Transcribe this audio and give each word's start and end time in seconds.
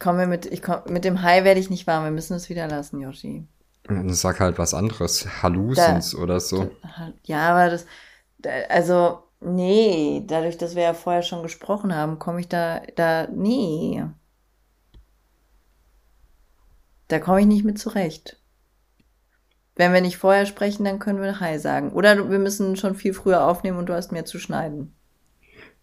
Ich 0.00 0.04
komme 0.04 0.26
mit, 0.26 0.46
ich 0.46 0.62
komm, 0.62 0.80
mit 0.88 1.04
dem 1.04 1.20
Hi 1.20 1.44
werde 1.44 1.60
ich 1.60 1.68
nicht 1.68 1.86
warm. 1.86 2.04
Wir 2.04 2.10
müssen 2.10 2.32
es 2.32 2.48
wieder 2.48 2.66
lassen, 2.66 3.02
Yoshi. 3.02 3.46
Dann 3.84 4.14
sag 4.14 4.40
halt 4.40 4.56
was 4.56 4.72
anderes. 4.72 5.42
Hallusens 5.42 6.14
oder 6.14 6.40
so. 6.40 6.70
Ja, 7.24 7.50
aber 7.50 7.68
das, 7.68 7.84
also, 8.70 9.24
nee, 9.40 10.24
dadurch, 10.26 10.56
dass 10.56 10.74
wir 10.74 10.84
ja 10.84 10.94
vorher 10.94 11.20
schon 11.20 11.42
gesprochen 11.42 11.94
haben, 11.94 12.18
komme 12.18 12.40
ich 12.40 12.48
da, 12.48 12.80
da, 12.96 13.26
nee. 13.26 14.02
Da 17.08 17.18
komme 17.18 17.42
ich 17.42 17.46
nicht 17.46 17.66
mit 17.66 17.78
zurecht. 17.78 18.40
Wenn 19.76 19.92
wir 19.92 20.00
nicht 20.00 20.16
vorher 20.16 20.46
sprechen, 20.46 20.86
dann 20.86 20.98
können 20.98 21.20
wir 21.20 21.40
Hi 21.40 21.58
sagen. 21.58 21.92
Oder 21.92 22.30
wir 22.30 22.38
müssen 22.38 22.76
schon 22.76 22.94
viel 22.94 23.12
früher 23.12 23.46
aufnehmen 23.46 23.76
und 23.76 23.90
du 23.90 23.92
hast 23.92 24.12
mehr 24.12 24.24
zu 24.24 24.38
schneiden. 24.38 24.96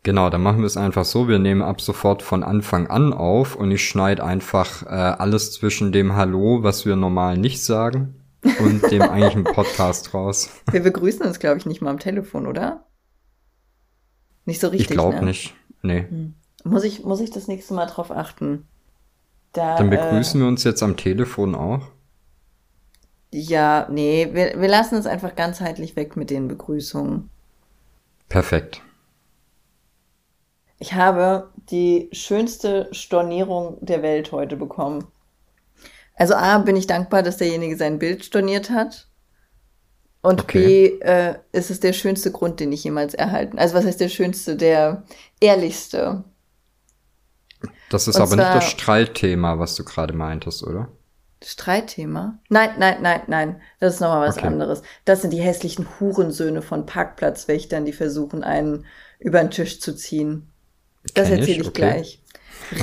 Genau, 0.04 0.30
dann 0.30 0.42
machen 0.42 0.60
wir 0.60 0.66
es 0.68 0.78
einfach 0.78 1.06
so. 1.06 1.28
Wir 1.28 1.40
nehmen 1.40 1.62
ab 1.62 1.82
sofort 1.82 2.22
von 2.22 2.44
Anfang 2.44 2.88
an 2.88 3.14
auf 3.14 3.56
und 3.56 3.72
ich 3.72 3.88
schneide 3.88 4.24
einfach 4.24 4.84
äh, 4.84 4.90
alles 4.90 5.52
zwischen 5.52 5.92
dem 5.92 6.16
Hallo, 6.16 6.64
was 6.64 6.86
wir 6.86 6.96
normal 6.96 7.38
nicht 7.38 7.64
sagen, 7.64 8.16
und 8.60 8.90
dem 8.90 9.02
eigentlichen 9.10 9.44
Podcast 9.44 10.14
raus. 10.14 10.50
Wir 10.72 10.82
begrüßen 10.82 11.26
uns, 11.26 11.40
glaube 11.40 11.58
ich, 11.58 11.66
nicht 11.66 11.82
mal 11.82 11.90
am 11.90 12.00
Telefon, 12.00 12.48
oder? 12.48 12.86
Nicht 14.46 14.62
so 14.62 14.68
richtig. 14.68 14.90
Ich 14.90 14.94
glaube 14.94 15.18
ne? 15.18 15.26
nicht. 15.26 15.56
Nee. 15.82 16.06
Hm. 16.08 16.36
Muss 16.64 16.84
ich, 16.84 17.04
muss 17.04 17.20
ich 17.20 17.32
das 17.32 17.48
nächste 17.48 17.74
Mal 17.74 17.86
drauf 17.86 18.12
achten? 18.12 18.66
Da, 19.54 19.78
dann 19.78 19.90
begrüßen 19.90 20.40
äh, 20.40 20.44
wir 20.44 20.48
uns 20.48 20.64
jetzt 20.64 20.84
am 20.84 20.98
Telefon 20.98 21.56
auch. 21.56 21.88
Ja, 23.34 23.88
nee, 23.92 24.30
wir, 24.32 24.60
wir 24.60 24.68
lassen 24.70 24.96
es 24.96 25.06
einfach 25.06 25.36
ganzheitlich 25.36 25.96
weg 25.96 26.16
mit 26.16 26.30
den 26.30 26.48
Begrüßungen. 26.48 27.30
Perfekt. 28.30 28.82
Ich 30.80 30.94
habe 30.94 31.50
die 31.72 32.10
schönste 32.12 32.88
Stornierung 32.92 33.78
der 33.82 34.04
Welt 34.04 34.32
heute 34.32 34.58
bekommen. 34.58 35.08
Also 36.16 36.36
A, 36.36 36.58
bin 36.60 36.76
ich 36.76 36.88
dankbar, 36.88 37.24
dass 37.24 37.38
derjenige 37.38 37.78
sein 37.78 38.00
Bild 38.00 38.26
storniert 38.26 38.70
hat. 38.70 39.08
Und 40.22 40.42
okay. 40.42 40.98
B, 41.00 41.06
äh, 41.06 41.36
ist 41.52 41.70
es 41.70 41.80
der 41.80 41.94
schönste 41.94 42.32
Grund, 42.32 42.60
den 42.60 42.72
ich 42.72 42.84
jemals 42.84 43.14
erhalten. 43.14 43.60
Also 43.60 43.76
was 43.76 43.86
heißt 43.86 44.02
der 44.02 44.10
schönste, 44.10 44.56
der 44.56 45.04
ehrlichste. 45.40 46.24
Das 47.90 48.08
ist 48.08 48.16
Und 48.16 48.22
aber 48.24 48.36
zwar, 48.36 48.54
nicht 48.54 48.56
das 48.56 48.72
Streitthema, 48.72 49.60
was 49.60 49.76
du 49.76 49.84
gerade 49.84 50.14
meintest, 50.14 50.64
oder? 50.64 50.90
Streitthema? 51.44 52.40
Nein, 52.50 52.72
nein, 52.80 52.98
nein, 53.02 53.22
nein. 53.28 53.62
Das 53.80 53.96
ist 53.96 54.00
nochmal 54.00 54.28
was 54.28 54.38
okay. 54.38 54.48
anderes. 54.48 54.82
Das 55.06 55.22
sind 55.22 55.32
die 55.32 55.42
hässlichen 55.42 55.88
Hurensöhne 56.00 56.62
von 56.62 56.86
Parkplatzwächtern, 56.86 57.86
die 57.86 57.94
versuchen, 57.94 58.44
einen 58.44 58.86
über 59.20 59.40
den 59.40 59.52
Tisch 59.52 59.80
zu 59.80 59.96
ziehen. 59.96 60.52
Das 61.14 61.30
erzähle 61.30 61.62
ich, 61.62 61.68
okay. 61.68 61.82
gleich. 61.82 62.22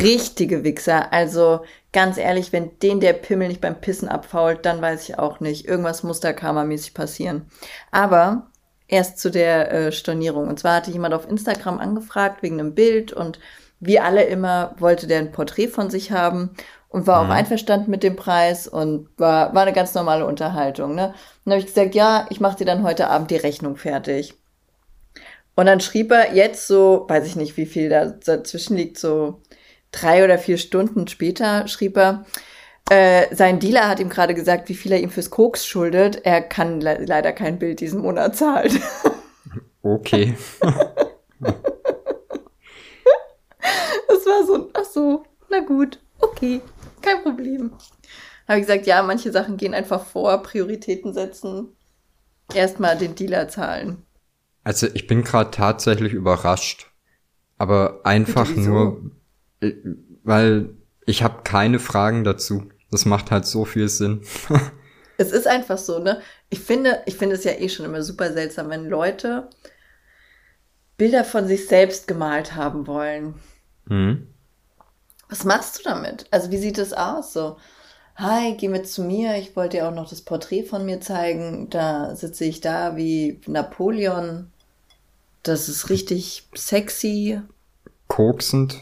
Richtige 0.00 0.64
Wichser. 0.64 1.12
Also 1.12 1.60
ganz 1.92 2.18
ehrlich, 2.18 2.52
wenn 2.52 2.78
den 2.80 3.00
der 3.00 3.12
Pimmel 3.12 3.48
nicht 3.48 3.60
beim 3.60 3.80
Pissen 3.80 4.08
abfault, 4.08 4.64
dann 4.64 4.80
weiß 4.80 5.08
ich 5.08 5.18
auch 5.18 5.40
nicht. 5.40 5.66
Irgendwas 5.66 6.02
muss 6.02 6.20
da 6.20 6.32
karmamäßig 6.32 6.94
passieren. 6.94 7.46
Aber 7.90 8.48
erst 8.88 9.18
zu 9.18 9.30
der 9.30 9.72
äh, 9.72 9.92
Stornierung. 9.92 10.48
Und 10.48 10.58
zwar 10.58 10.76
hatte 10.76 10.90
jemand 10.90 11.14
auf 11.14 11.28
Instagram 11.28 11.78
angefragt 11.78 12.42
wegen 12.42 12.60
einem 12.60 12.74
Bild 12.74 13.12
und 13.12 13.38
wie 13.80 14.00
alle 14.00 14.24
immer 14.24 14.74
wollte 14.78 15.06
der 15.06 15.18
ein 15.18 15.32
Porträt 15.32 15.68
von 15.68 15.90
sich 15.90 16.12
haben 16.12 16.50
und 16.88 17.06
war 17.06 17.24
mhm. 17.24 17.30
auch 17.30 17.34
einverstanden 17.34 17.90
mit 17.90 18.02
dem 18.02 18.16
Preis 18.16 18.68
und 18.68 19.08
war, 19.16 19.54
war 19.54 19.62
eine 19.62 19.72
ganz 19.72 19.94
normale 19.94 20.26
Unterhaltung. 20.26 20.94
Ne? 20.94 21.08
Und 21.08 21.14
dann 21.44 21.54
habe 21.54 21.60
ich 21.60 21.66
gesagt, 21.66 21.94
ja, 21.94 22.26
ich 22.30 22.40
mache 22.40 22.58
dir 22.58 22.66
dann 22.66 22.82
heute 22.82 23.10
Abend 23.10 23.30
die 23.30 23.36
Rechnung 23.36 23.76
fertig. 23.76 24.34
Und 25.56 25.66
dann 25.66 25.80
schrieb 25.80 26.10
er 26.10 26.34
jetzt 26.34 26.66
so, 26.66 27.04
weiß 27.08 27.26
ich 27.26 27.36
nicht, 27.36 27.56
wie 27.56 27.66
viel 27.66 27.88
da 27.88 28.06
dazwischen 28.06 28.76
liegt, 28.76 28.98
so 28.98 29.40
drei 29.92 30.24
oder 30.24 30.38
vier 30.38 30.58
Stunden 30.58 31.06
später 31.06 31.68
schrieb 31.68 31.96
er, 31.96 32.24
äh, 32.90 33.34
sein 33.34 33.60
Dealer 33.60 33.88
hat 33.88 34.00
ihm 34.00 34.10
gerade 34.10 34.34
gesagt, 34.34 34.68
wie 34.68 34.74
viel 34.74 34.92
er 34.92 35.00
ihm 35.00 35.10
fürs 35.10 35.30
Koks 35.30 35.66
schuldet. 35.66 36.24
Er 36.24 36.42
kann 36.42 36.80
le 36.80 37.04
leider 37.04 37.32
kein 37.32 37.58
Bild 37.58 37.80
diesen 37.80 38.02
Monat 38.02 38.36
zahlen. 38.36 38.78
Okay. 39.86 40.34
das 40.60 40.74
war 44.24 44.46
so, 44.46 44.70
ach 44.72 44.84
so, 44.86 45.24
na 45.50 45.60
gut, 45.60 46.00
okay, 46.20 46.62
kein 47.02 47.22
Problem. 47.22 47.70
Habe 48.48 48.60
ich 48.60 48.66
gesagt, 48.66 48.86
ja, 48.86 49.02
manche 49.02 49.30
Sachen 49.30 49.58
gehen 49.58 49.74
einfach 49.74 50.06
vor, 50.06 50.42
Prioritäten 50.42 51.12
setzen, 51.12 51.76
erstmal 52.54 52.96
den 52.96 53.14
Dealer 53.14 53.48
zahlen. 53.48 54.06
Also 54.64 54.88
ich 54.94 55.06
bin 55.06 55.22
gerade 55.22 55.50
tatsächlich 55.50 56.14
überrascht, 56.14 56.90
aber 57.58 58.00
einfach 58.04 58.48
nur, 58.48 59.10
äh, 59.60 59.72
weil 60.22 60.70
ich 61.06 61.22
habe 61.22 61.42
keine 61.44 61.78
Fragen 61.78 62.24
dazu. 62.24 62.68
Das 62.90 63.04
macht 63.04 63.30
halt 63.30 63.44
so 63.44 63.64
viel 63.64 63.88
Sinn. 63.88 64.22
es 65.18 65.32
ist 65.32 65.46
einfach 65.46 65.78
so, 65.78 65.98
ne? 65.98 66.20
Ich 66.48 66.60
finde, 66.60 67.02
ich 67.06 67.16
finde 67.16 67.36
es 67.36 67.44
ja 67.44 67.52
eh 67.52 67.68
schon 67.68 67.84
immer 67.84 68.02
super 68.02 68.32
seltsam, 68.32 68.70
wenn 68.70 68.88
Leute 68.88 69.50
Bilder 70.96 71.24
von 71.24 71.46
sich 71.46 71.66
selbst 71.66 72.06
gemalt 72.06 72.54
haben 72.54 72.86
wollen. 72.86 73.34
Mhm. 73.86 74.28
Was 75.28 75.44
machst 75.44 75.78
du 75.78 75.82
damit? 75.82 76.26
Also 76.30 76.50
wie 76.50 76.58
sieht 76.58 76.78
es 76.78 76.92
aus? 76.92 77.32
So, 77.32 77.56
hi, 78.16 78.54
geh 78.56 78.68
mit 78.68 78.88
zu 78.88 79.02
mir. 79.02 79.36
Ich 79.36 79.56
wollte 79.56 79.78
dir 79.78 79.88
auch 79.88 79.94
noch 79.94 80.08
das 80.08 80.22
Porträt 80.22 80.64
von 80.64 80.86
mir 80.86 81.00
zeigen. 81.00 81.68
Da 81.70 82.14
sitze 82.14 82.44
ich 82.44 82.60
da 82.60 82.96
wie 82.96 83.40
Napoleon 83.46 84.52
das 85.44 85.68
ist 85.68 85.90
richtig 85.90 86.48
sexy. 86.54 87.40
Koksend. 88.08 88.78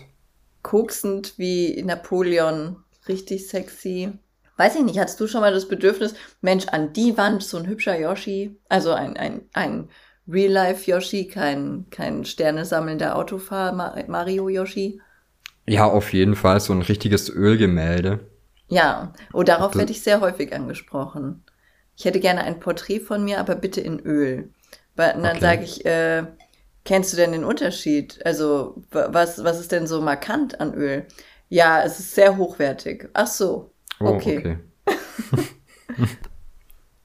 Koksend 0.62 1.34
wie 1.36 1.82
Napoleon. 1.82 2.76
Richtig 3.08 3.48
sexy. 3.48 4.12
Weiß 4.56 4.76
ich 4.76 4.82
nicht, 4.82 4.98
hattest 4.98 5.18
du 5.18 5.26
schon 5.26 5.40
mal 5.40 5.52
das 5.52 5.66
Bedürfnis, 5.66 6.14
Mensch, 6.40 6.68
an 6.68 6.92
die 6.92 7.16
Wand 7.16 7.42
so 7.42 7.56
ein 7.56 7.66
hübscher 7.66 7.98
Yoshi, 7.98 8.56
also 8.68 8.92
ein, 8.92 9.16
ein, 9.16 9.42
ein 9.54 9.88
Real-Life-Yoshi, 10.28 11.26
kein, 11.26 11.86
kein 11.90 12.24
Sternesammelnder 12.24 13.16
Autofahr-Mario-Yoshi? 13.16 15.00
Ja, 15.66 15.86
auf 15.86 16.12
jeden 16.12 16.36
Fall, 16.36 16.60
so 16.60 16.72
ein 16.74 16.82
richtiges 16.82 17.28
Ölgemälde. 17.28 18.20
Ja, 18.68 19.12
oh, 19.32 19.42
darauf 19.42 19.74
werde 19.74 19.90
ich 19.90 20.02
sehr 20.02 20.20
häufig 20.20 20.54
angesprochen. 20.54 21.42
Ich 21.96 22.04
hätte 22.04 22.20
gerne 22.20 22.42
ein 22.42 22.60
Porträt 22.60 23.00
von 23.00 23.24
mir, 23.24 23.40
aber 23.40 23.54
bitte 23.54 23.80
in 23.80 24.00
Öl. 24.00 24.50
Und 24.96 25.22
dann 25.22 25.24
okay. 25.24 25.40
sage 25.40 25.64
ich, 25.64 25.84
äh, 25.84 26.24
Kennst 26.84 27.12
du 27.12 27.16
denn 27.16 27.32
den 27.32 27.44
Unterschied? 27.44 28.20
Also, 28.24 28.82
was, 28.90 29.44
was 29.44 29.60
ist 29.60 29.72
denn 29.72 29.86
so 29.86 30.00
markant 30.00 30.60
an 30.60 30.74
Öl? 30.74 31.06
Ja, 31.48 31.82
es 31.82 32.00
ist 32.00 32.14
sehr 32.14 32.36
hochwertig. 32.36 33.08
Ach 33.12 33.26
so. 33.26 33.72
Okay. 34.00 34.58
Oh, 34.86 34.90
okay. 34.90 34.98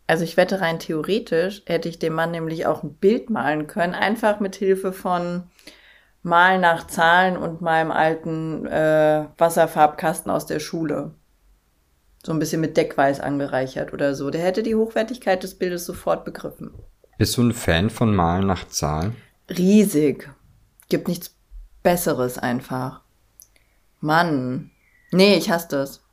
also 0.07 0.23
ich 0.23 0.37
wette 0.37 0.61
rein 0.61 0.79
theoretisch 0.79 1.61
hätte 1.65 1.89
ich 1.89 1.99
dem 1.99 2.13
Mann 2.13 2.31
nämlich 2.31 2.65
auch 2.65 2.81
ein 2.81 2.95
Bild 2.95 3.29
malen 3.29 3.67
können, 3.67 3.93
einfach 3.93 4.39
mit 4.39 4.55
Hilfe 4.55 4.93
von 4.93 5.43
Malen 6.23 6.61
nach 6.61 6.87
Zahlen 6.87 7.37
und 7.37 7.61
meinem 7.61 7.91
alten 7.91 8.65
äh, 8.65 9.25
Wasserfarbkasten 9.37 10.31
aus 10.31 10.45
der 10.45 10.59
Schule. 10.59 11.13
So 12.25 12.33
ein 12.33 12.39
bisschen 12.39 12.61
mit 12.61 12.77
Deckweiß 12.77 13.19
angereichert 13.19 13.93
oder 13.93 14.15
so. 14.15 14.29
Der 14.31 14.41
hätte 14.41 14.63
die 14.63 14.75
Hochwertigkeit 14.75 15.43
des 15.43 15.55
Bildes 15.55 15.85
sofort 15.85 16.25
begriffen. 16.25 16.73
Bist 17.17 17.37
du 17.37 17.43
ein 17.43 17.53
Fan 17.53 17.89
von 17.89 18.15
Malen 18.15 18.47
nach 18.47 18.67
Zahlen? 18.67 19.15
Riesig. 19.49 20.29
Gibt 20.89 21.07
nichts 21.07 21.35
Besseres 21.83 22.37
einfach. 22.37 23.01
Mann. 23.99 24.71
Nee, 25.11 25.35
ich 25.35 25.49
hasse 25.49 25.67
das. 25.69 26.03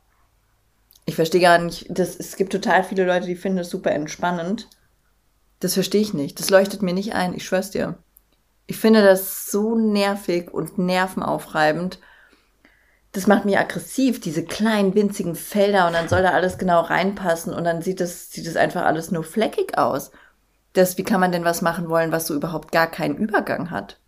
Ich 1.06 1.16
verstehe 1.16 1.40
gar 1.40 1.58
nicht, 1.58 1.86
das, 1.90 2.16
es 2.16 2.36
gibt 2.36 2.52
total 2.52 2.82
viele 2.82 3.04
Leute, 3.04 3.26
die 3.26 3.36
finden 3.36 3.58
es 3.58 3.70
super 3.70 3.90
entspannend. 3.90 4.68
Das 5.60 5.74
verstehe 5.74 6.00
ich 6.00 6.14
nicht. 6.14 6.40
Das 6.40 6.50
leuchtet 6.50 6.82
mir 6.82 6.94
nicht 6.94 7.14
ein, 7.14 7.34
ich 7.34 7.44
schwör's 7.44 7.70
dir. 7.70 7.98
Ich 8.66 8.78
finde 8.78 9.02
das 9.02 9.50
so 9.50 9.74
nervig 9.74 10.52
und 10.52 10.78
nervenaufreibend. 10.78 11.98
Das 13.12 13.26
macht 13.26 13.44
mich 13.44 13.58
aggressiv, 13.58 14.20
diese 14.20 14.44
kleinen, 14.44 14.94
winzigen 14.94 15.34
Felder 15.34 15.86
und 15.86 15.92
dann 15.92 16.08
soll 16.08 16.22
da 16.22 16.30
alles 16.30 16.56
genau 16.56 16.80
reinpassen 16.80 17.52
und 17.52 17.64
dann 17.64 17.82
sieht 17.82 18.00
das, 18.00 18.30
sieht 18.30 18.46
das 18.46 18.56
einfach 18.56 18.84
alles 18.84 19.10
nur 19.10 19.22
fleckig 19.22 19.76
aus 19.76 20.10
das, 20.74 20.98
wie 20.98 21.04
kann 21.04 21.20
man 21.20 21.32
denn 21.32 21.44
was 21.44 21.62
machen 21.62 21.88
wollen, 21.88 22.12
was 22.12 22.26
so 22.26 22.34
überhaupt 22.34 22.72
gar 22.72 22.88
keinen 22.88 23.16
Übergang 23.16 23.70
hat? 23.70 23.98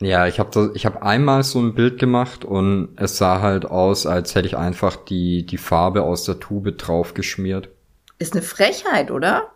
Ja, 0.00 0.26
ich 0.26 0.40
habe 0.40 0.72
ich 0.74 0.86
hab 0.86 1.02
einmal 1.02 1.44
so 1.44 1.60
ein 1.60 1.74
Bild 1.74 2.00
gemacht 2.00 2.44
und 2.44 2.96
es 2.96 3.16
sah 3.16 3.40
halt 3.40 3.64
aus, 3.64 4.06
als 4.06 4.34
hätte 4.34 4.48
ich 4.48 4.56
einfach 4.56 4.96
die 4.96 5.46
die 5.46 5.58
Farbe 5.58 6.02
aus 6.02 6.24
der 6.24 6.40
Tube 6.40 6.76
draufgeschmiert. 6.76 7.68
Ist 8.18 8.32
eine 8.32 8.42
Frechheit, 8.42 9.10
oder? 9.10 9.52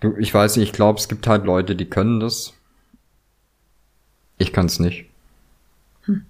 Du, 0.00 0.16
ich 0.16 0.32
weiß 0.32 0.56
nicht, 0.56 0.68
ich 0.68 0.72
glaube, 0.74 0.98
es 0.98 1.08
gibt 1.08 1.26
halt 1.26 1.44
Leute, 1.44 1.74
die 1.74 1.88
können 1.88 2.20
das. 2.20 2.52
Ich 4.36 4.52
kann 4.52 4.66
es 4.66 4.78
nicht. 4.78 5.06
Hm. 6.02 6.26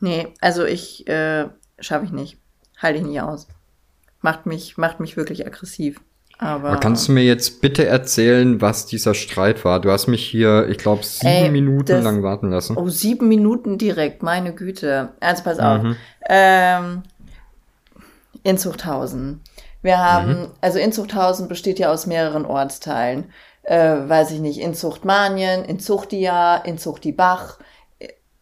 Nee, 0.00 0.34
also 0.40 0.64
ich 0.64 1.06
äh, 1.08 1.48
schaffe 1.78 2.04
ich 2.06 2.12
nicht. 2.12 2.38
Halte 2.76 2.98
ich 2.98 3.04
nicht 3.04 3.20
aus. 3.20 3.46
Macht 4.20 4.46
mich 4.46 4.76
macht 4.76 4.98
mich 5.00 5.16
wirklich 5.16 5.46
aggressiv. 5.46 6.00
Aber, 6.42 6.70
Aber, 6.70 6.80
kannst 6.80 7.06
du 7.06 7.12
mir 7.12 7.22
jetzt 7.22 7.60
bitte 7.60 7.86
erzählen, 7.86 8.60
was 8.60 8.86
dieser 8.86 9.14
Streit 9.14 9.64
war? 9.64 9.80
Du 9.80 9.92
hast 9.92 10.08
mich 10.08 10.26
hier, 10.26 10.68
ich 10.68 10.78
glaube, 10.78 11.04
sieben 11.04 11.28
Ey, 11.28 11.50
Minuten 11.50 11.86
das, 11.86 12.02
lang 12.02 12.24
warten 12.24 12.50
lassen. 12.50 12.76
Oh, 12.76 12.88
sieben 12.88 13.28
Minuten 13.28 13.78
direkt, 13.78 14.24
meine 14.24 14.52
Güte. 14.52 15.10
Also 15.20 15.44
pass 15.44 15.60
auf. 15.60 15.82
Mhm. 15.82 15.96
Ähm, 16.28 17.02
Inzuchthausen. 18.42 19.40
Wir 19.82 19.98
haben, 19.98 20.40
mhm. 20.40 20.48
also 20.60 20.80
Inzuchthausen 20.80 21.46
besteht 21.46 21.78
ja 21.78 21.92
aus 21.92 22.06
mehreren 22.06 22.44
Ortsteilen. 22.44 23.26
Äh, 23.62 24.08
weiß 24.08 24.32
ich 24.32 24.40
nicht, 24.40 24.58
Inzuchtmanien, 24.58 25.64
Inzuchtia, 25.64 26.56
Inzuchtibach, 26.56 27.58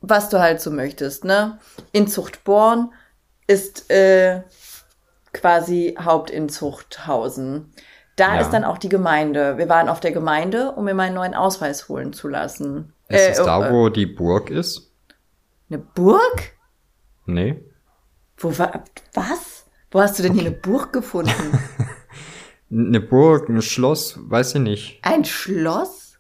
was 0.01 0.31
du 0.31 0.41
halt 0.41 0.63
so 0.63 0.71
möchtest, 0.71 1.27
ne? 1.27 1.59
Inzuchtborn 1.93 2.93
ist 3.47 3.91
äh, 3.91 4.41
quasi 5.35 5.97
Hauptinzuchthausen. 6.01 7.73
Da 8.21 8.35
ja. 8.35 8.43
ist 8.43 8.51
dann 8.51 8.65
auch 8.65 8.77
die 8.77 8.91
Gemeinde. 8.91 9.57
Wir 9.57 9.71
waren 9.71 9.89
auf 9.89 9.99
der 9.99 10.13
Gemeinde, 10.13 10.73
um 10.73 10.85
mir 10.85 10.93
meinen 10.93 11.15
neuen 11.15 11.33
Ausweis 11.33 11.89
holen 11.89 12.13
zu 12.13 12.29
lassen. 12.29 12.93
Ist 13.09 13.19
äh, 13.19 13.31
es 13.31 13.39
da, 13.39 13.67
äh, 13.67 13.73
wo 13.73 13.89
die 13.89 14.05
Burg 14.05 14.51
ist? 14.51 14.93
Eine 15.71 15.79
Burg? 15.79 16.53
Nee. 17.25 17.65
Wo 18.37 18.59
war, 18.59 18.85
was? 19.15 19.65
Wo 19.91 20.03
hast 20.03 20.19
du 20.19 20.23
denn 20.23 20.33
okay. 20.33 20.41
hier 20.43 20.51
eine 20.51 20.59
Burg 20.59 20.93
gefunden? 20.93 21.59
eine 22.71 23.01
Burg, 23.01 23.49
ein 23.49 23.63
Schloss, 23.63 24.19
weiß 24.21 24.57
ich 24.57 24.61
nicht. 24.61 24.99
Ein 25.01 25.25
Schloss? 25.25 26.19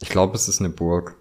Ich 0.00 0.08
glaube, 0.08 0.34
es 0.34 0.48
ist 0.48 0.60
eine 0.60 0.70
Burg. 0.70 1.16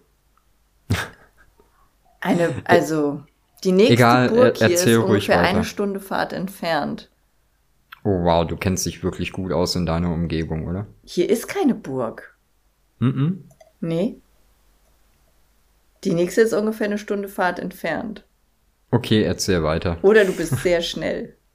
eine, 2.22 2.56
also, 2.64 3.24
die 3.66 3.74
nächste 3.74 3.96
Egal, 3.96 4.30
Burg 4.30 4.56
hier 4.56 4.70
ist 4.70 4.88
ungefähr 4.88 5.40
weiter. 5.40 5.50
eine 5.50 5.66
Stunde 5.66 6.00
Fahrt 6.00 6.32
entfernt. 6.32 7.11
Oh 8.04 8.24
wow, 8.24 8.46
du 8.48 8.58
kennst 8.58 8.86
dich 8.86 9.04
wirklich 9.04 9.32
gut 9.32 9.52
aus 9.52 9.76
in 9.76 9.86
deiner 9.86 10.12
Umgebung, 10.12 10.68
oder? 10.68 10.88
Hier 11.04 11.30
ist 11.30 11.48
keine 11.48 11.76
Burg. 11.76 12.36
Mhm. 13.00 13.10
-mm. 13.10 13.38
Nee. 13.82 14.22
Die 16.04 16.14
nächste 16.14 16.42
ist 16.42 16.54
ungefähr 16.54 16.88
eine 16.88 16.98
Stunde 16.98 17.28
Fahrt 17.28 17.60
entfernt. 17.60 18.26
Okay, 18.90 19.24
erzähl 19.24 19.64
weiter. 19.64 19.98
Oder 20.02 20.26
du 20.26 20.34
bist 20.34 20.58
sehr 20.58 20.82
schnell. 20.82 21.36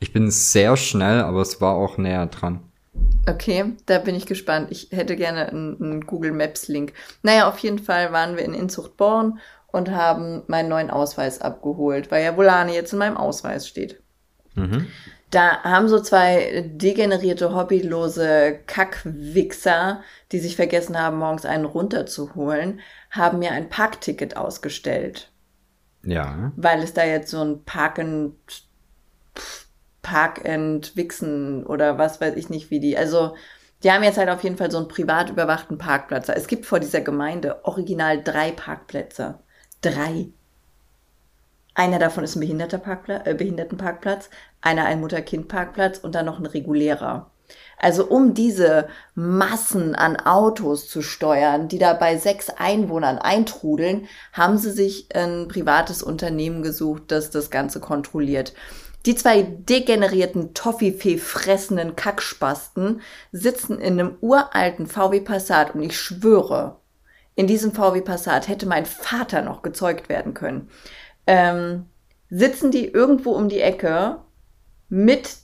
Ich 0.00 0.12
bin 0.12 0.30
sehr 0.30 0.76
schnell, 0.76 1.22
aber 1.22 1.40
es 1.40 1.60
war 1.60 1.74
auch 1.74 1.98
näher 1.98 2.26
dran. 2.26 2.60
Okay, 3.28 3.72
da 3.86 3.98
bin 3.98 4.14
ich 4.14 4.26
gespannt. 4.26 4.68
Ich 4.70 4.88
hätte 4.92 5.16
gerne 5.16 5.48
einen, 5.48 5.82
einen 5.82 6.06
Google 6.06 6.30
Maps 6.30 6.68
Link. 6.68 6.92
Naja, 7.24 7.48
auf 7.48 7.58
jeden 7.58 7.80
Fall 7.80 8.12
waren 8.12 8.36
wir 8.36 8.44
in 8.44 8.54
Inzuchtborn 8.54 9.40
und 9.66 9.90
haben 9.90 10.44
meinen 10.46 10.68
neuen 10.68 10.90
Ausweis 10.90 11.40
abgeholt, 11.40 12.12
weil 12.12 12.22
ja 12.22 12.36
Volane 12.36 12.74
jetzt 12.74 12.92
in 12.92 13.00
meinem 13.00 13.16
Ausweis 13.16 13.66
steht. 13.66 14.00
Mhm. 14.54 14.86
Da 15.30 15.62
haben 15.62 15.88
so 15.88 16.00
zwei 16.00 16.70
degenerierte, 16.72 17.54
hobbylose 17.54 18.60
Kackwichser, 18.66 20.02
die 20.32 20.38
sich 20.38 20.56
vergessen 20.56 20.98
haben, 20.98 21.18
morgens 21.18 21.44
einen 21.44 21.66
runterzuholen, 21.66 22.80
haben 23.10 23.38
mir 23.38 23.52
ein 23.52 23.68
Parkticket 23.68 24.36
ausgestellt. 24.36 25.30
Ja. 26.02 26.52
Weil 26.56 26.82
es 26.82 26.94
da 26.94 27.04
jetzt 27.04 27.30
so 27.30 27.42
ein 27.42 27.64
Park 27.64 27.98
and, 27.98 28.34
Park 30.00 30.48
and 30.48 30.96
Wichsen 30.96 31.66
oder 31.66 31.98
was 31.98 32.20
weiß 32.20 32.36
ich 32.36 32.48
nicht 32.48 32.70
wie 32.70 32.80
die. 32.80 32.96
Also, 32.96 33.34
die 33.82 33.92
haben 33.92 34.02
jetzt 34.02 34.18
halt 34.18 34.30
auf 34.30 34.42
jeden 34.42 34.56
Fall 34.56 34.70
so 34.70 34.78
einen 34.78 34.88
privat 34.88 35.28
überwachten 35.28 35.76
Parkplatz. 35.76 36.30
Es 36.30 36.46
gibt 36.46 36.64
vor 36.64 36.80
dieser 36.80 37.02
Gemeinde 37.02 37.64
original 37.64 38.22
drei 38.22 38.50
Parkplätze. 38.50 39.40
Drei. 39.82 40.28
Einer 41.78 42.00
davon 42.00 42.24
ist 42.24 42.34
ein 42.34 42.40
Behindertenparkplatz, 42.40 43.24
äh, 43.24 43.34
Behindertenparkplatz, 43.34 44.30
einer 44.60 44.86
ein 44.86 45.00
Mutter-Kind-Parkplatz 45.00 45.98
und 45.98 46.16
dann 46.16 46.26
noch 46.26 46.40
ein 46.40 46.46
regulärer. 46.46 47.30
Also 47.78 48.04
um 48.04 48.34
diese 48.34 48.88
Massen 49.14 49.94
an 49.94 50.16
Autos 50.16 50.88
zu 50.88 51.02
steuern, 51.02 51.68
die 51.68 51.78
da 51.78 51.92
bei 51.94 52.16
sechs 52.16 52.50
Einwohnern 52.50 53.18
eintrudeln, 53.18 54.08
haben 54.32 54.58
sie 54.58 54.72
sich 54.72 55.14
ein 55.14 55.46
privates 55.46 56.02
Unternehmen 56.02 56.62
gesucht, 56.62 57.04
das 57.12 57.30
das 57.30 57.48
Ganze 57.48 57.78
kontrolliert. 57.78 58.54
Die 59.06 59.14
zwei 59.14 59.42
degenerierten 59.42 60.54
Toffifee 60.54 61.16
fressenden 61.16 61.94
Kackspasten 61.94 63.02
sitzen 63.30 63.78
in 63.78 64.00
einem 64.00 64.16
uralten 64.20 64.88
VW 64.88 65.20
Passat 65.20 65.76
und 65.76 65.82
ich 65.82 65.96
schwöre, 65.96 66.80
in 67.36 67.46
diesem 67.46 67.70
VW 67.70 68.00
Passat 68.00 68.48
hätte 68.48 68.66
mein 68.66 68.84
Vater 68.84 69.42
noch 69.42 69.62
gezeugt 69.62 70.08
werden 70.08 70.34
können 70.34 70.68
ähm, 71.28 71.84
sitzen 72.30 72.70
die 72.70 72.86
irgendwo 72.86 73.32
um 73.32 73.48
die 73.48 73.60
Ecke 73.60 74.16
mit 74.88 75.36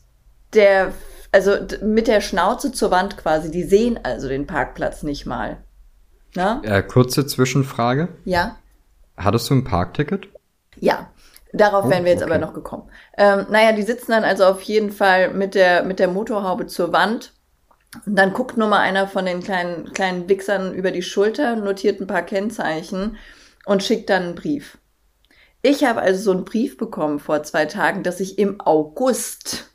der, 0.55 0.93
also 1.31 1.57
mit 1.83 2.09
der 2.09 2.23
Schnauze 2.23 2.73
zur 2.73 2.91
Wand 2.91 3.19
quasi. 3.19 3.51
Die 3.51 3.63
sehen 3.63 4.01
also 4.03 4.29
den 4.29 4.47
Parkplatz 4.47 5.03
nicht 5.03 5.27
mal. 5.27 5.59
Na? 6.35 6.61
Äh, 6.65 6.83
kurze 6.83 7.27
Zwischenfrage. 7.27 8.09
Ja. 8.25 8.57
Hattest 9.17 9.49
du 9.51 9.55
ein 9.55 9.65
Parkticket? 9.65 10.29
Ja. 10.81 11.11
Darauf 11.53 11.85
oh, 11.85 11.91
wären 11.91 12.05
wir 12.05 12.13
jetzt 12.13 12.23
okay. 12.23 12.33
aber 12.33 12.45
noch 12.45 12.55
gekommen. 12.55 12.91
Ähm, 13.17 13.47
naja, 13.51 13.73
die 13.73 13.83
sitzen 13.83 14.11
dann 14.11 14.25
also 14.25 14.45
auf 14.45 14.63
jeden 14.63 14.91
Fall 14.91 15.33
mit 15.33 15.55
der, 15.55 15.85
mit 15.85 15.99
der 16.01 16.09
Motorhaube 16.09 16.67
zur 16.67 16.93
Wand. 16.93 17.33
Und 18.07 18.17
dann 18.17 18.33
guckt 18.33 18.57
nur 18.57 18.69
mal 18.69 18.81
einer 18.81 19.07
von 19.07 19.27
den 19.27 19.41
kleinen, 19.41 19.93
kleinen 19.93 20.29
Wichsern 20.29 20.75
über 20.75 20.91
die 20.91 21.03
Schulter, 21.03 21.55
notiert 21.57 22.01
ein 22.01 22.09
paar 22.09 22.23
Kennzeichen 22.23 23.19
und 23.67 23.85
schickt 23.85 24.11
dann 24.11 24.23
einen 24.23 24.35
Brief. 24.35 24.79
Ich 25.67 25.83
habe 25.83 26.03
also 26.03 26.21
so 26.21 26.31
einen 26.33 26.45
Brief 26.45 26.77
bekommen 26.77 27.19
vor 27.19 27.43
zwei 27.43 27.65
Tagen, 27.65 28.03
dass 28.03 28.21
ich 28.21 28.39
im 28.39 28.61
August 28.61 29.71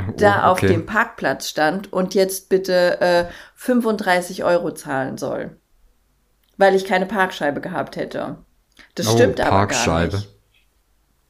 oh, 0.00 0.12
da 0.16 0.38
okay. 0.38 0.44
auf 0.44 0.58
dem 0.58 0.86
Parkplatz 0.86 1.48
stand 1.48 1.92
und 1.92 2.16
jetzt 2.16 2.48
bitte 2.48 3.00
äh, 3.00 3.26
35 3.54 4.42
Euro 4.42 4.72
zahlen 4.72 5.18
soll, 5.18 5.56
weil 6.56 6.74
ich 6.74 6.84
keine 6.84 7.06
Parkscheibe 7.06 7.60
gehabt 7.60 7.94
hätte. 7.94 8.38
Das 8.96 9.06
oh, 9.06 9.12
stimmt 9.12 9.40
aber 9.40 9.68
gar 9.68 10.06
nicht. 10.06 10.28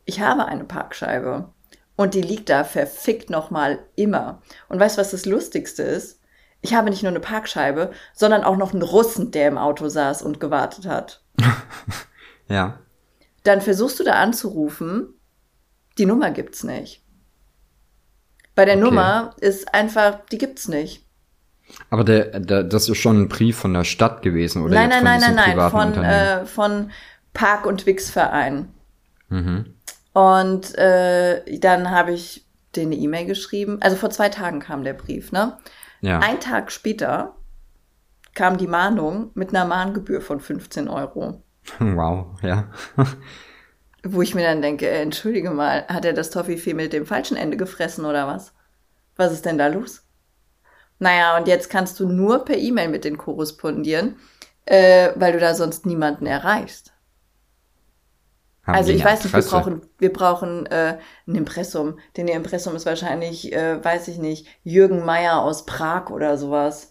Ich 0.06 0.20
habe 0.22 0.46
eine 0.46 0.64
Parkscheibe 0.64 1.52
und 1.94 2.14
die 2.14 2.22
liegt 2.22 2.48
da 2.48 2.64
verfickt 2.64 3.28
nochmal 3.28 3.80
immer. 3.96 4.40
Und 4.70 4.80
weißt 4.80 4.96
du, 4.96 5.02
was 5.02 5.10
das 5.10 5.26
Lustigste 5.26 5.82
ist? 5.82 6.22
Ich 6.62 6.72
habe 6.72 6.88
nicht 6.88 7.02
nur 7.02 7.10
eine 7.10 7.20
Parkscheibe, 7.20 7.90
sondern 8.14 8.44
auch 8.44 8.56
noch 8.56 8.72
einen 8.72 8.80
Russen, 8.80 9.30
der 9.30 9.48
im 9.48 9.58
Auto 9.58 9.88
saß 9.88 10.22
und 10.22 10.40
gewartet 10.40 10.86
hat. 10.86 11.22
ja. 12.48 12.78
Dann 13.42 13.60
versuchst 13.60 13.98
du 14.00 14.04
da 14.04 14.14
anzurufen, 14.14 15.14
die 15.98 16.06
Nummer 16.06 16.30
gibt's 16.30 16.64
nicht. 16.64 17.02
Bei 18.54 18.64
der 18.64 18.76
okay. 18.76 18.84
Nummer 18.84 19.34
ist 19.40 19.72
einfach, 19.74 20.20
die 20.30 20.38
gibt's 20.38 20.68
nicht. 20.68 21.06
Aber 21.88 22.04
der, 22.04 22.40
der, 22.40 22.64
das 22.64 22.88
ist 22.88 22.98
schon 22.98 23.22
ein 23.22 23.28
Brief 23.28 23.56
von 23.56 23.72
der 23.72 23.84
Stadt 23.84 24.22
gewesen, 24.22 24.62
oder? 24.62 24.74
Nein, 24.74 24.88
nein, 24.88 25.04
nein, 25.04 25.20
nein, 25.20 25.56
nein, 25.56 25.70
von, 25.70 25.94
äh, 25.94 26.44
von 26.44 26.90
Park- 27.32 27.66
und 27.66 27.86
Wix-Verein. 27.86 28.68
Mhm. 29.28 29.74
Und 30.12 30.76
äh, 30.76 31.58
dann 31.58 31.90
habe 31.90 32.12
ich 32.12 32.44
denen 32.74 32.92
eine 32.92 33.00
E-Mail 33.00 33.26
geschrieben. 33.26 33.78
Also 33.80 33.96
vor 33.96 34.10
zwei 34.10 34.28
Tagen 34.28 34.60
kam 34.60 34.84
der 34.84 34.94
Brief, 34.94 35.32
ne? 35.32 35.56
Ja. 36.00 36.18
Ein 36.18 36.40
Tag 36.40 36.72
später 36.72 37.36
kam 38.34 38.58
die 38.58 38.66
Mahnung 38.66 39.30
mit 39.34 39.50
einer 39.50 39.64
Mahngebühr 39.64 40.20
von 40.20 40.40
15 40.40 40.88
Euro. 40.88 41.42
Wow, 41.78 42.40
ja. 42.42 42.70
Wo 44.02 44.22
ich 44.22 44.34
mir 44.34 44.42
dann 44.42 44.62
denke, 44.62 44.88
äh, 44.88 45.02
entschuldige 45.02 45.50
mal, 45.50 45.86
hat 45.88 46.04
er 46.04 46.12
das 46.12 46.30
Toffifee 46.30 46.74
mit 46.74 46.92
dem 46.92 47.06
falschen 47.06 47.36
Ende 47.36 47.56
gefressen 47.56 48.04
oder 48.04 48.26
was? 48.26 48.54
Was 49.16 49.32
ist 49.32 49.44
denn 49.44 49.58
da 49.58 49.66
los? 49.66 50.02
Naja, 50.98 51.36
und 51.36 51.48
jetzt 51.48 51.70
kannst 51.70 51.98
du 52.00 52.08
nur 52.08 52.44
per 52.44 52.56
E-Mail 52.56 52.88
mit 52.88 53.04
denen 53.04 53.18
korrespondieren, 53.18 54.16
äh, 54.66 55.10
weil 55.16 55.32
du 55.32 55.40
da 55.40 55.54
sonst 55.54 55.86
niemanden 55.86 56.26
erreichst. 56.26 56.92
Haben 58.64 58.76
also 58.76 58.92
ich 58.92 59.04
weiß 59.04 59.24
nicht, 59.24 59.34
wir 59.34 59.42
brauchen, 59.42 59.82
wir 59.98 60.12
brauchen 60.12 60.66
äh, 60.66 60.98
ein 61.26 61.34
Impressum. 61.34 61.98
Denn 62.16 62.28
ihr 62.28 62.34
Impressum 62.34 62.76
ist 62.76 62.86
wahrscheinlich, 62.86 63.52
äh, 63.52 63.82
weiß 63.82 64.08
ich 64.08 64.18
nicht, 64.18 64.46
Jürgen 64.62 65.04
Meier 65.04 65.40
aus 65.40 65.64
Prag 65.64 66.10
oder 66.10 66.36
sowas. 66.36 66.89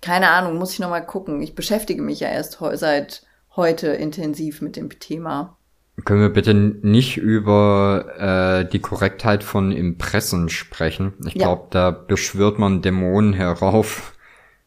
Keine 0.00 0.30
Ahnung, 0.30 0.56
muss 0.56 0.72
ich 0.72 0.78
noch 0.78 0.90
mal 0.90 1.00
gucken. 1.00 1.42
Ich 1.42 1.54
beschäftige 1.54 2.02
mich 2.02 2.20
ja 2.20 2.28
erst 2.28 2.60
he 2.60 2.76
seit 2.76 3.22
heute 3.56 3.88
intensiv 3.88 4.62
mit 4.62 4.76
dem 4.76 4.88
Thema. 4.98 5.56
Können 6.04 6.22
wir 6.22 6.32
bitte 6.32 6.54
nicht 6.54 7.18
über 7.18 8.06
äh, 8.18 8.70
die 8.70 8.78
Korrektheit 8.78 9.44
von 9.44 9.72
Impressen 9.72 10.48
sprechen? 10.48 11.14
Ich 11.26 11.34
ja. 11.34 11.46
glaube, 11.46 11.66
da 11.70 11.90
beschwört 11.90 12.58
man 12.58 12.80
Dämonen 12.80 13.34
herauf. 13.34 14.14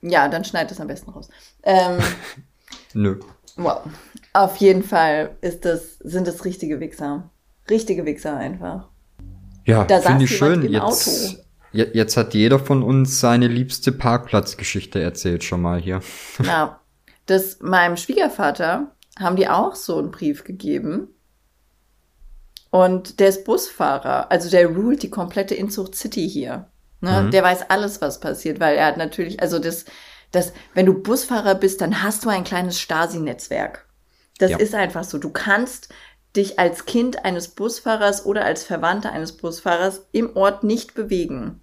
Ja, 0.02 0.28
dann 0.28 0.44
schneid 0.44 0.72
es 0.72 0.80
am 0.80 0.88
besten 0.88 1.12
raus. 1.12 1.30
Ähm, 1.64 1.98
Nö. 2.94 3.20
Wow. 3.56 3.82
Auf 4.34 4.58
jeden 4.58 4.84
Fall 4.84 5.36
ist 5.42 5.66
das, 5.66 5.98
sind 6.00 6.28
das 6.28 6.46
richtige 6.46 6.80
Wichser. 6.80 7.30
Richtige 7.70 8.06
Wichser 8.06 8.36
einfach. 8.36 8.90
Ja, 9.66 9.86
finde 9.86 10.26
ich 10.26 10.36
schön. 10.36 10.70
Jetzt, 10.70 10.82
Auto. 10.82 11.44
Jetzt 11.74 12.18
hat 12.18 12.36
jeder 12.36 12.60
von 12.60 12.84
uns 12.84 13.20
seine 13.20 13.48
liebste 13.48 13.92
Parkplatzgeschichte 13.92 15.02
erzählt 15.02 15.44
schon 15.44 15.62
mal 15.62 15.80
hier. 15.80 16.02
Ja, 16.44 16.80
das 17.26 17.60
meinem 17.62 17.98
Schwiegervater 17.98 18.92
haben 19.20 19.36
die 19.36 19.48
auch 19.48 19.76
so 19.76 19.98
einen 19.98 20.12
Brief 20.12 20.44
gegeben. 20.44 21.08
Und 22.70 23.20
der 23.20 23.30
ist 23.30 23.46
Busfahrer, 23.46 24.32
also 24.32 24.50
der 24.50 24.68
ruled 24.68 25.04
die 25.04 25.10
komplette 25.10 25.54
Inzucht 25.54 25.96
City 25.96 26.28
hier. 26.28 26.68
Ne? 27.02 27.24
Mhm. 27.24 27.32
Der 27.32 27.44
weiß 27.44 27.70
alles, 27.70 28.02
was 28.02 28.20
passiert, 28.20 28.60
weil 28.60 28.78
er 28.78 28.88
hat 28.88 28.98
natürlich, 28.98 29.42
also 29.42 29.60
das, 29.60 29.86
das, 30.32 30.54
wenn 30.74 30.88
du 30.88 30.94
Busfahrer 30.94 31.56
bist, 31.56 31.82
dann 31.82 32.02
hast 32.02 32.26
du 32.26 32.30
ein 32.30 32.44
kleines 32.44 32.80
Stasi-Netzwerk. 32.80 33.86
Das 34.40 34.52
ja. 34.52 34.58
ist 34.58 34.74
einfach 34.74 35.04
so. 35.04 35.18
Du 35.20 35.30
kannst 35.30 35.90
dich 36.36 36.58
als 36.58 36.86
Kind 36.86 37.26
eines 37.26 37.50
Busfahrers 37.50 38.26
oder 38.26 38.44
als 38.44 38.64
Verwandter 38.64 39.12
eines 39.12 39.34
Busfahrers 39.34 40.08
im 40.12 40.36
Ort 40.36 40.64
nicht 40.64 40.96
bewegen. 40.96 41.62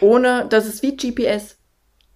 Ohne, 0.00 0.46
das 0.48 0.66
ist 0.66 0.82
wie 0.82 0.96
GPS. 0.96 1.56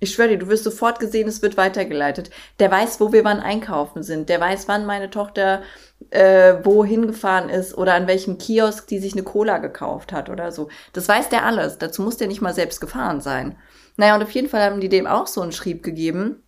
Ich 0.01 0.13
schwöre 0.13 0.29
dir, 0.29 0.39
du 0.39 0.49
wirst 0.49 0.65
sofort 0.65 1.01
gesehen, 1.01 1.27
es 1.27 1.43
wird 1.43 1.57
weitergeleitet. 1.57 2.31
Der 2.61 2.71
weiß, 2.71 3.01
wo 3.01 3.13
wir 3.13 3.25
wann 3.25 3.41
einkaufen 3.41 4.03
sind. 4.05 4.29
Der 4.29 4.41
weiß, 4.41 4.69
wann 4.69 4.87
meine 4.87 5.11
Tochter 5.11 5.63
äh, 6.11 6.65
wo 6.65 6.85
hingefahren 6.85 7.49
ist 7.49 7.77
oder 7.77 7.95
an 7.95 8.07
welchem 8.07 8.39
Kiosk 8.39 8.87
die 8.87 8.99
sich 8.99 9.13
eine 9.13 9.25
Cola 9.25 9.59
gekauft 9.59 10.13
hat 10.13 10.31
oder 10.31 10.53
so. 10.53 10.69
Das 10.93 11.09
weiß 11.09 11.29
der 11.29 11.45
alles. 11.45 11.79
Dazu 11.79 12.03
muss 12.03 12.17
der 12.17 12.29
nicht 12.29 12.41
mal 12.41 12.55
selbst 12.55 12.81
gefahren 12.81 13.21
sein. 13.21 13.57
Naja, 13.97 14.15
und 14.15 14.23
auf 14.23 14.31
jeden 14.31 14.49
Fall 14.49 14.63
haben 14.63 14.81
die 14.81 14.89
dem 14.89 15.07
auch 15.07 15.27
so 15.27 15.41
einen 15.41 15.53
Schrieb 15.53 15.83
gegeben. 15.83 16.43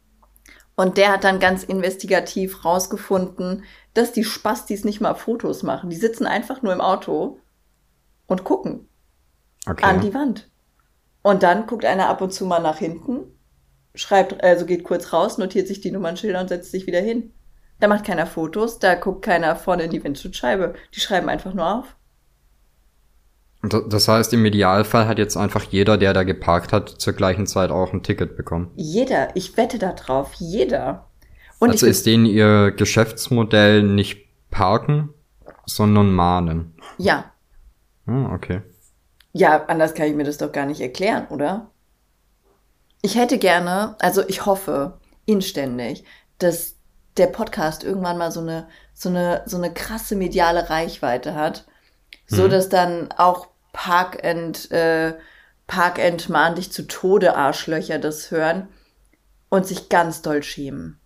Und 0.76 0.96
der 0.96 1.12
hat 1.12 1.24
dann 1.24 1.40
ganz 1.40 1.62
investigativ 1.62 2.64
rausgefunden, 2.64 3.64
dass 3.92 4.12
die 4.12 4.24
Spastis 4.24 4.84
nicht 4.84 5.00
mal 5.00 5.14
Fotos 5.14 5.62
machen. 5.62 5.90
Die 5.90 5.96
sitzen 5.96 6.26
einfach 6.26 6.62
nur 6.62 6.72
im 6.72 6.80
Auto 6.80 7.40
und 8.26 8.44
gucken 8.44 8.88
okay. 9.68 9.84
an 9.84 10.00
die 10.00 10.14
Wand. 10.14 10.49
Und 11.22 11.42
dann 11.42 11.66
guckt 11.66 11.84
einer 11.84 12.08
ab 12.08 12.20
und 12.20 12.32
zu 12.32 12.46
mal 12.46 12.60
nach 12.60 12.78
hinten 12.78 13.24
schreibt, 13.94 14.42
also 14.42 14.66
geht 14.66 14.84
kurz 14.84 15.12
raus, 15.12 15.38
notiert 15.38 15.68
sich 15.68 15.80
die 15.80 15.90
Nummernschilder 15.90 16.40
und 16.40 16.48
setzt 16.48 16.70
sich 16.70 16.86
wieder 16.86 17.00
hin. 17.00 17.32
Da 17.80 17.88
macht 17.88 18.04
keiner 18.04 18.26
Fotos, 18.26 18.78
da 18.78 18.94
guckt 18.94 19.22
keiner 19.22 19.56
vorne 19.56 19.84
in 19.84 19.90
die 19.90 20.04
Windschutzscheibe. 20.04 20.74
Die 20.94 21.00
schreiben 21.00 21.28
einfach 21.28 21.54
nur 21.54 21.74
auf. 21.78 21.96
Das 23.62 24.08
heißt, 24.08 24.32
im 24.32 24.44
Idealfall 24.44 25.06
hat 25.06 25.18
jetzt 25.18 25.36
einfach 25.36 25.64
jeder, 25.64 25.98
der 25.98 26.14
da 26.14 26.22
geparkt 26.22 26.72
hat, 26.72 26.88
zur 26.88 27.12
gleichen 27.12 27.46
Zeit 27.46 27.70
auch 27.70 27.92
ein 27.92 28.02
Ticket 28.02 28.36
bekommen. 28.36 28.70
Jeder, 28.76 29.34
ich 29.36 29.56
wette 29.56 29.78
da 29.78 29.92
drauf, 29.92 30.32
jeder. 30.38 31.06
Und 31.58 31.70
also 31.70 31.86
ist 31.86 32.06
denen 32.06 32.24
ihr 32.24 32.70
Geschäftsmodell 32.70 33.82
nicht 33.82 34.26
parken, 34.50 35.10
sondern 35.66 36.10
mahnen. 36.10 36.74
Ja. 36.96 37.32
Ah, 38.06 38.34
okay. 38.34 38.62
Ja, 39.32 39.64
anders 39.66 39.94
kann 39.94 40.06
ich 40.06 40.14
mir 40.14 40.24
das 40.24 40.38
doch 40.38 40.52
gar 40.52 40.66
nicht 40.66 40.80
erklären, 40.80 41.28
oder? 41.28 41.70
Ich 43.02 43.16
hätte 43.16 43.38
gerne, 43.38 43.96
also 44.00 44.22
ich 44.28 44.44
hoffe 44.44 44.98
inständig, 45.24 46.04
dass 46.38 46.76
der 47.16 47.28
Podcast 47.28 47.84
irgendwann 47.84 48.18
mal 48.18 48.32
so 48.32 48.40
eine, 48.40 48.68
so 48.92 49.08
eine, 49.08 49.42
so 49.46 49.56
eine 49.56 49.72
krasse 49.72 50.16
mediale 50.16 50.68
Reichweite 50.70 51.34
hat, 51.34 51.64
so 52.26 52.44
mhm. 52.44 52.50
dass 52.50 52.68
dann 52.68 53.12
auch 53.12 53.48
Park 53.72 54.24
and, 54.24 54.70
äh, 54.70 55.14
Park 55.66 55.98
and 55.98 56.28
mahn 56.28 56.56
dich 56.56 56.72
zu 56.72 56.86
Tode 56.86 57.36
Arschlöcher 57.36 57.98
das 57.98 58.30
hören 58.30 58.68
und 59.48 59.66
sich 59.66 59.88
ganz 59.88 60.22
doll 60.22 60.42
schämen. 60.42 61.00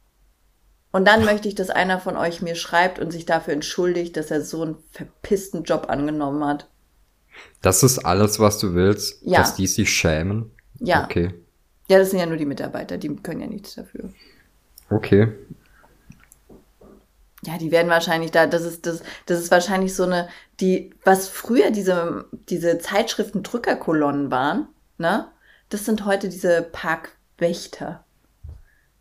Und 0.90 1.06
dann 1.06 1.24
möchte 1.26 1.48
ich, 1.48 1.54
dass 1.54 1.70
einer 1.70 2.00
von 2.00 2.16
euch 2.16 2.42
mir 2.42 2.54
schreibt 2.54 2.98
und 2.98 3.10
sich 3.10 3.26
dafür 3.26 3.52
entschuldigt, 3.52 4.16
dass 4.16 4.30
er 4.30 4.40
so 4.40 4.62
einen 4.62 4.76
verpissten 4.90 5.64
Job 5.64 5.86
angenommen 5.88 6.44
hat. 6.46 6.68
Das 7.62 7.82
ist 7.82 7.98
alles, 8.00 8.40
was 8.40 8.58
du 8.58 8.74
willst, 8.74 9.22
ja. 9.22 9.38
dass 9.38 9.54
die 9.54 9.66
sich 9.66 9.90
schämen? 9.90 10.50
Ja. 10.80 11.04
Okay. 11.04 11.34
Ja, 11.88 11.98
das 11.98 12.10
sind 12.10 12.20
ja 12.20 12.26
nur 12.26 12.36
die 12.36 12.46
Mitarbeiter, 12.46 12.98
die 12.98 13.14
können 13.16 13.40
ja 13.40 13.46
nichts 13.46 13.74
dafür. 13.74 14.10
Okay. 14.90 15.32
Ja, 17.46 17.58
die 17.58 17.70
werden 17.70 17.90
wahrscheinlich 17.90 18.30
da, 18.30 18.46
das 18.46 18.62
ist, 18.62 18.86
das, 18.86 19.02
das 19.26 19.40
ist 19.40 19.50
wahrscheinlich 19.50 19.94
so 19.94 20.04
eine, 20.04 20.28
die, 20.60 20.94
was 21.04 21.28
früher 21.28 21.70
diese, 21.70 22.24
diese 22.48 22.78
Zeitschriften 22.78 23.42
Drückerkolonnen 23.42 24.30
waren, 24.30 24.68
ne? 24.98 25.28
Das 25.68 25.84
sind 25.84 26.04
heute 26.04 26.28
diese 26.28 26.62
Parkwächter. 26.62 28.04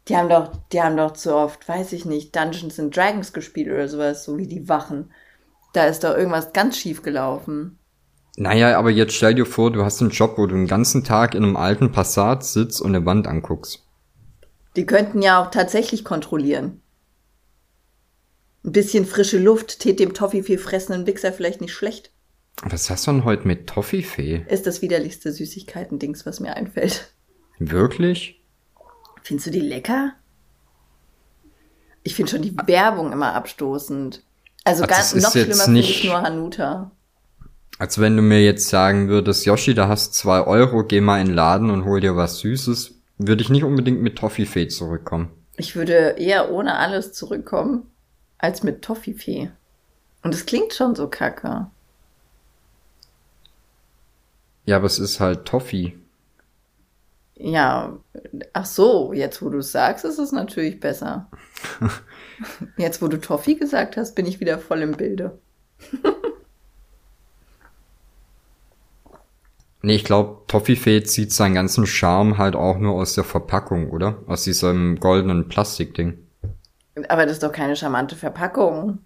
Die 0.08 0.18
haben 0.18 0.30
doch, 0.30 0.52
die 0.72 0.82
haben 0.82 0.98
doch 0.98 1.12
zu 1.12 1.36
oft, 1.36 1.68
weiß 1.68 1.94
ich 1.94 2.06
nicht, 2.06 2.36
Dungeons 2.36 2.80
and 2.80 2.96
Dragons 2.96 3.32
gespielt 3.32 3.70
oder 3.70 3.88
sowas, 3.88 4.26
so 4.26 4.38
wie 4.38 4.48
die 4.48 4.68
Wachen. 4.68 5.12
Da 5.74 5.86
ist 5.86 6.04
doch 6.04 6.16
irgendwas 6.16 6.52
ganz 6.52 6.78
schief 6.78 7.02
gelaufen. 7.02 7.80
Naja, 8.36 8.78
aber 8.78 8.90
jetzt 8.90 9.14
stell 9.14 9.36
dir 9.36 9.46
vor, 9.46 9.72
du 9.72 9.84
hast 9.84 10.02
einen 10.02 10.10
Job, 10.10 10.38
wo 10.38 10.48
du 10.48 10.56
den 10.56 10.68
ganzen 10.68 11.04
Tag 11.04 11.36
in 11.36 11.44
einem 11.44 11.56
alten 11.56 11.92
Passat 11.92 12.44
sitzt 12.44 12.82
und 12.82 12.96
eine 12.96 13.06
Wand 13.06 13.28
anguckst. 13.28 13.84
Die 14.76 14.86
könnten 14.86 15.22
ja 15.22 15.42
auch 15.42 15.52
tatsächlich 15.52 16.04
kontrollieren. 16.04 16.82
Ein 18.66 18.72
bisschen 18.72 19.06
frische 19.06 19.38
Luft 19.38 19.80
tät 19.80 20.00
dem 20.00 20.14
Toffifee 20.14 20.58
fressenden 20.58 21.06
Wichser 21.06 21.32
vielleicht 21.32 21.62
nicht 21.62 21.74
schlecht. 21.74 22.12
Was 22.64 22.90
hast 22.90 23.06
du 23.06 23.12
denn 23.12 23.24
heute 23.24 23.48
mit 23.48 23.68
Toffifee? 23.68 24.46
Ist 24.48 24.66
das 24.66 24.82
widerlichste 24.82 25.32
Süßigkeiten-Dings, 25.32 26.26
was 26.26 26.40
mir 26.40 26.56
einfällt. 26.56 27.14
Wirklich? 27.60 28.42
Findest 29.22 29.48
du 29.48 29.52
die 29.52 29.60
lecker? 29.60 30.14
Ich 32.04 32.16
finde 32.16 32.32
schon 32.32 32.42
die 32.42 32.56
Werbung 32.66 33.12
immer 33.12 33.34
abstoßend. 33.34 34.24
Also 34.64 34.84
Ach, 34.84 34.88
ganz 34.88 35.14
noch 35.16 35.32
schlimmer 35.32 35.64
finde 35.64 35.80
ich 35.80 36.04
nur 36.04 36.22
Hanuta. 36.22 36.92
Als 37.80 38.00
wenn 38.00 38.16
du 38.16 38.22
mir 38.22 38.42
jetzt 38.42 38.70
sagen 38.70 39.10
würdest, 39.10 39.46
Yoshi, 39.46 39.74
da 39.74 39.88
hast 39.88 40.14
zwei 40.14 40.42
Euro, 40.42 40.84
geh 40.84 41.02
mal 41.02 41.20
in 41.20 41.28
den 41.28 41.36
Laden 41.36 41.70
und 41.70 41.86
hol 41.86 42.00
dir 42.00 42.16
was 42.16 42.40
Süßes, 42.40 42.96
würde 43.18 43.42
ich 43.42 43.50
nicht 43.50 43.64
unbedingt 43.64 44.02
mit 44.02 44.18
Toffifee 44.18 44.68
zurückkommen. 44.68 45.30
Ich 45.58 45.76
würde 45.76 46.16
eher 46.18 46.52
ohne 46.52 46.78
alles 46.78 47.14
zurückkommen, 47.14 47.88
als 48.38 48.64
mit 48.64 48.82
Toffifee. 48.82 49.52
Und 50.24 50.34
es 50.34 50.46
klingt 50.46 50.74
schon 50.74 50.96
so 50.96 51.08
kacke. 51.08 51.68
Ja, 54.66 54.78
aber 54.78 54.86
es 54.86 55.00
ist 55.00 55.20
halt 55.20 55.46
Toffee. 55.46 55.98
Ja, 57.36 57.98
ach 58.54 58.66
so, 58.66 59.12
jetzt 59.12 59.42
wo 59.42 59.50
du 59.50 59.58
es 59.58 59.72
sagst, 59.72 60.06
ist 60.06 60.20
es 60.20 60.32
natürlich 60.32 60.80
besser. 60.80 61.30
jetzt 62.78 63.02
wo 63.02 63.08
du 63.08 63.20
Toffee 63.20 63.56
gesagt 63.56 63.98
hast, 63.98 64.16
bin 64.16 64.26
ich 64.26 64.40
wieder 64.40 64.60
voll 64.60 64.82
im 64.82 64.94
Bilde. 64.94 65.38
Nee, 69.86 69.96
ich 69.96 70.06
glaube, 70.06 70.44
Toffifee 70.48 71.04
zieht 71.04 71.34
seinen 71.34 71.56
ganzen 71.56 71.86
Charme 71.86 72.38
halt 72.38 72.56
auch 72.56 72.78
nur 72.78 72.94
aus 72.94 73.16
der 73.16 73.26
Verpackung, 73.26 73.92
oder? 73.92 74.18
Aus 74.28 74.46
diesem 74.46 74.98
goldenen 75.02 75.50
Plastikding. 75.50 76.18
Aber 77.10 77.26
das 77.26 77.34
ist 77.34 77.44
doch 77.44 77.52
keine 77.52 77.76
charmante 77.76 78.16
Verpackung. 78.16 79.00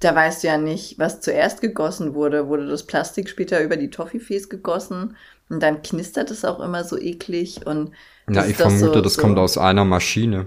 Da 0.00 0.14
weißt 0.14 0.42
du 0.42 0.48
ja 0.48 0.56
nicht, 0.56 0.98
was 0.98 1.20
zuerst 1.20 1.60
gegossen 1.60 2.14
wurde. 2.14 2.48
Wurde 2.48 2.68
das 2.68 2.86
Plastik 2.86 3.28
später 3.28 3.62
über 3.62 3.76
die 3.76 3.90
Toffifees 3.90 4.48
gegossen? 4.48 5.14
Und 5.50 5.62
dann 5.62 5.82
knistert 5.82 6.30
es 6.30 6.44
auch 6.44 6.60
immer 6.60 6.84
so 6.84 6.96
eklig 6.98 7.66
und. 7.66 7.90
Ja, 8.30 8.46
ich 8.46 8.56
vermute, 8.56 8.94
so, 8.94 9.00
das 9.02 9.14
so 9.14 9.20
kommt 9.20 9.38
aus 9.38 9.58
einer 9.58 9.84
Maschine. 9.84 10.46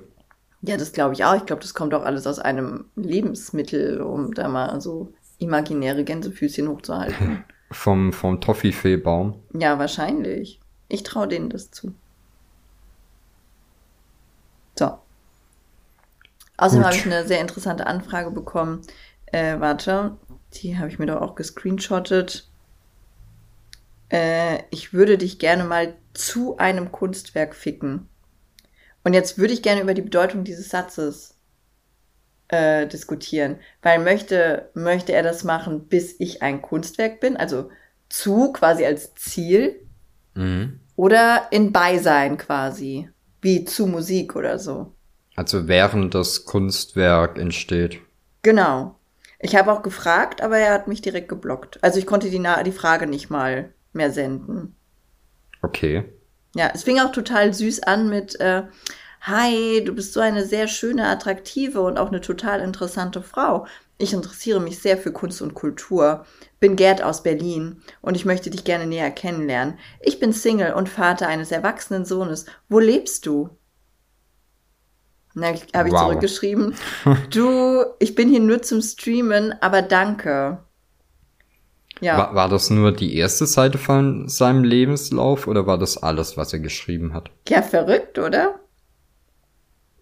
Ja, 0.64 0.78
das 0.78 0.92
glaube 0.92 1.14
ich 1.14 1.24
auch. 1.24 1.36
Ich 1.36 1.46
glaube, 1.46 1.62
das 1.62 1.76
kommt 1.76 1.94
auch 1.94 2.04
alles 2.04 2.26
aus 2.26 2.40
einem 2.40 2.86
Lebensmittel, 2.96 4.02
um 4.02 4.34
da 4.34 4.48
mal 4.48 4.82
so 4.82 5.14
imaginäre 5.38 6.04
Gänsefüßchen 6.04 6.68
hochzuhalten. 6.68 7.44
vom, 7.72 8.14
vom 8.14 8.42
Toffifee-Baum. 8.42 9.42
Ja, 9.54 9.80
wahrscheinlich. 9.80 10.60
Ich 10.88 11.04
traue 11.04 11.28
denen 11.28 11.50
das 11.50 11.72
zu. 11.72 11.94
So. 14.78 14.98
Außerdem 16.58 16.86
habe 16.86 16.96
ich 16.96 17.06
eine 17.06 17.26
sehr 17.26 17.42
interessante 17.42 17.88
Anfrage 17.88 18.32
bekommen. 18.32 18.82
Äh, 19.28 19.60
warte, 19.60 20.18
die 20.54 20.78
habe 20.78 20.90
ich 20.90 21.00
mir 21.00 21.06
doch 21.08 21.22
auch 21.22 21.36
gescreenshottet. 21.36 22.50
Äh, 24.10 24.64
ich 24.70 24.94
würde 24.94 25.18
dich 25.18 25.40
gerne 25.40 25.64
mal 25.64 25.96
zu 26.14 26.58
einem 26.58 26.92
Kunstwerk 26.92 27.56
ficken. 27.56 28.10
Und 29.04 29.14
jetzt 29.14 29.38
würde 29.38 29.54
ich 29.54 29.64
gerne 29.64 29.82
über 29.82 29.94
die 29.94 30.02
Bedeutung 30.02 30.44
dieses 30.44 30.70
Satzes 30.70 31.36
äh, 32.52 32.86
diskutieren. 32.86 33.58
Weil 33.82 34.00
möchte, 34.00 34.70
möchte 34.74 35.14
er 35.14 35.24
das 35.24 35.44
machen, 35.44 35.88
bis 35.88 36.16
ich 36.20 36.42
ein 36.42 36.62
Kunstwerk 36.62 37.20
bin, 37.20 37.38
also 37.38 37.70
zu 38.10 38.52
quasi 38.52 38.86
als 38.86 39.16
Ziel 39.16 39.80
mhm. 40.36 40.80
oder 40.96 41.48
in 41.52 41.72
Beisein 41.72 42.38
quasi, 42.38 43.10
wie 43.42 43.66
zu 43.66 43.88
Musik 43.88 44.36
oder 44.36 44.60
so. 44.60 44.94
Also 45.36 45.68
während 45.68 46.14
das 46.14 46.46
Kunstwerk 46.46 47.38
entsteht. 47.38 48.00
Genau. 48.42 48.96
Ich 49.40 49.56
habe 49.56 49.72
auch 49.72 49.82
gefragt, 49.82 50.42
aber 50.42 50.58
er 50.58 50.74
hat 50.74 50.88
mich 50.88 51.02
direkt 51.02 51.30
geblockt. 51.30 51.80
Also 51.82 51.98
ich 51.98 52.06
konnte 52.06 52.30
die, 52.30 52.44
die 52.66 52.72
Frage 52.72 53.08
nicht 53.08 53.30
mal 53.30 53.74
mehr 53.94 54.12
senden. 54.12 54.76
Okay. 55.62 56.04
Ja, 56.54 56.70
es 56.74 56.84
fing 56.84 57.00
auch 57.00 57.12
total 57.12 57.54
süß 57.54 57.84
an 57.84 58.10
mit, 58.10 58.40
äh, 58.40 58.64
Hi, 59.22 59.84
du 59.86 59.94
bist 59.94 60.14
so 60.14 60.20
eine 60.20 60.48
sehr 60.48 60.68
schöne, 60.68 61.08
attraktive 61.08 61.82
und 61.82 62.00
auch 62.00 62.08
eine 62.08 62.22
total 62.22 62.60
interessante 62.60 63.22
Frau. 63.22 63.68
Ich 64.00 64.14
interessiere 64.14 64.60
mich 64.60 64.80
sehr 64.80 64.98
für 64.98 65.12
Kunst 65.12 65.44
und 65.44 65.54
Kultur. 65.54 66.26
Bin 66.60 66.76
Gerd 66.76 67.04
aus 67.04 67.22
Berlin 67.22 67.84
und 68.02 68.16
ich 68.16 68.26
möchte 68.26 68.50
dich 68.50 68.64
gerne 68.64 68.88
näher 68.88 69.12
kennenlernen. 69.12 69.78
Ich 70.00 70.20
bin 70.20 70.34
Single 70.34 70.74
und 70.74 70.90
Vater 70.90 71.28
eines 71.28 71.52
erwachsenen 71.52 72.04
Sohnes. 72.04 72.48
Wo 72.68 72.80
lebst 72.80 73.28
du? 73.28 73.52
Na, 75.36 75.54
habe 75.76 75.90
ich 75.90 75.94
wow. 75.94 76.02
zurückgeschrieben. 76.02 76.74
Du, 77.30 77.86
ich 78.00 78.16
bin 78.16 78.28
hier 78.28 78.40
nur 78.40 78.64
zum 78.64 78.82
Streamen, 78.82 79.54
aber 79.62 79.84
danke. 79.84 80.64
Ja. 82.00 82.18
War, 82.18 82.34
war 82.34 82.50
das 82.50 82.72
nur 82.72 82.92
die 82.92 83.16
erste 83.16 83.46
Seite 83.46 83.78
von 83.78 84.28
seinem 84.28 84.64
Lebenslauf 84.64 85.46
oder 85.46 85.68
war 85.68 85.78
das 85.78 86.02
alles, 86.02 86.38
was 86.38 86.54
er 86.54 86.60
geschrieben 86.60 87.14
hat? 87.14 87.30
Ja, 87.48 87.62
verrückt, 87.62 88.18
oder? 88.18 88.61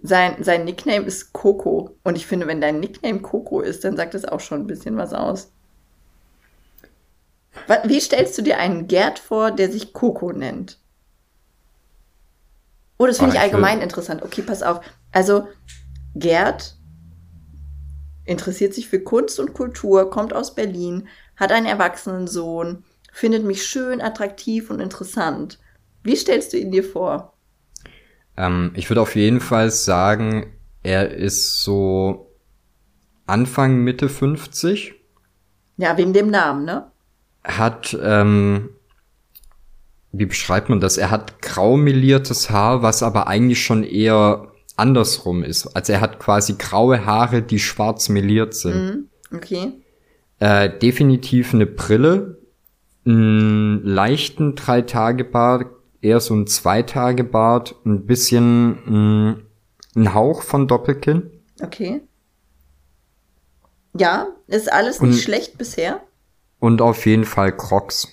Sein, 0.01 0.43
sein 0.43 0.63
Nickname 0.63 1.05
ist 1.05 1.33
Coco. 1.33 1.97
Und 2.03 2.15
ich 2.15 2.25
finde, 2.25 2.47
wenn 2.47 2.61
dein 2.61 2.79
Nickname 2.79 3.19
Coco 3.19 3.61
ist, 3.61 3.83
dann 3.83 3.97
sagt 3.97 4.13
das 4.13 4.25
auch 4.25 4.39
schon 4.39 4.61
ein 4.61 4.67
bisschen 4.67 4.97
was 4.97 5.13
aus. 5.13 5.51
Wie 7.83 7.99
stellst 7.99 8.37
du 8.37 8.41
dir 8.41 8.57
einen 8.57 8.87
Gerd 8.87 9.19
vor, 9.19 9.51
der 9.51 9.71
sich 9.71 9.93
Coco 9.93 10.31
nennt? 10.31 10.79
Oh, 12.97 13.05
das 13.05 13.17
finde 13.17 13.33
oh, 13.33 13.35
ich 13.35 13.41
allgemein 13.41 13.77
will... 13.77 13.83
interessant. 13.83 14.23
Okay, 14.23 14.41
pass 14.41 14.63
auf. 14.63 14.81
Also, 15.11 15.47
Gerd 16.15 16.75
interessiert 18.25 18.73
sich 18.73 18.87
für 18.87 18.99
Kunst 18.99 19.39
und 19.39 19.53
Kultur, 19.53 20.09
kommt 20.09 20.33
aus 20.33 20.53
Berlin, 20.53 21.07
hat 21.35 21.51
einen 21.51 21.65
erwachsenen 21.65 22.27
Sohn, 22.27 22.83
findet 23.11 23.43
mich 23.43 23.65
schön, 23.65 24.01
attraktiv 24.01 24.69
und 24.69 24.79
interessant. 24.79 25.59
Wie 26.03 26.15
stellst 26.15 26.53
du 26.53 26.57
ihn 26.57 26.71
dir 26.71 26.83
vor? 26.83 27.33
Ähm, 28.39 28.71
ich 28.73 28.89
würde 28.89 29.01
auf 29.01 29.15
jeden 29.15 29.41
Fall 29.41 29.69
sagen, 29.69 30.53
er 30.81 31.11
ist 31.11 31.61
so 31.61 32.31
Anfang, 33.27 33.83
Mitte 33.83 34.07
50. 34.07 34.95
Ja, 35.75 35.97
wegen 35.97 36.13
dem 36.13 36.31
Namen, 36.31 36.63
ne? 36.63 36.89
Hat, 37.43 37.97
ähm, 38.01 38.69
wie 40.13 40.25
beschreibt 40.25 40.69
man 40.69 40.79
das? 40.79 40.97
Er 40.97 41.11
hat 41.11 41.41
grau 41.41 41.75
meliertes 41.75 42.49
Haar, 42.49 42.81
was 42.81 43.03
aber 43.03 43.27
eigentlich 43.27 43.63
schon 43.63 43.83
eher 43.83 44.47
andersrum 44.77 45.43
ist. 45.43 45.67
Also 45.75 45.91
er 45.91 46.01
hat 46.01 46.19
quasi 46.19 46.55
graue 46.57 47.05
Haare, 47.05 47.41
die 47.41 47.59
schwarz 47.59 48.07
meliert 48.07 48.53
sind. 48.53 49.09
Mhm, 49.31 49.35
okay. 49.35 49.73
Äh, 50.39 50.69
definitiv 50.79 51.53
eine 51.53 51.65
Brille, 51.65 52.37
einen 53.05 53.83
leichten 53.83 54.55
Drei-Tage-Bart, 54.55 55.67
eher 56.01 56.19
so 56.19 56.35
ein 56.35 56.47
Zwei-Tage-Bart, 56.47 57.75
ein 57.85 58.05
bisschen 58.05 59.31
mh, 59.31 59.37
ein 59.95 60.13
Hauch 60.13 60.43
von 60.43 60.67
Doppelkinn. 60.67 61.31
Okay. 61.61 62.01
Ja, 63.97 64.27
ist 64.47 64.71
alles 64.71 65.01
nicht 65.01 65.13
und, 65.13 65.19
schlecht 65.19 65.57
bisher. 65.57 66.01
Und 66.59 66.81
auf 66.81 67.05
jeden 67.05 67.25
Fall 67.25 67.55
Crocs. 67.55 68.07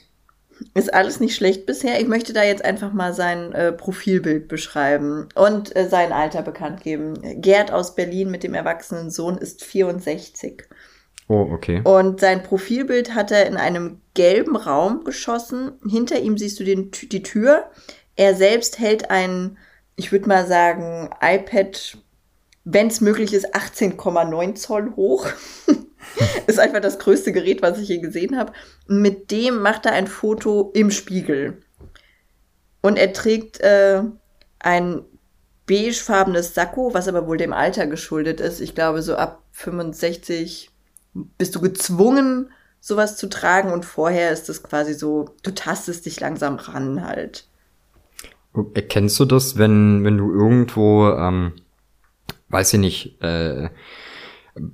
Ist 0.74 0.92
alles 0.94 1.20
nicht 1.20 1.36
schlecht 1.36 1.66
bisher. 1.66 2.00
Ich 2.00 2.08
möchte 2.08 2.32
da 2.32 2.42
jetzt 2.42 2.64
einfach 2.64 2.92
mal 2.92 3.12
sein 3.12 3.52
äh, 3.52 3.72
Profilbild 3.72 4.48
beschreiben 4.48 5.28
und 5.34 5.76
äh, 5.76 5.88
sein 5.88 6.12
Alter 6.12 6.42
bekannt 6.42 6.82
geben. 6.82 7.14
Gerd 7.42 7.72
aus 7.72 7.94
Berlin 7.94 8.30
mit 8.30 8.42
dem 8.42 8.54
erwachsenen 8.54 9.10
Sohn 9.10 9.36
ist 9.36 9.64
64. 9.64 10.64
Oh, 11.28 11.48
okay. 11.50 11.80
Und 11.82 12.20
sein 12.20 12.42
Profilbild 12.42 13.14
hat 13.14 13.32
er 13.32 13.46
in 13.46 13.56
einem 13.56 14.00
gelben 14.14 14.56
Raum 14.56 15.04
geschossen. 15.04 15.72
Hinter 15.88 16.20
ihm 16.20 16.38
siehst 16.38 16.60
du 16.60 16.64
den, 16.64 16.90
die 16.90 17.22
Tür. 17.22 17.70
Er 18.14 18.34
selbst 18.34 18.78
hält 18.78 19.10
ein, 19.10 19.58
ich 19.96 20.12
würde 20.12 20.28
mal 20.28 20.46
sagen, 20.46 21.10
iPad, 21.20 21.98
wenn 22.64 22.86
es 22.86 23.00
möglich 23.00 23.34
ist, 23.34 23.54
18,9 23.54 24.54
Zoll 24.54 24.94
hoch. 24.94 25.26
ist 26.46 26.60
einfach 26.60 26.80
das 26.80 26.98
größte 26.98 27.32
Gerät, 27.32 27.60
was 27.60 27.78
ich 27.78 27.88
je 27.88 27.98
gesehen 27.98 28.38
habe. 28.38 28.52
Mit 28.86 29.30
dem 29.32 29.60
macht 29.60 29.86
er 29.86 29.92
ein 29.92 30.06
Foto 30.06 30.70
im 30.74 30.92
Spiegel. 30.92 31.60
Und 32.82 32.98
er 32.98 33.12
trägt 33.12 33.60
äh, 33.60 34.02
ein 34.60 35.02
beigefarbenes 35.66 36.54
Sakko, 36.54 36.94
was 36.94 37.08
aber 37.08 37.26
wohl 37.26 37.36
dem 37.36 37.52
Alter 37.52 37.88
geschuldet 37.88 38.40
ist. 38.40 38.60
Ich 38.60 38.76
glaube, 38.76 39.02
so 39.02 39.16
ab 39.16 39.42
65 39.50 40.70
bist 41.38 41.54
du 41.54 41.60
gezwungen, 41.60 42.50
sowas 42.80 43.16
zu 43.16 43.28
tragen 43.28 43.72
und 43.72 43.84
vorher 43.84 44.30
ist 44.30 44.48
es 44.48 44.62
quasi 44.62 44.94
so, 44.94 45.34
du 45.42 45.50
tastest 45.52 46.06
dich 46.06 46.20
langsam 46.20 46.56
ran 46.56 47.04
halt. 47.04 47.48
Erkennst 48.74 49.18
du 49.20 49.24
das, 49.24 49.58
wenn, 49.58 50.04
wenn 50.04 50.16
du 50.16 50.32
irgendwo, 50.32 51.10
ähm, 51.10 51.52
weiß 52.48 52.74
ich 52.74 52.80
nicht, 52.80 53.22
äh, 53.22 53.68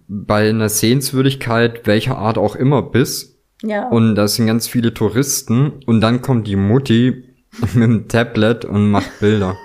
bei 0.06 0.48
einer 0.48 0.68
Sehenswürdigkeit 0.68 1.86
welcher 1.86 2.16
Art 2.18 2.38
auch 2.38 2.54
immer 2.54 2.82
bist. 2.82 3.38
Ja. 3.62 3.88
Und 3.88 4.14
da 4.14 4.28
sind 4.28 4.46
ganz 4.46 4.66
viele 4.66 4.94
Touristen 4.94 5.82
und 5.86 6.00
dann 6.00 6.22
kommt 6.22 6.46
die 6.46 6.56
Mutti 6.56 7.24
mit 7.74 7.82
dem 7.82 8.08
Tablet 8.08 8.64
und 8.64 8.90
macht 8.90 9.20
Bilder. 9.20 9.56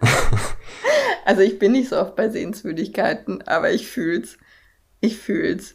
also 1.24 1.42
ich 1.42 1.58
bin 1.58 1.72
nicht 1.72 1.88
so 1.88 1.98
oft 1.98 2.16
bei 2.16 2.28
Sehenswürdigkeiten, 2.28 3.42
aber 3.42 3.72
ich 3.72 3.86
fühl's. 3.86 4.38
Ich 5.02 5.18
fühl's. 5.18 5.74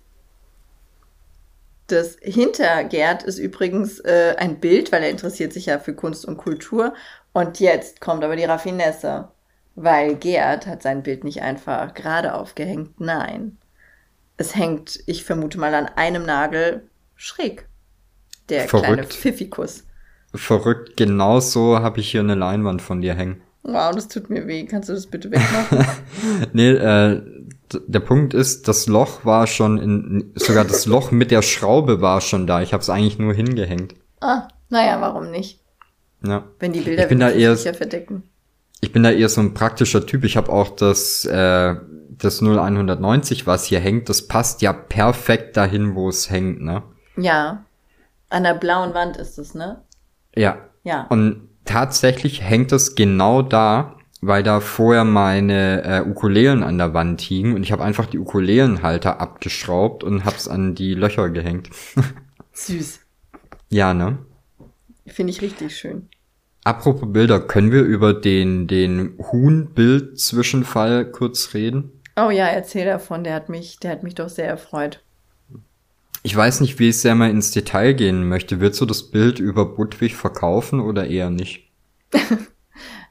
Das 1.88 2.18
hinter 2.22 2.84
Gerd 2.86 3.24
ist 3.24 3.38
übrigens 3.38 4.00
äh, 4.00 4.36
ein 4.38 4.60
Bild, 4.60 4.92
weil 4.92 5.04
er 5.04 5.10
interessiert 5.10 5.54
sich 5.54 5.68
ja 5.68 5.80
für 5.80 5.94
Kunst 5.94 6.26
und 6.26 6.38
Kultur. 6.38 6.94
Und 7.34 7.60
jetzt 7.60 8.02
kommt 8.02 8.24
aber 8.24 8.36
die 8.36 8.46
Raffinesse. 8.46 9.28
Weil 9.76 10.16
Gerd 10.16 10.66
hat 10.66 10.82
sein 10.82 11.04
Bild 11.04 11.24
nicht 11.24 11.42
einfach 11.42 11.94
gerade 11.94 12.34
aufgehängt, 12.34 13.00
nein. 13.00 13.58
Es 14.38 14.56
hängt, 14.56 15.00
ich 15.06 15.24
vermute 15.24 15.60
mal, 15.60 15.74
an 15.76 15.86
einem 15.86 16.26
Nagel 16.26 16.90
schräg. 17.16 17.68
Der 18.50 18.68
Verrückt. 18.68 18.88
kleine 18.88 19.04
Pfiffikus. 19.04 19.84
Verrückt, 20.34 20.96
genau 20.96 21.40
so 21.42 21.80
habe 21.80 22.00
ich 22.00 22.12
hier 22.12 22.22
eine 22.22 22.36
Leinwand 22.36 22.82
von 22.82 23.02
dir 23.02 23.14
hängen. 23.14 23.42
Wow, 23.64 23.94
das 23.94 24.08
tut 24.08 24.30
mir 24.30 24.48
weh. 24.48 24.66
Kannst 24.66 24.88
du 24.88 24.94
das 24.94 25.08
bitte 25.08 25.30
wegmachen? 25.30 25.86
nee, 26.54 26.70
äh, 26.72 27.22
der 27.74 28.00
Punkt 28.00 28.34
ist, 28.34 28.68
das 28.68 28.88
Loch 28.88 29.26
war 29.26 29.48
schon 29.48 29.78
in, 29.78 30.32
sogar 30.36 30.66
das 30.66 30.86
Loch 30.86 31.12
mit 31.12 31.32
der 31.32 31.42
Schraube 31.42 32.02
war 32.02 32.22
schon 32.22 32.48
da. 32.48 32.62
Ich 32.62 32.74
habe 32.74 32.82
es 32.82 32.90
eigentlich 32.90 33.20
nur 33.20 33.34
hingehängt. 33.34 33.96
Ah, 34.22 34.48
naja, 34.70 35.02
warum 35.02 35.32
nicht? 35.32 35.60
Ja. 36.26 36.44
Wenn 36.60 36.74
die 36.74 36.82
Bilder 36.82 37.04
ich 37.04 37.10
bin 37.10 37.20
da 37.20 37.30
eher, 37.30 37.56
sicher 37.56 37.74
verdecken 37.74 38.24
ich 38.80 38.92
bin 38.92 39.04
da 39.04 39.12
eher 39.12 39.30
so 39.30 39.42
ein 39.42 39.54
praktischer 39.54 40.06
Typ. 40.06 40.24
Ich 40.24 40.38
habe 40.38 40.52
auch 40.52 40.70
das, 40.70 41.26
äh, 41.26 41.76
das 42.10 42.42
0190, 42.42 43.48
was 43.48 43.66
hier 43.66 43.80
hängt, 43.80 44.10
das 44.10 44.28
passt 44.28 44.62
ja 44.62 44.74
perfekt 44.74 45.58
dahin, 45.58 45.96
wo 45.96 46.10
es 46.10 46.30
hängt, 46.30 46.62
ne? 46.62 46.84
Ja. 47.16 47.64
An 48.30 48.44
der 48.44 48.54
blauen 48.54 48.94
Wand 48.94 49.18
ist 49.18 49.40
es, 49.40 49.56
ne? 49.56 49.82
Ja. 50.36 50.58
Ja. 50.84 51.08
Und 51.10 51.50
tatsächlich 51.66 52.42
hängt 52.42 52.72
es 52.72 52.96
genau 52.96 53.42
da, 53.42 53.97
weil 54.22 54.44
da 54.44 54.60
vorher 54.60 55.04
meine 55.04 55.84
äh, 55.84 56.02
Ukulelen 56.02 56.64
an 56.64 56.78
der 56.78 56.94
Wand 56.94 57.22
hingen 57.22 57.56
und 57.56 57.64
ich 57.64 57.72
habe 57.72 57.84
einfach 57.84 58.06
die 58.06 58.20
Ukulelenhalter 58.20 59.22
abgeschraubt 59.22 60.04
und 60.04 60.26
hab's 60.26 60.48
an 60.48 60.76
die 60.76 60.94
Löcher 60.94 61.30
gehängt. 61.30 61.70
Süß. 62.54 63.00
Ja, 63.70 63.94
ne? 63.94 64.18
Finde 65.06 65.32
ich 65.32 65.42
richtig 65.42 65.78
schön. 65.78 66.10
Apropos 66.64 67.12
Bilder, 67.12 67.40
können 67.40 67.72
wir 67.72 67.84
über 67.84 68.14
den, 68.14 68.68
den 68.68 69.18
Huhn-Bild-Zwischenfall 69.20 71.12
kurz 71.12 71.54
reden? 71.54 71.92
Oh 72.18 72.30
ja, 72.30 72.48
erzähl 72.48 72.86
davon, 72.86 73.24
der 73.24 73.36
hat 73.36 73.48
mich, 73.48 73.80
der 73.80 73.92
hat 73.92 74.04
mich 74.04 74.16
doch 74.16 74.28
sehr 74.28 74.48
erfreut. 74.48 75.02
Ich 76.24 76.36
weiß 76.36 76.60
nicht, 76.62 76.80
wie 76.80 76.90
ich 76.90 77.00
sehr 77.00 77.16
mal 77.16 77.30
ins 77.30 77.52
Detail 77.52 77.94
gehen 77.94 78.28
möchte. 78.28 78.60
Willst 78.60 78.82
du 78.82 78.86
das 78.86 79.12
Bild 79.12 79.40
über 79.40 79.76
Budwig 79.76 80.16
verkaufen 80.16 80.82
oder 80.82 81.08
eher 81.08 81.30
nicht? 81.30 81.70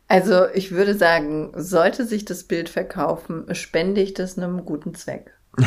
also, 0.08 0.46
ich 0.54 0.72
würde 0.72 0.94
sagen, 0.96 1.52
sollte 1.56 2.06
sich 2.06 2.24
das 2.24 2.44
Bild 2.44 2.68
verkaufen, 2.68 3.52
spende 3.54 4.00
ich 4.00 4.14
das 4.14 4.38
einem 4.38 4.64
guten 4.64 4.94
Zweck. 4.94 5.32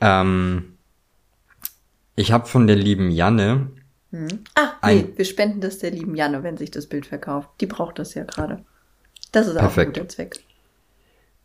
ähm, 0.00 0.76
ich 2.16 2.32
habe 2.32 2.46
von 2.46 2.66
der 2.66 2.76
lieben 2.76 3.10
Janne 3.10 3.70
hm. 4.12 4.44
Ah, 4.54 4.72
nee, 4.86 5.08
wir 5.16 5.24
spenden 5.24 5.60
das 5.60 5.78
der 5.78 5.90
lieben 5.90 6.14
Janne, 6.14 6.42
wenn 6.42 6.58
sich 6.58 6.70
das 6.70 6.86
Bild 6.86 7.06
verkauft. 7.06 7.48
Die 7.60 7.66
braucht 7.66 7.98
das 7.98 8.14
ja 8.14 8.24
gerade. 8.24 8.62
Das 9.32 9.46
ist 9.46 9.56
Perfekt. 9.56 9.96
auch 9.96 10.00
ein 10.00 10.02
guter 10.02 10.08
Zweck. 10.08 10.36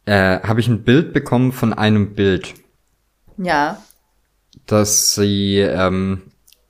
Äh, 0.06 0.41
Habe 0.41 0.60
ich 0.60 0.67
ein 0.67 0.84
Bild 0.84 1.13
bekommen 1.13 1.54
von 1.54 1.74
einem 1.74 2.13
Bild. 2.13 2.56
Ja. 3.38 3.82
Dass 4.65 5.15
sie 5.15 5.60
ähm, 5.60 6.24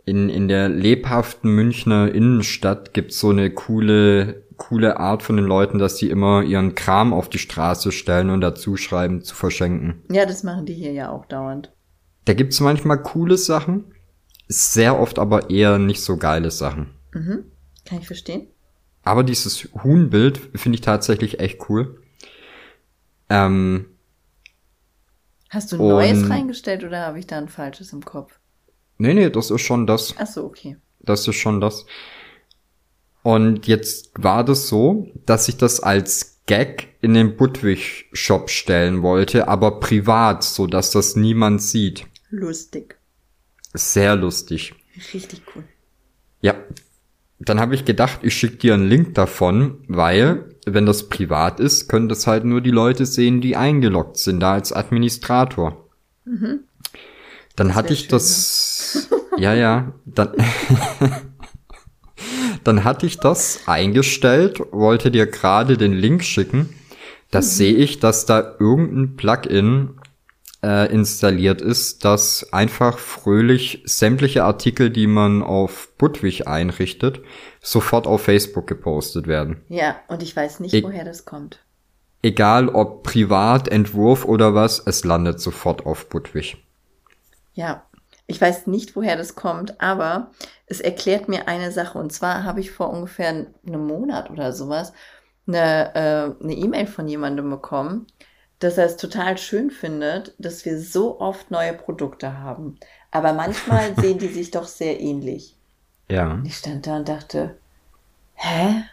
in, 0.07 0.29
in 0.29 0.47
der 0.47 0.69
lebhaften 0.69 1.51
Münchner 1.51 2.11
Innenstadt 2.11 2.93
gibt 2.93 3.13
so 3.13 3.29
eine 3.29 3.51
coole, 3.51 4.43
coole 4.57 4.99
Art 4.99 5.21
von 5.21 5.35
den 5.35 5.45
Leuten, 5.45 5.77
dass 5.77 5.95
die 5.95 6.09
immer 6.09 6.41
ihren 6.41 6.73
Kram 6.73 7.13
auf 7.13 7.29
die 7.29 7.37
Straße 7.37 7.91
stellen 7.91 8.31
und 8.31 8.41
dazu 8.41 8.77
schreiben, 8.77 9.21
zu 9.21 9.35
verschenken. 9.35 10.01
Ja, 10.09 10.25
das 10.25 10.43
machen 10.43 10.65
die 10.65 10.73
hier 10.73 10.93
ja 10.93 11.11
auch 11.11 11.25
dauernd. 11.25 11.71
Da 12.25 12.33
gibt's 12.33 12.59
manchmal 12.59 13.01
coole 13.03 13.37
Sachen 13.37 13.85
sehr 14.47 14.99
oft 14.99 15.19
aber 15.19 15.49
eher 15.49 15.77
nicht 15.77 16.01
so 16.01 16.17
geile 16.17 16.51
Sachen. 16.51 16.93
Mhm. 17.13 17.45
Kann 17.85 17.99
ich 17.99 18.07
verstehen. 18.07 18.47
Aber 19.03 19.23
dieses 19.23 19.69
Huhnbild 19.83 20.37
finde 20.55 20.75
ich 20.75 20.81
tatsächlich 20.81 21.39
echt 21.39 21.69
cool. 21.69 22.01
Ähm, 23.29 23.85
Hast 25.49 25.71
du 25.71 25.77
ein 25.77 25.87
neues 25.87 26.29
reingestellt 26.29 26.83
oder 26.83 27.05
habe 27.05 27.19
ich 27.19 27.27
da 27.27 27.37
ein 27.37 27.47
falsches 27.47 27.93
im 27.93 28.03
Kopf? 28.03 28.39
Nee, 28.97 29.13
nee, 29.13 29.29
das 29.29 29.51
ist 29.51 29.61
schon 29.61 29.87
das. 29.87 30.15
Ach 30.17 30.27
so, 30.27 30.45
okay. 30.45 30.77
Das 30.99 31.27
ist 31.27 31.35
schon 31.35 31.61
das. 31.61 31.85
Und 33.23 33.67
jetzt 33.67 34.11
war 34.15 34.43
das 34.43 34.67
so, 34.67 35.11
dass 35.25 35.47
ich 35.47 35.57
das 35.57 35.79
als 35.81 36.37
Gag 36.45 36.95
in 37.01 37.13
den 37.13 37.35
Budwig-Shop 37.35 38.49
stellen 38.49 39.01
wollte, 39.01 39.47
aber 39.47 39.79
privat, 39.79 40.43
so 40.43 40.65
dass 40.65 40.91
das 40.91 41.15
niemand 41.15 41.61
sieht. 41.61 42.07
Lustig 42.29 42.97
Sehr 43.73 44.15
lustig. 44.15 44.73
Richtig 45.13 45.41
cool. 45.55 45.63
Ja. 46.41 46.55
Dann 47.39 47.59
habe 47.59 47.75
ich 47.75 47.85
gedacht, 47.85 48.21
ich 48.23 48.33
schicke 48.33 48.57
dir 48.57 48.73
einen 48.73 48.87
Link 48.87 49.13
davon, 49.13 49.83
weil, 49.87 50.55
wenn 50.65 50.87
das 50.87 51.07
privat 51.07 51.59
ist, 51.59 51.87
können 51.87 52.09
das 52.09 52.25
halt 52.25 52.45
nur 52.45 52.61
die 52.61 52.71
Leute 52.71 53.05
sehen, 53.05 53.41
die 53.41 53.55
eingeloggt 53.55 54.17
sind, 54.17 54.39
da 54.39 54.53
als 54.53 54.73
Administrator. 54.73 55.87
Mhm. 56.25 56.61
Dann 57.57 57.75
hatte 57.75 57.91
ich 57.91 58.01
schön, 58.01 58.09
das, 58.11 59.09
ne? 59.11 59.41
ja, 59.41 59.53
ja, 59.53 59.93
dann, 60.05 60.29
dann 62.63 62.83
hatte 62.85 63.05
ich 63.05 63.17
das 63.17 63.61
eingestellt, 63.65 64.61
wollte 64.71 65.11
dir 65.11 65.25
gerade 65.25 65.75
den 65.75 65.91
Link 65.91 66.23
schicken. 66.23 66.69
Da 67.31 67.39
mhm. 67.39 67.43
sehe 67.43 67.73
ich, 67.73 67.99
dass 67.99 68.25
da 68.25 68.55
irgendein 68.59 69.17
Plugin 69.17 69.99
äh, 70.63 70.91
installiert 70.93 71.61
ist, 71.61 72.05
dass 72.05 72.53
einfach 72.53 72.99
fröhlich 72.99 73.81
sämtliche 73.85 74.43
Artikel, 74.43 74.91
die 74.91 75.07
man 75.07 75.41
auf 75.41 75.89
Budwig 75.97 76.47
einrichtet, 76.47 77.21
sofort 77.59 78.05
auf 78.05 78.21
Facebook 78.21 78.67
gepostet 78.67 79.25
werden. 79.25 79.61
Ja, 79.67 79.95
und 80.09 80.21
ich 80.21 80.35
weiß 80.35 80.59
nicht, 80.59 80.75
e 80.75 80.83
woher 80.83 81.05
das 81.05 81.25
kommt. 81.25 81.63
Egal 82.21 82.69
ob 82.69 83.01
privat, 83.01 83.67
Entwurf 83.67 84.25
oder 84.25 84.53
was, 84.53 84.79
es 84.85 85.03
landet 85.03 85.39
sofort 85.39 85.87
auf 85.87 86.07
Budwig. 86.09 86.57
Ja, 87.57 87.87
ich 88.27 88.39
weiß 88.39 88.67
nicht, 88.67 88.95
woher 88.95 89.17
das 89.17 89.33
kommt, 89.33 89.81
aber 89.81 90.29
es 90.67 90.79
erklärt 90.79 91.27
mir 91.27 91.47
eine 91.47 91.71
Sache. 91.71 91.97
Und 91.97 92.13
zwar 92.13 92.43
habe 92.43 92.59
ich 92.59 92.69
vor 92.71 92.91
ungefähr 92.91 93.29
einem 93.29 93.87
Monat 93.87 94.29
oder 94.29 94.53
sowas 94.53 94.93
eine 95.47 95.95
äh, 95.95 96.43
eine 96.43 96.53
E-Mail 96.53 96.85
von 96.85 97.07
jemandem 97.07 97.49
bekommen, 97.49 98.05
dass 98.59 98.77
er 98.77 98.85
es 98.85 98.97
total 98.97 99.39
schön 99.39 99.71
findet, 99.71 100.35
dass 100.37 100.65
wir 100.65 100.79
so 100.79 101.19
oft 101.19 101.49
neue 101.49 101.73
Produkte 101.73 102.37
haben. 102.37 102.77
Aber 103.09 103.33
manchmal 103.33 103.95
sehen 103.99 104.19
die 104.19 104.27
sich 104.27 104.51
doch 104.51 104.67
sehr 104.67 104.99
ähnlich. 104.99 105.55
Ja. 106.07 106.33
Und 106.33 106.45
ich 106.45 106.57
stand 106.57 106.85
da 106.85 106.97
und 106.97 107.09
dachte, 107.09 107.57
hä? 108.35 108.83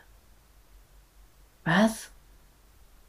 Was? 1.64 2.08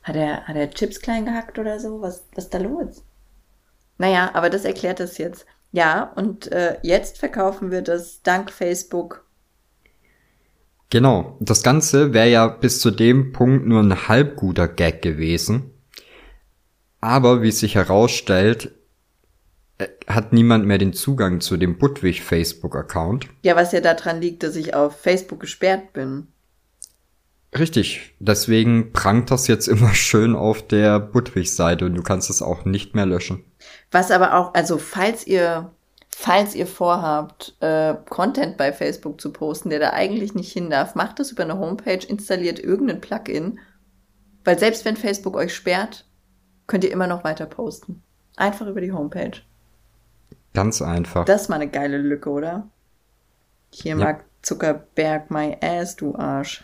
Hat 0.03 0.17
er, 0.17 0.47
hat 0.47 0.55
er 0.57 0.69
Chips 0.69 0.99
klein 0.99 1.23
gehackt 1.23 1.57
oder 1.59 1.79
so? 1.79 2.01
Was, 2.01 2.25
was 2.35 2.45
ist 2.45 2.53
da 2.53 2.57
los? 2.57 3.03
Naja, 3.97 4.31
aber 4.33 4.49
das 4.49 4.65
erklärt 4.65 4.99
es 4.99 5.17
jetzt. 5.17 5.45
Ja, 5.71 6.11
und 6.15 6.51
äh, 6.51 6.77
jetzt 6.83 7.17
verkaufen 7.17 7.71
wir 7.71 7.81
das 7.81 8.21
dank 8.21 8.51
Facebook. 8.51 9.25
Genau, 10.89 11.35
das 11.39 11.63
Ganze 11.63 12.13
wäre 12.13 12.29
ja 12.29 12.47
bis 12.47 12.79
zu 12.79 12.91
dem 12.91 13.31
Punkt 13.33 13.65
nur 13.65 13.81
ein 13.81 14.07
halb 14.07 14.35
guter 14.35 14.67
Gag 14.67 15.01
gewesen. 15.01 15.71
Aber 17.01 17.41
wie 17.41 17.51
sich 17.51 17.75
herausstellt, 17.75 18.71
äh, 19.77 19.87
hat 20.07 20.31
niemand 20.31 20.65
mehr 20.65 20.77
den 20.77 20.93
Zugang 20.93 21.41
zu 21.41 21.57
dem 21.57 21.77
Budwig 21.77 22.21
Facebook-Account. 22.21 23.27
Ja, 23.43 23.55
was 23.55 23.71
ja 23.71 23.81
daran 23.81 24.21
liegt, 24.21 24.43
dass 24.43 24.55
ich 24.55 24.73
auf 24.73 24.99
Facebook 24.99 25.41
gesperrt 25.41 25.93
bin. 25.93 26.27
Richtig, 27.57 28.13
deswegen 28.19 28.91
prangt 28.91 29.31
das 29.31 29.47
jetzt 29.47 29.67
immer 29.67 29.93
schön 29.93 30.35
auf 30.35 30.65
der 30.65 30.99
Budwig-Seite 30.99 31.85
und 31.85 31.95
du 31.95 32.03
kannst 32.03 32.29
es 32.29 32.41
auch 32.41 32.65
nicht 32.65 32.95
mehr 32.95 33.05
löschen. 33.05 33.43
Was 33.91 34.11
aber 34.11 34.35
auch, 34.35 34.53
also 34.53 34.77
falls 34.77 35.25
ihr, 35.25 35.71
falls 36.09 36.55
ihr 36.55 36.67
vorhabt, 36.67 37.55
äh, 37.61 37.95
Content 38.09 38.57
bei 38.57 38.73
Facebook 38.73 39.21
zu 39.21 39.31
posten, 39.31 39.69
der 39.69 39.79
da 39.79 39.89
eigentlich 39.91 40.33
nicht 40.35 40.51
hin 40.51 40.69
darf, 40.69 40.95
macht 40.95 41.19
das 41.19 41.31
über 41.31 41.43
eine 41.43 41.57
Homepage, 41.57 42.05
installiert 42.05 42.59
irgendein 42.59 43.01
Plugin, 43.01 43.59
weil 44.43 44.59
selbst 44.59 44.85
wenn 44.85 44.97
Facebook 44.97 45.35
euch 45.35 45.53
sperrt, 45.53 46.05
könnt 46.67 46.83
ihr 46.83 46.91
immer 46.91 47.07
noch 47.07 47.23
weiter 47.23 47.45
posten. 47.45 48.03
Einfach 48.35 48.67
über 48.67 48.81
die 48.81 48.91
Homepage. 48.91 49.41
Ganz 50.53 50.81
einfach. 50.81 51.25
Das 51.25 51.43
ist 51.43 51.49
mal 51.49 51.55
eine 51.55 51.69
geile 51.69 51.97
Lücke, 51.97 52.29
oder? 52.29 52.67
Hier 53.71 53.97
ja. 53.97 54.03
mag 54.03 54.25
Zuckerberg 54.41 55.31
my 55.31 55.57
ass, 55.61 55.95
du 55.95 56.15
Arsch. 56.15 56.63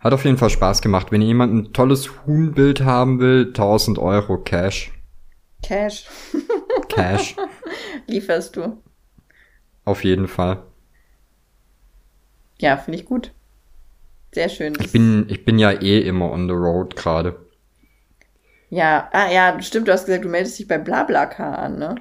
Hat 0.00 0.14
auf 0.14 0.24
jeden 0.24 0.38
Fall 0.38 0.50
Spaß 0.50 0.80
gemacht. 0.80 1.12
Wenn 1.12 1.20
jemand 1.20 1.54
ein 1.54 1.72
tolles 1.72 2.10
Huhnbild 2.26 2.80
haben 2.82 3.20
will, 3.20 3.48
1000 3.48 3.98
Euro 3.98 4.38
Cash. 4.38 4.92
Cash. 5.62 6.06
Cash. 6.88 7.36
Lieferst 8.06 8.56
du. 8.56 8.82
Auf 9.84 10.02
jeden 10.02 10.26
Fall. 10.26 10.62
Ja, 12.58 12.76
finde 12.76 12.98
ich 12.98 13.06
gut. 13.06 13.32
Sehr 14.32 14.48
schön. 14.48 14.74
Ich 14.80 14.92
bin, 14.92 15.26
ich 15.28 15.44
bin 15.44 15.58
ja 15.58 15.70
eh 15.70 16.00
immer 16.00 16.30
on 16.30 16.46
the 16.46 16.54
road 16.54 16.96
gerade. 16.96 17.36
Ja, 18.70 19.08
ah 19.12 19.30
ja, 19.30 19.60
stimmt, 19.60 19.88
du 19.88 19.92
hast 19.92 20.06
gesagt, 20.06 20.24
du 20.24 20.28
meldest 20.28 20.58
dich 20.58 20.68
bei 20.68 20.78
BlaBlaCar 20.78 21.58
an, 21.58 21.78
ne? 21.78 21.96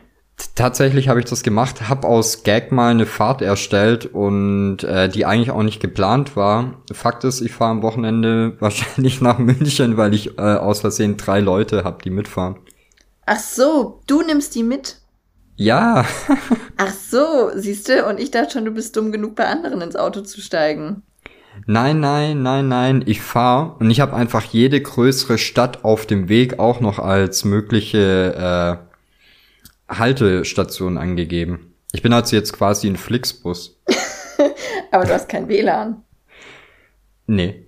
Tatsächlich 0.56 1.10
habe 1.10 1.20
ich 1.20 1.26
das 1.26 1.44
gemacht, 1.44 1.90
habe 1.90 2.08
aus 2.08 2.44
Gag 2.44 2.72
mal 2.72 2.92
eine 2.92 3.06
Fahrt 3.06 3.42
erstellt 3.42 4.06
und 4.06 4.84
äh, 4.84 5.10
die 5.10 5.26
eigentlich 5.26 5.52
auch 5.52 5.64
nicht 5.64 5.80
geplant 5.80 6.36
war. 6.36 6.82
Fakt 6.92 7.24
ist, 7.24 7.42
ich 7.42 7.52
fahre 7.52 7.72
am 7.72 7.82
Wochenende 7.82 8.56
wahrscheinlich 8.60 9.22
nach 9.22 9.40
München, 9.40 9.98
weil 9.98 10.14
ich 10.14 10.38
äh, 10.38 10.42
aus 10.42 10.82
Versehen 10.82 11.18
drei 11.18 11.40
Leute 11.40 11.84
habe, 11.84 12.02
die 12.04 12.10
mitfahren. 12.10 12.58
Ach 13.26 13.40
so, 13.40 14.02
du 14.08 14.22
nimmst 14.22 14.56
die 14.56 14.64
mit? 14.64 14.98
Ja. 15.56 16.06
Ach 16.78 16.94
so, 16.94 17.52
siehst 17.56 17.90
du, 17.90 18.06
und 18.06 18.20
ich 18.20 18.32
dachte 18.32 18.54
schon, 18.54 18.66
du 18.66 18.72
bist 18.72 18.96
dumm 18.96 19.12
genug, 19.12 19.36
bei 19.36 19.46
anderen 19.46 19.82
ins 19.82 19.96
Auto 19.96 20.22
zu 20.22 20.42
steigen. 20.42 21.04
Nein, 21.66 22.00
nein, 22.00 22.42
nein, 22.42 22.68
nein, 22.68 23.04
ich 23.06 23.22
fahre 23.22 23.76
und 23.80 23.90
ich 23.92 24.00
habe 24.00 24.16
einfach 24.16 24.44
jede 24.44 24.82
größere 24.82 25.38
Stadt 25.38 25.84
auf 25.84 26.06
dem 26.06 26.30
Weg 26.30 26.60
auch 26.60 26.80
noch 26.80 27.00
als 27.00 27.44
mögliche 27.44 28.80
äh, 28.82 28.89
Haltestation 29.90 30.98
angegeben. 30.98 31.74
Ich 31.92 32.02
bin 32.02 32.14
also 32.14 32.36
jetzt 32.36 32.54
quasi 32.54 32.88
ein 32.88 32.98
Flixbus. 32.98 33.80
Aber 34.92 35.06
du 35.06 35.14
hast 35.14 35.28
kein 35.28 35.48
WLAN. 35.48 36.04
Nee. 37.28 37.66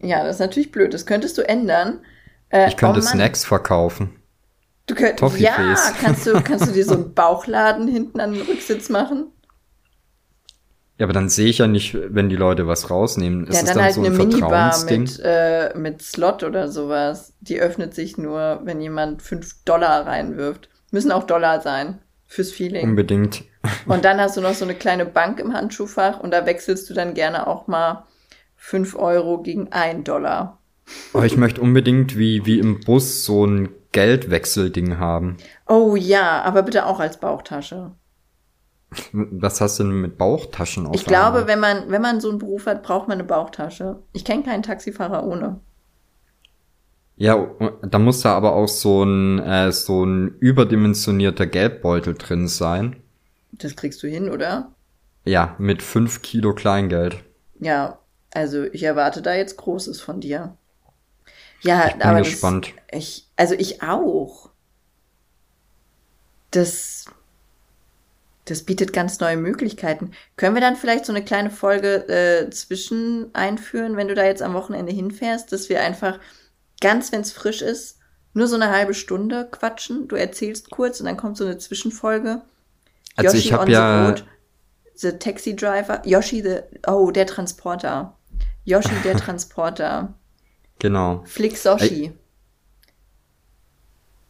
Ja, 0.00 0.24
das 0.24 0.36
ist 0.36 0.40
natürlich 0.40 0.70
blöd. 0.70 0.94
Das 0.94 1.06
könntest 1.06 1.38
du 1.38 1.48
ändern. 1.48 2.00
Äh, 2.50 2.68
ich 2.68 2.76
könnte 2.76 3.00
oh 3.00 3.02
Snacks 3.02 3.44
verkaufen. 3.44 4.16
Du 4.86 4.94
könntest, 4.94 5.40
ja, 5.40 5.74
kannst 6.00 6.26
du, 6.26 6.40
kannst 6.42 6.68
du 6.68 6.72
dir 6.72 6.84
so 6.84 6.94
einen 6.94 7.12
Bauchladen 7.14 7.88
hinten 7.88 8.20
an 8.20 8.34
den 8.34 8.42
Rücksitz 8.42 8.88
machen? 8.88 9.32
Ja, 10.98 11.04
aber 11.04 11.12
dann 11.12 11.28
sehe 11.28 11.48
ich 11.48 11.58
ja 11.58 11.66
nicht, 11.66 11.94
wenn 11.94 12.28
die 12.28 12.36
Leute 12.36 12.66
was 12.66 12.88
rausnehmen. 12.88 13.46
Ist 13.48 13.56
ja, 13.56 13.62
dann, 13.64 13.74
dann 13.74 13.84
halt 13.84 13.94
so 13.94 14.00
ein 14.00 14.06
eine 14.06 14.16
Minibar 14.16 14.84
mit, 14.84 15.20
äh, 15.22 15.76
mit 15.76 16.02
Slot 16.02 16.42
oder 16.42 16.70
sowas. 16.70 17.34
Die 17.40 17.60
öffnet 17.60 17.94
sich 17.94 18.16
nur, 18.16 18.60
wenn 18.64 18.80
jemand 18.80 19.22
fünf 19.22 19.62
Dollar 19.64 20.06
reinwirft. 20.06 20.70
Müssen 20.90 21.12
auch 21.12 21.24
Dollar 21.24 21.60
sein. 21.60 22.00
Fürs 22.26 22.50
Feeling. 22.50 22.90
Unbedingt. 22.90 23.44
Und 23.86 24.04
dann 24.04 24.20
hast 24.20 24.36
du 24.36 24.40
noch 24.40 24.54
so 24.54 24.64
eine 24.64 24.74
kleine 24.74 25.06
Bank 25.06 25.40
im 25.40 25.52
Handschuhfach 25.52 26.20
und 26.20 26.32
da 26.32 26.46
wechselst 26.46 26.88
du 26.90 26.94
dann 26.94 27.14
gerne 27.14 27.46
auch 27.46 27.66
mal 27.66 28.04
fünf 28.56 28.96
Euro 28.96 29.42
gegen 29.42 29.72
ein 29.72 30.04
Dollar. 30.04 30.58
Oh, 31.12 31.22
ich 31.22 31.36
möchte 31.36 31.60
unbedingt 31.60 32.16
wie, 32.16 32.46
wie 32.46 32.58
im 32.58 32.80
Bus 32.80 33.24
so 33.24 33.46
ein 33.46 33.68
Geldwechselding 33.92 34.98
haben. 34.98 35.36
Oh 35.66 35.96
ja, 35.96 36.42
aber 36.42 36.62
bitte 36.62 36.86
auch 36.86 37.00
als 37.00 37.18
Bauchtasche. 37.18 37.92
Was 39.12 39.60
hast 39.60 39.78
du 39.78 39.84
denn 39.84 40.00
mit 40.00 40.16
Bauchtaschen 40.16 40.86
auf 40.86 40.94
Ich 40.94 41.04
glaube, 41.04 41.46
wenn 41.46 41.58
man, 41.58 41.90
wenn 41.90 42.02
man 42.02 42.20
so 42.20 42.30
einen 42.30 42.38
Beruf 42.38 42.66
hat, 42.66 42.82
braucht 42.82 43.08
man 43.08 43.18
eine 43.18 43.26
Bauchtasche. 43.26 44.00
Ich 44.12 44.24
kenne 44.24 44.44
keinen 44.44 44.62
Taxifahrer 44.62 45.24
ohne. 45.24 45.60
Ja, 47.16 47.50
da 47.82 47.98
muss 47.98 48.20
da 48.20 48.34
aber 48.36 48.54
auch 48.54 48.68
so 48.68 49.02
ein, 49.02 49.38
äh, 49.38 49.72
so 49.72 50.04
ein 50.04 50.36
überdimensionierter 50.38 51.46
Geldbeutel 51.46 52.14
drin 52.14 52.46
sein. 52.46 52.96
Das 53.52 53.74
kriegst 53.74 54.02
du 54.02 54.06
hin, 54.06 54.30
oder? 54.30 54.72
Ja, 55.24 55.56
mit 55.58 55.82
fünf 55.82 56.20
Kilo 56.20 56.54
Kleingeld. 56.54 57.24
Ja, 57.58 57.98
also 58.32 58.64
ich 58.64 58.82
erwarte 58.82 59.22
da 59.22 59.34
jetzt 59.34 59.56
Großes 59.56 60.00
von 60.00 60.20
dir. 60.20 60.56
Ja, 61.62 61.86
ich 61.88 61.94
bin 61.94 62.02
aber 62.02 62.18
gespannt. 62.18 62.74
Das, 62.90 62.98
ich, 62.98 63.26
also 63.36 63.54
ich 63.54 63.82
auch. 63.82 64.50
Das 66.50 67.06
das 68.46 68.62
bietet 68.62 68.92
ganz 68.92 69.18
neue 69.18 69.36
Möglichkeiten. 69.36 70.12
Können 70.36 70.54
wir 70.54 70.60
dann 70.60 70.76
vielleicht 70.76 71.04
so 71.04 71.12
eine 71.12 71.24
kleine 71.24 71.50
Folge 71.50 72.08
äh, 72.08 72.48
zwischen 72.50 73.34
einführen, 73.34 73.96
wenn 73.96 74.06
du 74.06 74.14
da 74.14 74.24
jetzt 74.24 74.40
am 74.40 74.54
Wochenende 74.54 74.92
hinfährst, 74.92 75.50
dass 75.50 75.68
wir 75.68 75.82
einfach 75.82 76.20
ganz, 76.80 77.12
wenn 77.12 77.20
es 77.20 77.32
frisch 77.32 77.62
ist, 77.62 77.98
nur 78.34 78.46
so 78.46 78.56
eine 78.56 78.70
halbe 78.70 78.94
Stunde 78.94 79.48
quatschen. 79.50 80.08
Du 80.08 80.16
erzählst 80.16 80.70
kurz 80.70 81.00
und 81.00 81.06
dann 81.06 81.16
kommt 81.16 81.36
so 81.36 81.44
eine 81.44 81.58
Zwischenfolge. 81.58 82.42
Also 83.16 83.36
Yoshi 83.36 83.48
ich 83.48 83.52
habe 83.52 83.70
ja 83.70 84.04
the, 84.04 84.08
road, 84.08 84.24
the 84.94 85.12
Taxi 85.12 85.56
Driver, 85.56 86.02
Yoshi 86.04 86.42
the 86.42 86.58
oh 86.86 87.10
der 87.10 87.26
Transporter, 87.26 88.14
Yoshi 88.64 88.94
der 89.04 89.16
Transporter. 89.16 90.14
Genau. 90.78 91.22
Flick 91.24 91.56
Soshi. 91.56 92.12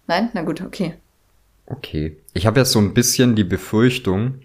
Nein, 0.06 0.30
na 0.34 0.42
gut, 0.42 0.60
okay. 0.60 0.94
Okay. 1.66 2.16
Ich 2.32 2.46
habe 2.46 2.60
ja 2.60 2.64
so 2.64 2.78
ein 2.78 2.94
bisschen 2.94 3.34
die 3.34 3.42
Befürchtung, 3.42 4.40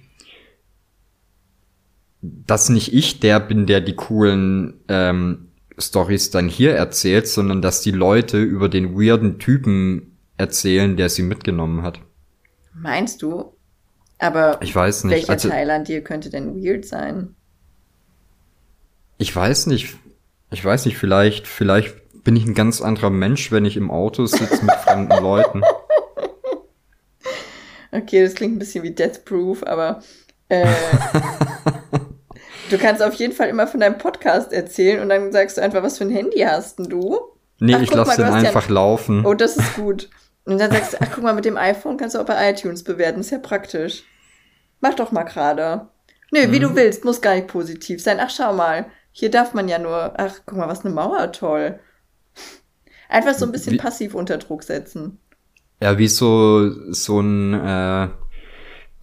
dass 2.21 2.69
nicht 2.69 2.93
ich 2.93 3.19
der 3.19 3.39
bin, 3.39 3.67
der 3.67 3.81
die 3.81 3.95
coolen 3.95 4.79
ähm, 4.87 5.50
Stories 5.81 6.29
dann 6.29 6.47
hier 6.47 6.73
erzählt, 6.75 7.27
sondern 7.27 7.61
dass 7.61 7.81
die 7.81 7.91
Leute 7.91 8.41
über 8.41 8.69
den 8.69 8.95
weirden 8.95 9.39
Typen 9.39 10.17
erzählen, 10.37 10.97
der 10.97 11.09
sie 11.09 11.23
mitgenommen 11.23 11.83
hat. 11.83 11.99
Meinst 12.73 13.21
du? 13.21 13.55
Aber 14.19 14.59
ich 14.61 14.75
weiß 14.75 15.05
nicht. 15.05 15.15
welcher 15.15 15.33
also, 15.33 15.49
Teil 15.49 15.69
an 15.71 15.83
dir 15.83 16.03
könnte 16.03 16.29
denn 16.29 16.55
weird 16.55 16.85
sein? 16.85 17.35
Ich 19.17 19.35
weiß 19.35 19.67
nicht. 19.67 19.95
Ich 20.51 20.63
weiß 20.63 20.85
nicht, 20.85 20.97
vielleicht, 20.97 21.47
vielleicht 21.47 22.23
bin 22.23 22.35
ich 22.35 22.45
ein 22.45 22.53
ganz 22.53 22.81
anderer 22.81 23.09
Mensch, 23.09 23.51
wenn 23.51 23.65
ich 23.65 23.77
im 23.77 23.89
Auto 23.89 24.25
sitze 24.25 24.63
mit 24.63 24.75
fremden 24.75 25.17
Leuten. 25.21 25.61
Okay, 27.91 28.23
das 28.23 28.35
klingt 28.35 28.55
ein 28.55 28.59
bisschen 28.59 28.83
wie 28.83 28.91
Death 28.91 29.25
Proof, 29.25 29.63
aber 29.63 30.01
äh, 30.49 30.67
du 32.71 32.77
kannst 32.77 33.03
auf 33.03 33.13
jeden 33.15 33.33
Fall 33.33 33.49
immer 33.49 33.67
von 33.67 33.79
deinem 33.79 33.97
Podcast 33.97 34.51
erzählen 34.53 35.01
und 35.01 35.09
dann 35.09 35.31
sagst 35.31 35.57
du 35.57 35.61
einfach, 35.61 35.83
was 35.83 35.97
für 35.97 36.05
ein 36.05 36.11
Handy 36.11 36.39
hast 36.39 36.79
denn 36.79 36.89
du? 36.89 37.19
Nee, 37.59 37.75
ach, 37.75 37.81
ich 37.81 37.93
lasse 37.93 38.23
den 38.23 38.33
einfach 38.33 38.67
ja 38.67 38.73
laufen. 38.73 39.25
Oh, 39.25 39.33
das 39.33 39.57
ist 39.57 39.75
gut. 39.75 40.09
Und 40.45 40.59
dann 40.59 40.71
sagst 40.71 40.93
du, 40.93 40.97
ach 41.01 41.09
guck 41.13 41.23
mal, 41.23 41.35
mit 41.35 41.45
dem 41.45 41.57
iPhone 41.57 41.97
kannst 41.97 42.15
du 42.15 42.19
auch 42.19 42.25
bei 42.25 42.49
iTunes 42.49 42.83
bewerten, 42.83 43.19
ist 43.19 43.29
ja 43.29 43.37
praktisch. 43.37 44.03
Mach 44.79 44.95
doch 44.95 45.11
mal 45.11 45.23
gerade. 45.23 45.87
Nö, 46.31 46.51
wie 46.51 46.57
mhm. 46.57 46.63
du 46.63 46.75
willst, 46.75 47.05
muss 47.05 47.21
gar 47.21 47.35
nicht 47.35 47.47
positiv 47.47 48.01
sein. 48.01 48.19
Ach, 48.19 48.31
schau 48.31 48.53
mal, 48.53 48.87
hier 49.11 49.29
darf 49.29 49.53
man 49.53 49.67
ja 49.67 49.77
nur, 49.77 50.13
ach, 50.17 50.39
guck 50.45 50.57
mal, 50.57 50.67
was 50.67 50.83
eine 50.83 50.93
Mauer, 50.93 51.31
toll. 51.31 51.79
Einfach 53.09 53.35
so 53.35 53.45
ein 53.45 53.51
bisschen 53.51 53.73
wie, 53.73 53.77
passiv 53.77 54.15
unter 54.15 54.37
Druck 54.37 54.63
setzen. 54.63 55.19
Ja, 55.81 55.97
wie 55.97 56.07
so, 56.07 56.91
so 56.91 57.19
ein 57.19 57.53
äh, 57.53 58.07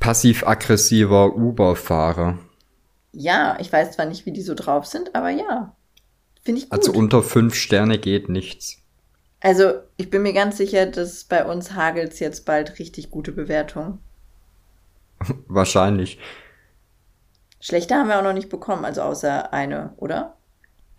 passiv-aggressiver 0.00 1.36
Uber-Fahrer. 1.36 2.38
Ja, 3.12 3.56
ich 3.60 3.72
weiß 3.72 3.92
zwar 3.92 4.06
nicht, 4.06 4.26
wie 4.26 4.32
die 4.32 4.42
so 4.42 4.54
drauf 4.54 4.86
sind, 4.86 5.14
aber 5.14 5.30
ja. 5.30 5.74
Finde 6.42 6.60
ich 6.60 6.70
gut. 6.70 6.78
Also 6.78 6.92
unter 6.92 7.22
fünf 7.22 7.54
Sterne 7.54 7.98
geht 7.98 8.28
nichts. 8.28 8.78
Also, 9.40 9.74
ich 9.96 10.10
bin 10.10 10.22
mir 10.22 10.32
ganz 10.32 10.56
sicher, 10.56 10.86
dass 10.86 11.24
bei 11.24 11.44
uns 11.44 11.74
hagelt 11.74 12.18
jetzt 12.18 12.44
bald 12.44 12.78
richtig 12.78 13.10
gute 13.10 13.32
Bewertungen. 13.32 13.98
Wahrscheinlich. 15.48 16.18
Schlechte 17.60 17.94
haben 17.94 18.08
wir 18.08 18.18
auch 18.18 18.22
noch 18.24 18.32
nicht 18.32 18.48
bekommen, 18.48 18.84
also 18.84 19.02
außer 19.02 19.52
eine, 19.52 19.92
oder? 19.96 20.36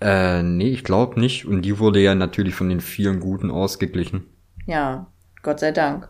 Äh, 0.01 0.43
nee, 0.43 0.69
ich 0.69 0.83
glaube 0.83 1.19
nicht. 1.19 1.45
Und 1.45 1.61
die 1.63 1.79
wurde 1.79 1.99
ja 1.99 2.15
natürlich 2.15 2.55
von 2.55 2.69
den 2.69 2.81
vielen 2.81 3.19
Guten 3.19 3.51
ausgeglichen. 3.51 4.25
Ja, 4.65 5.07
Gott 5.41 5.59
sei 5.59 5.71
Dank. 5.71 6.09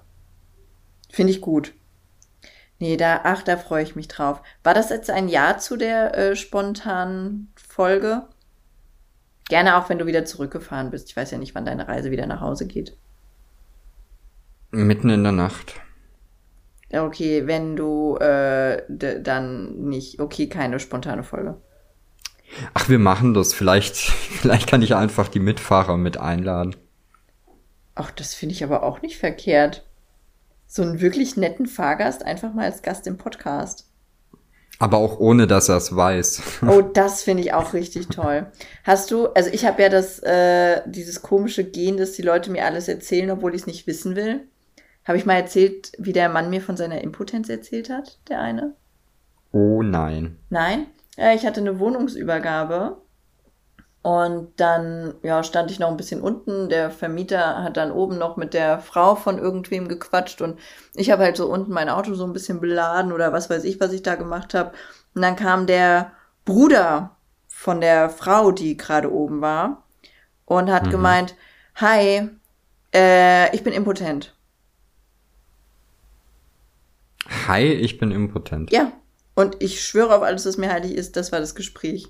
Finde 1.09 1.31
ich 1.33 1.41
gut. 1.41 1.73
Nee, 2.79 2.95
da, 2.95 3.21
ach, 3.23 3.43
da 3.43 3.57
freue 3.57 3.83
ich 3.83 3.95
mich 3.95 4.07
drauf. 4.07 4.41
War 4.63 4.73
das 4.73 4.89
jetzt 4.89 5.09
ein 5.09 5.27
Ja 5.27 5.57
zu 5.57 5.75
der 5.75 6.17
äh, 6.17 6.35
spontanen 6.35 7.51
Folge? 7.55 8.23
Gerne 9.49 9.77
auch, 9.77 9.89
wenn 9.89 9.99
du 9.99 10.05
wieder 10.05 10.23
zurückgefahren 10.25 10.89
bist. 10.89 11.09
Ich 11.09 11.17
weiß 11.17 11.31
ja 11.31 11.37
nicht, 11.37 11.55
wann 11.55 11.65
deine 11.65 11.87
Reise 11.89 12.11
wieder 12.11 12.25
nach 12.25 12.39
Hause 12.39 12.67
geht. 12.67 12.95
Mitten 14.71 15.09
in 15.09 15.23
der 15.23 15.33
Nacht. 15.33 15.73
Okay, 16.91 17.47
wenn 17.47 17.75
du 17.75 18.15
äh, 18.17 18.83
dann 18.87 19.75
nicht. 19.89 20.19
Okay, 20.19 20.47
keine 20.47 20.79
spontane 20.79 21.23
Folge. 21.23 21.57
Ach, 22.73 22.87
wir 22.87 22.99
machen 22.99 23.33
das. 23.33 23.53
Vielleicht, 23.53 23.95
vielleicht 23.97 24.67
kann 24.67 24.81
ich 24.81 24.95
einfach 24.95 25.27
die 25.27 25.39
Mitfahrer 25.39 25.97
mit 25.97 26.17
einladen. 26.17 26.75
Ach, 27.95 28.11
das 28.11 28.33
finde 28.33 28.53
ich 28.53 28.63
aber 28.63 28.83
auch 28.83 29.01
nicht 29.01 29.17
verkehrt. 29.17 29.85
So 30.71 30.83
einen 30.83 31.01
wirklich 31.01 31.35
netten 31.35 31.65
Fahrgast 31.65 32.23
einfach 32.23 32.53
mal 32.53 32.65
als 32.65 32.83
Gast 32.83 33.07
im 33.07 33.17
Podcast. 33.17 33.87
Aber 34.77 34.97
auch 34.97 35.19
ohne, 35.19 35.47
dass 35.47 35.67
er 35.67 35.77
es 35.77 35.95
weiß. 35.95 36.41
Oh, 36.67 36.81
das 36.81 37.23
finde 37.23 37.41
ich 37.41 37.53
auch 37.53 37.73
richtig 37.73 38.07
toll. 38.09 38.45
Hast 38.83 39.09
du, 39.09 39.27
also 39.29 39.49
ich 39.51 39.65
habe 39.65 39.81
ja 39.81 39.89
das, 39.89 40.19
äh, 40.19 40.81
dieses 40.85 41.23
komische 41.23 41.63
Gen, 41.63 41.97
dass 41.97 42.11
die 42.11 42.21
Leute 42.21 42.51
mir 42.51 42.65
alles 42.65 42.87
erzählen, 42.87 43.31
obwohl 43.31 43.55
ich 43.55 43.61
es 43.61 43.67
nicht 43.67 43.87
wissen 43.87 44.15
will. 44.15 44.47
Habe 45.05 45.17
ich 45.17 45.25
mal 45.25 45.37
erzählt, 45.37 45.91
wie 45.97 46.13
der 46.13 46.29
Mann 46.29 46.51
mir 46.51 46.61
von 46.61 46.77
seiner 46.77 47.01
Impotenz 47.01 47.49
erzählt 47.49 47.89
hat, 47.89 48.19
der 48.29 48.39
eine? 48.39 48.75
Oh 49.51 49.81
nein. 49.81 50.37
Nein? 50.51 50.85
Ja, 51.17 51.33
ich 51.33 51.47
hatte 51.47 51.61
eine 51.61 51.79
Wohnungsübergabe 51.79 53.01
und 54.01 54.51
dann 54.57 55.15
ja, 55.23 55.43
stand 55.43 55.71
ich 55.71 55.79
noch 55.79 55.89
ein 55.89 55.97
bisschen 55.97 56.21
unten. 56.21 56.69
Der 56.69 56.89
Vermieter 56.89 57.63
hat 57.63 57.77
dann 57.77 57.91
oben 57.91 58.17
noch 58.17 58.37
mit 58.37 58.53
der 58.53 58.79
Frau 58.79 59.15
von 59.15 59.37
irgendwem 59.37 59.87
gequatscht 59.87 60.41
und 60.41 60.57
ich 60.95 61.11
habe 61.11 61.23
halt 61.23 61.35
so 61.35 61.51
unten 61.51 61.73
mein 61.73 61.89
Auto 61.89 62.13
so 62.13 62.23
ein 62.23 62.33
bisschen 62.33 62.61
beladen 62.61 63.11
oder 63.11 63.33
was 63.33 63.49
weiß 63.49 63.65
ich, 63.65 63.79
was 63.79 63.91
ich 63.91 64.01
da 64.01 64.15
gemacht 64.15 64.53
habe. 64.53 64.71
Und 65.15 65.21
dann 65.21 65.35
kam 65.35 65.67
der 65.67 66.11
Bruder 66.45 67.17
von 67.47 67.81
der 67.81 68.09
Frau, 68.09 68.51
die 68.51 68.77
gerade 68.77 69.11
oben 69.11 69.41
war, 69.41 69.83
und 70.45 70.71
hat 70.71 70.85
mhm. 70.85 70.91
gemeint, 70.91 71.35
hi, 71.75 72.29
äh, 72.93 73.53
ich 73.53 73.63
bin 73.63 73.73
impotent. 73.73 74.33
Hi, 77.47 77.63
ich 77.63 77.97
bin 77.97 78.11
impotent. 78.11 78.71
Ja. 78.71 78.91
Und 79.35 79.61
ich 79.61 79.81
schwöre 79.81 80.15
auf 80.15 80.23
alles, 80.23 80.45
was 80.45 80.57
mir 80.57 80.71
heilig 80.71 80.95
ist, 80.95 81.15
das 81.15 81.31
war 81.31 81.39
das 81.39 81.53
Gespräch. 81.53 82.09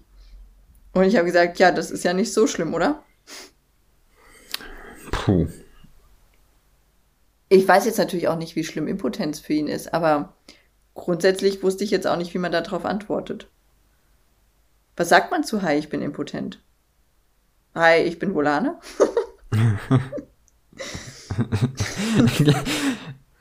Und 0.93 1.03
ich 1.03 1.15
habe 1.15 1.25
gesagt, 1.25 1.59
ja, 1.59 1.71
das 1.71 1.91
ist 1.91 2.03
ja 2.03 2.13
nicht 2.13 2.33
so 2.33 2.47
schlimm, 2.47 2.73
oder? 2.73 3.03
Puh. 5.11 5.47
Ich 7.49 7.67
weiß 7.67 7.85
jetzt 7.85 7.97
natürlich 7.97 8.27
auch 8.27 8.37
nicht, 8.37 8.55
wie 8.55 8.63
schlimm 8.63 8.87
Impotenz 8.87 9.39
für 9.39 9.53
ihn 9.53 9.67
ist, 9.67 9.93
aber 9.93 10.35
grundsätzlich 10.93 11.63
wusste 11.63 11.83
ich 11.83 11.91
jetzt 11.91 12.07
auch 12.07 12.17
nicht, 12.17 12.33
wie 12.33 12.39
man 12.39 12.51
darauf 12.51 12.85
antwortet. 12.85 13.47
Was 14.95 15.09
sagt 15.09 15.31
man 15.31 15.43
zu 15.43 15.61
Hi, 15.61 15.75
ich 15.75 15.89
bin 15.89 16.01
impotent? 16.01 16.61
Hi, 17.73 17.99
ich 18.01 18.19
bin 18.19 18.33
Volane? 18.35 18.79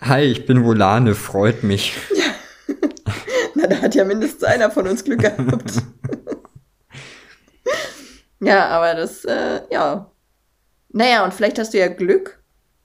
Hi, 0.00 0.22
ich 0.22 0.46
bin 0.46 0.64
Volane, 0.64 1.14
freut 1.14 1.62
mich. 1.64 1.96
Ja. 2.14 2.24
Na, 3.54 3.66
da 3.66 3.80
hat 3.82 3.94
ja 3.94 4.04
mindestens 4.04 4.44
einer 4.44 4.70
von 4.70 4.86
uns 4.86 5.04
Glück 5.04 5.20
gehabt. 5.22 5.82
Ja, 8.40 8.68
aber 8.68 8.94
das, 8.94 9.24
äh, 9.24 9.60
ja. 9.70 10.10
Naja, 10.90 11.24
und 11.24 11.34
vielleicht 11.34 11.58
hast 11.58 11.74
du 11.74 11.78
ja 11.78 11.88
Glück 11.88 12.42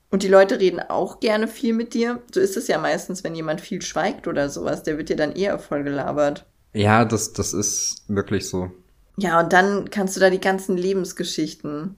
und 0.09 0.23
die 0.23 0.27
Leute 0.27 0.59
reden 0.59 0.79
auch 0.79 1.19
gerne 1.19 1.47
viel 1.47 1.73
mit 1.73 1.93
dir. 1.93 2.21
So 2.31 2.39
ist 2.39 2.57
es 2.57 2.67
ja 2.67 2.77
meistens, 2.77 3.23
wenn 3.23 3.33
jemand 3.33 3.61
viel 3.61 3.81
schweigt 3.81 4.27
oder 4.27 4.49
sowas, 4.49 4.83
der 4.83 4.97
wird 4.97 5.09
dir 5.09 5.15
dann 5.15 5.31
eher 5.31 5.57
voll 5.57 5.83
gelabert. 5.83 6.45
Ja, 6.73 7.05
das, 7.05 7.33
das 7.33 7.53
ist 7.53 8.03
wirklich 8.07 8.47
so. 8.47 8.71
Ja, 9.17 9.39
und 9.39 9.53
dann 9.53 9.89
kannst 9.89 10.15
du 10.15 10.19
da 10.19 10.29
die 10.29 10.39
ganzen 10.39 10.77
Lebensgeschichten. 10.77 11.95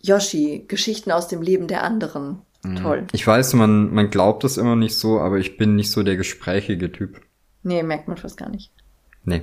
Yoshi, 0.00 0.64
Geschichten 0.68 1.10
aus 1.10 1.28
dem 1.28 1.42
Leben 1.42 1.66
der 1.66 1.82
anderen. 1.82 2.42
Mhm. 2.64 2.76
Toll. 2.76 3.06
Ich 3.12 3.26
weiß, 3.26 3.54
man, 3.54 3.92
man 3.92 4.10
glaubt 4.10 4.44
das 4.44 4.56
immer 4.56 4.76
nicht 4.76 4.96
so, 4.96 5.20
aber 5.20 5.38
ich 5.38 5.56
bin 5.56 5.76
nicht 5.76 5.90
so 5.90 6.02
der 6.02 6.16
gesprächige 6.16 6.90
Typ. 6.92 7.20
Nee, 7.62 7.82
merkt 7.82 8.08
man 8.08 8.16
fast 8.16 8.36
gar 8.36 8.48
nicht. 8.48 8.72
Nee. 9.24 9.42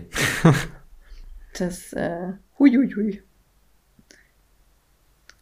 das, 1.58 1.94
äh, 1.94 2.34
huiuiui. 2.60 3.24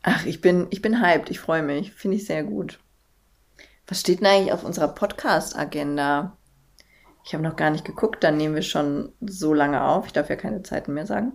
Ach, 0.01 0.25
ich 0.25 0.41
bin, 0.41 0.67
ich 0.69 0.81
bin 0.81 1.01
hyped, 1.01 1.29
ich 1.29 1.39
freue 1.39 1.63
mich. 1.63 1.93
Finde 1.93 2.17
ich 2.17 2.25
sehr 2.25 2.43
gut. 2.43 2.79
Was 3.87 4.01
steht 4.01 4.19
denn 4.19 4.27
eigentlich 4.27 4.53
auf 4.53 4.63
unserer 4.63 4.89
Podcast-Agenda? 4.89 6.37
Ich 7.25 7.33
habe 7.33 7.43
noch 7.43 7.55
gar 7.55 7.69
nicht 7.69 7.85
geguckt, 7.85 8.23
dann 8.23 8.35
nehmen 8.35 8.55
wir 8.55 8.61
schon 8.61 9.13
so 9.21 9.53
lange 9.53 9.81
auf. 9.81 10.07
Ich 10.07 10.13
darf 10.13 10.29
ja 10.29 10.35
keine 10.35 10.61
Zeiten 10.61 10.93
mehr 10.93 11.05
sagen. 11.05 11.33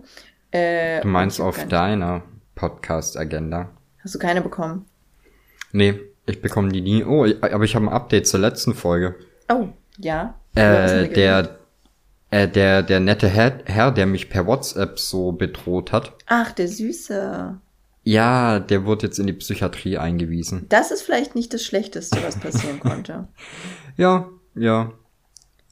Äh, 0.51 1.01
du 1.01 1.07
meinst 1.07 1.41
auf 1.41 1.67
deiner 1.67 2.23
Podcast-Agenda? 2.55 3.69
Hast 4.03 4.15
du 4.15 4.19
keine 4.19 4.41
bekommen? 4.41 4.85
Nee, 5.71 5.99
ich 6.25 6.41
bekomme 6.41 6.69
die 6.69 6.81
nie. 6.81 7.03
Oh, 7.03 7.25
aber 7.41 7.63
ich 7.63 7.75
habe 7.75 7.85
ein 7.85 7.93
Update 7.93 8.27
zur 8.27 8.39
letzten 8.39 8.75
Folge. 8.75 9.15
Oh, 9.51 9.69
ja. 9.97 10.35
Äh, 10.55 11.09
der, 11.09 11.58
äh, 12.31 12.47
der, 12.47 12.83
der 12.83 12.99
nette 12.99 13.27
Herr, 13.27 13.59
Herr, 13.65 13.91
der 13.91 14.05
mich 14.05 14.29
per 14.29 14.45
WhatsApp 14.45 14.99
so 14.99 15.31
bedroht 15.31 15.91
hat. 15.91 16.13
Ach, 16.27 16.51
der 16.51 16.67
Süße. 16.67 17.59
Ja, 18.03 18.59
der 18.59 18.85
wurde 18.85 19.07
jetzt 19.07 19.19
in 19.19 19.27
die 19.27 19.33
Psychiatrie 19.33 19.97
eingewiesen. 19.97 20.65
Das 20.69 20.91
ist 20.91 21.01
vielleicht 21.01 21.35
nicht 21.35 21.53
das 21.53 21.63
Schlechteste, 21.63 22.17
was 22.23 22.39
passieren 22.39 22.79
konnte. 22.81 23.27
Ja, 23.97 24.29
ja. 24.55 24.93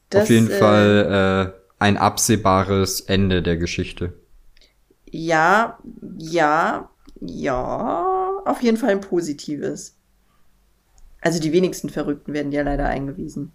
Das, 0.10 0.24
Auf 0.24 0.30
jeden 0.30 0.50
äh, 0.50 0.58
Fall 0.58 1.54
äh, 1.54 1.60
ein 1.80 1.98
absehbares 1.98 3.02
Ende 3.02 3.42
der 3.42 3.58
Geschichte. 3.58 4.14
Ja, 5.10 5.80
ja, 6.18 6.90
ja. 7.20 8.42
Auf 8.46 8.62
jeden 8.62 8.78
Fall 8.78 8.92
ein 8.92 9.02
positives. 9.02 9.96
Also 11.22 11.40
die 11.40 11.52
wenigsten 11.52 11.90
Verrückten 11.90 12.34
werden 12.34 12.52
ja 12.52 12.62
leider 12.62 12.88
eingewiesen. 12.88 13.52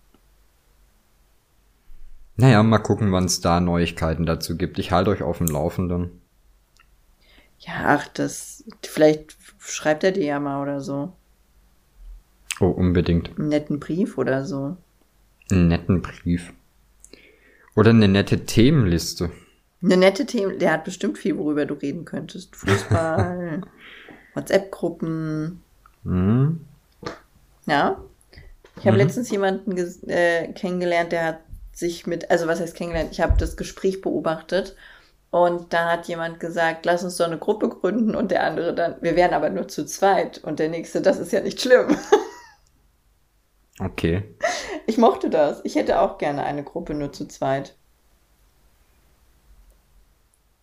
Naja, 2.37 2.63
mal 2.63 2.79
gucken, 2.79 3.13
wann 3.13 3.25
es 3.25 3.41
da 3.41 3.61
Neuigkeiten 3.61 4.27
dazu 4.27 4.57
gibt. 4.57 4.79
Ich 4.79 4.91
halte 4.91 5.11
euch 5.11 5.23
auf 5.23 5.39
dem 5.39 5.49
Laufenden. 5.49 6.21
Ja, 7.59 7.73
ach, 7.85 8.09
das. 8.09 8.65
Vielleicht 8.83 9.37
schreibt 9.59 10.03
er 10.05 10.13
dir 10.13 10.25
ja 10.25 10.41
mal 10.41 10.63
oder 10.63 10.81
so. 10.81 11.13
Oh, 12.61 12.67
unbedingt. 12.67 13.31
Einen 13.39 13.49
netten 13.49 13.81
Brief 13.81 14.19
oder 14.19 14.45
so. 14.45 14.77
Einen 15.51 15.69
netten 15.69 16.03
Brief. 16.03 16.53
Oder 17.75 17.91
eine 17.91 18.09
nette 18.09 18.45
Themenliste. 18.45 19.31
Eine 19.83 19.97
nette 19.97 20.27
Themen, 20.27 20.59
der 20.59 20.73
hat 20.73 20.85
bestimmt 20.85 21.19
viel, 21.19 21.37
worüber 21.37 21.67
du 21.67 21.75
reden 21.75 22.05
könntest. 22.05 22.55
Fußball, 22.57 23.63
WhatsApp-Gruppen. 24.35 25.61
Mhm. 26.05 26.61
Ja. 27.67 28.01
Ich 28.77 28.87
habe 28.87 28.93
mhm. 28.97 29.03
letztens 29.03 29.31
jemanden 29.31 29.77
äh, 30.09 30.53
kennengelernt, 30.53 31.13
der 31.13 31.25
hat 31.25 31.41
sich 31.73 32.07
mit, 32.07 32.31
also 32.31 32.47
was 32.47 32.61
heißt 32.61 32.77
kennengelernt? 32.77 33.13
Ich 33.13 33.21
habe 33.21 33.37
das 33.39 33.57
Gespräch 33.57 34.01
beobachtet 34.01 34.77
und 35.31 35.73
da 35.73 35.91
hat 35.91 36.09
jemand 36.09 36.41
gesagt, 36.41 36.85
lass 36.85 37.05
uns 37.05 37.17
doch 37.17 37.27
eine 37.27 37.39
Gruppe 37.39 37.69
gründen 37.69 38.15
und 38.15 38.31
der 38.31 38.45
andere 38.45 38.75
dann, 38.75 38.97
wir 39.01 39.17
wären 39.17 39.35
aber 39.35 39.51
nur 39.51 39.69
zu 39.69 39.87
zweit 39.87 40.39
und 40.45 40.59
der 40.59 40.69
nächste, 40.69 41.01
das 41.01 41.19
ist 41.19 41.33
ja 41.33 41.41
nicht 41.41 41.61
schlimm. 41.61 41.97
Okay. 43.81 44.23
Ich 44.87 44.99
mochte 44.99 45.31
das. 45.31 45.61
Ich 45.65 45.75
hätte 45.75 46.01
auch 46.01 46.19
gerne 46.19 46.45
eine 46.45 46.63
Gruppe 46.63 46.95
nur 46.95 47.13
zu 47.13 47.27
zweit. 47.27 47.75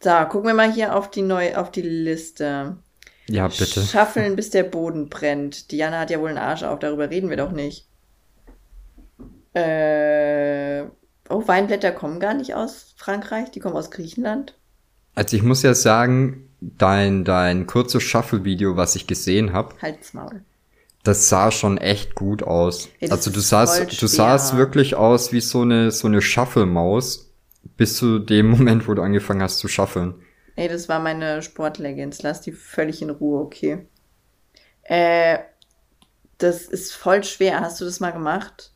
So, 0.01 0.11
gucken 0.29 0.47
wir 0.47 0.53
mal 0.53 0.71
hier 0.71 0.95
auf 0.95 1.09
die 1.09 1.23
neue, 1.23 1.59
auf 1.59 1.71
die 1.71 1.81
Liste. 1.81 2.77
Ja, 3.27 3.47
bitte. 3.47 3.81
Schaffeln, 3.81 4.35
bis 4.35 4.49
der 4.49 4.63
Boden 4.63 5.09
brennt. 5.09 5.71
Diana 5.71 5.99
hat 5.99 6.09
ja 6.09 6.19
wohl 6.19 6.29
einen 6.29 6.37
Arsch 6.37 6.63
auf, 6.63 6.79
darüber 6.79 7.09
reden 7.09 7.29
wir 7.29 7.37
doch 7.37 7.51
nicht. 7.51 7.87
Äh, 9.53 10.85
oh, 11.29 11.47
Weinblätter 11.47 11.91
kommen 11.91 12.19
gar 12.19 12.33
nicht 12.33 12.55
aus 12.55 12.93
Frankreich, 12.97 13.51
die 13.51 13.59
kommen 13.59 13.75
aus 13.75 13.91
Griechenland. 13.91 14.55
Also 15.15 15.35
ich 15.35 15.43
muss 15.43 15.63
ja 15.63 15.73
sagen, 15.73 16.49
dein, 16.61 17.23
dein 17.23 17.67
kurzes 17.67 18.03
Shuffle-Video, 18.03 18.75
was 18.75 18.95
ich 18.95 19.07
gesehen 19.07 19.53
habe. 19.53 19.75
Halt's 19.81 20.13
Maul. 20.13 20.43
Das 21.03 21.29
sah 21.29 21.51
schon 21.51 21.77
echt 21.77 22.15
gut 22.15 22.43
aus. 22.43 22.89
Ja, 22.99 23.11
also 23.11 23.31
du 23.31 23.39
sahst, 23.39 24.01
du 24.01 24.07
sahst 24.07 24.57
wirklich 24.57 24.95
aus 24.95 25.31
wie 25.31 25.41
so 25.41 25.61
eine, 25.61 25.91
so 25.91 26.07
eine 26.07 26.21
Shuffle-Maus 26.21 27.31
bis 27.77 27.97
zu 27.97 28.19
dem 28.19 28.49
Moment, 28.51 28.87
wo 28.87 28.93
du 28.93 29.01
angefangen 29.01 29.41
hast 29.41 29.59
zu 29.59 29.67
shuffeln. 29.67 30.15
Ey, 30.55 30.67
das 30.67 30.89
war 30.89 30.99
meine 30.99 31.41
Sportleggings. 31.41 32.21
Lass 32.21 32.41
die 32.41 32.51
völlig 32.51 33.01
in 33.01 33.09
Ruhe, 33.09 33.41
okay? 33.41 33.87
Äh, 34.83 35.39
das 36.37 36.63
ist 36.63 36.93
voll 36.93 37.23
schwer. 37.23 37.61
Hast 37.61 37.79
du 37.79 37.85
das 37.85 38.01
mal 38.01 38.11
gemacht? 38.11 38.73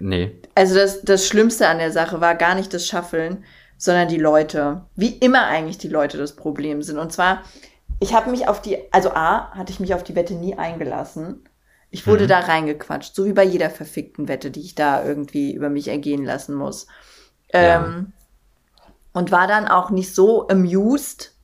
Nee. 0.00 0.40
Also 0.54 0.74
das, 0.74 1.02
das 1.02 1.26
Schlimmste 1.26 1.68
an 1.68 1.78
der 1.78 1.92
Sache 1.92 2.20
war 2.20 2.34
gar 2.34 2.54
nicht 2.54 2.72
das 2.74 2.86
Shuffeln, 2.86 3.44
sondern 3.76 4.08
die 4.08 4.18
Leute. 4.18 4.82
Wie 4.96 5.16
immer 5.18 5.46
eigentlich 5.46 5.78
die 5.78 5.88
Leute 5.88 6.18
das 6.18 6.34
Problem 6.34 6.82
sind. 6.82 6.98
Und 6.98 7.12
zwar, 7.12 7.42
ich 8.00 8.14
habe 8.14 8.30
mich 8.30 8.48
auf 8.48 8.60
die, 8.60 8.78
also 8.92 9.10
A, 9.10 9.50
hatte 9.52 9.72
ich 9.72 9.78
mich 9.78 9.94
auf 9.94 10.02
die 10.02 10.16
Wette 10.16 10.34
nie 10.34 10.56
eingelassen. 10.56 11.44
Ich 11.90 12.06
wurde 12.06 12.24
mhm. 12.24 12.28
da 12.28 12.40
reingequatscht, 12.40 13.14
so 13.14 13.26
wie 13.26 13.32
bei 13.32 13.44
jeder 13.44 13.68
verfickten 13.68 14.26
Wette, 14.26 14.50
die 14.50 14.60
ich 14.60 14.74
da 14.74 15.04
irgendwie 15.04 15.52
über 15.52 15.68
mich 15.68 15.88
ergehen 15.88 16.24
lassen 16.24 16.54
muss. 16.54 16.86
Ja. 17.52 17.84
Ähm, 17.84 18.12
und 19.12 19.32
war 19.32 19.46
dann 19.46 19.68
auch 19.68 19.90
nicht 19.90 20.14
so 20.14 20.48
amused, 20.48 21.34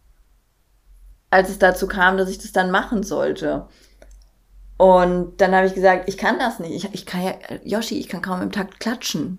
als 1.30 1.50
es 1.50 1.58
dazu 1.58 1.88
kam, 1.88 2.16
dass 2.16 2.30
ich 2.30 2.38
das 2.38 2.52
dann 2.52 2.70
machen 2.70 3.02
sollte. 3.02 3.66
Und 4.76 5.40
dann 5.40 5.54
habe 5.54 5.66
ich 5.66 5.74
gesagt, 5.74 6.08
ich 6.08 6.18
kann 6.18 6.38
das 6.38 6.58
nicht. 6.58 6.72
Ich, 6.72 6.94
ich 6.94 7.06
kann 7.06 7.22
ja, 7.22 7.34
Yoshi, 7.64 7.98
ich 7.98 8.08
kann 8.08 8.22
kaum 8.22 8.42
im 8.42 8.52
Takt 8.52 8.78
klatschen. 8.80 9.38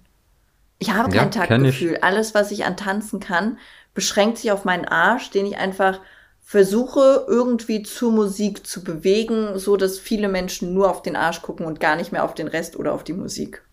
Ich 0.79 0.91
habe 0.91 1.09
kein 1.09 1.31
ja, 1.31 1.45
Taktgefühl. 1.45 1.97
Alles, 1.97 2.33
was 2.33 2.51
ich 2.51 2.65
an 2.65 2.77
Tanzen 2.77 3.19
kann, 3.19 3.57
beschränkt 3.93 4.39
sich 4.39 4.51
auf 4.51 4.65
meinen 4.65 4.85
Arsch, 4.85 5.29
den 5.29 5.45
ich 5.45 5.57
einfach 5.57 5.99
versuche 6.41 7.25
irgendwie 7.27 7.83
zur 7.83 8.11
Musik 8.11 8.65
zu 8.65 8.83
bewegen, 8.83 9.59
so 9.59 9.75
dass 9.75 9.99
viele 9.99 10.29
Menschen 10.29 10.73
nur 10.73 10.89
auf 10.89 11.01
den 11.01 11.15
Arsch 11.15 11.41
gucken 11.41 11.65
und 11.65 11.79
gar 11.79 11.95
nicht 11.95 12.11
mehr 12.11 12.23
auf 12.23 12.33
den 12.33 12.47
Rest 12.47 12.77
oder 12.77 12.93
auf 12.93 13.03
die 13.03 13.13
Musik 13.13 13.63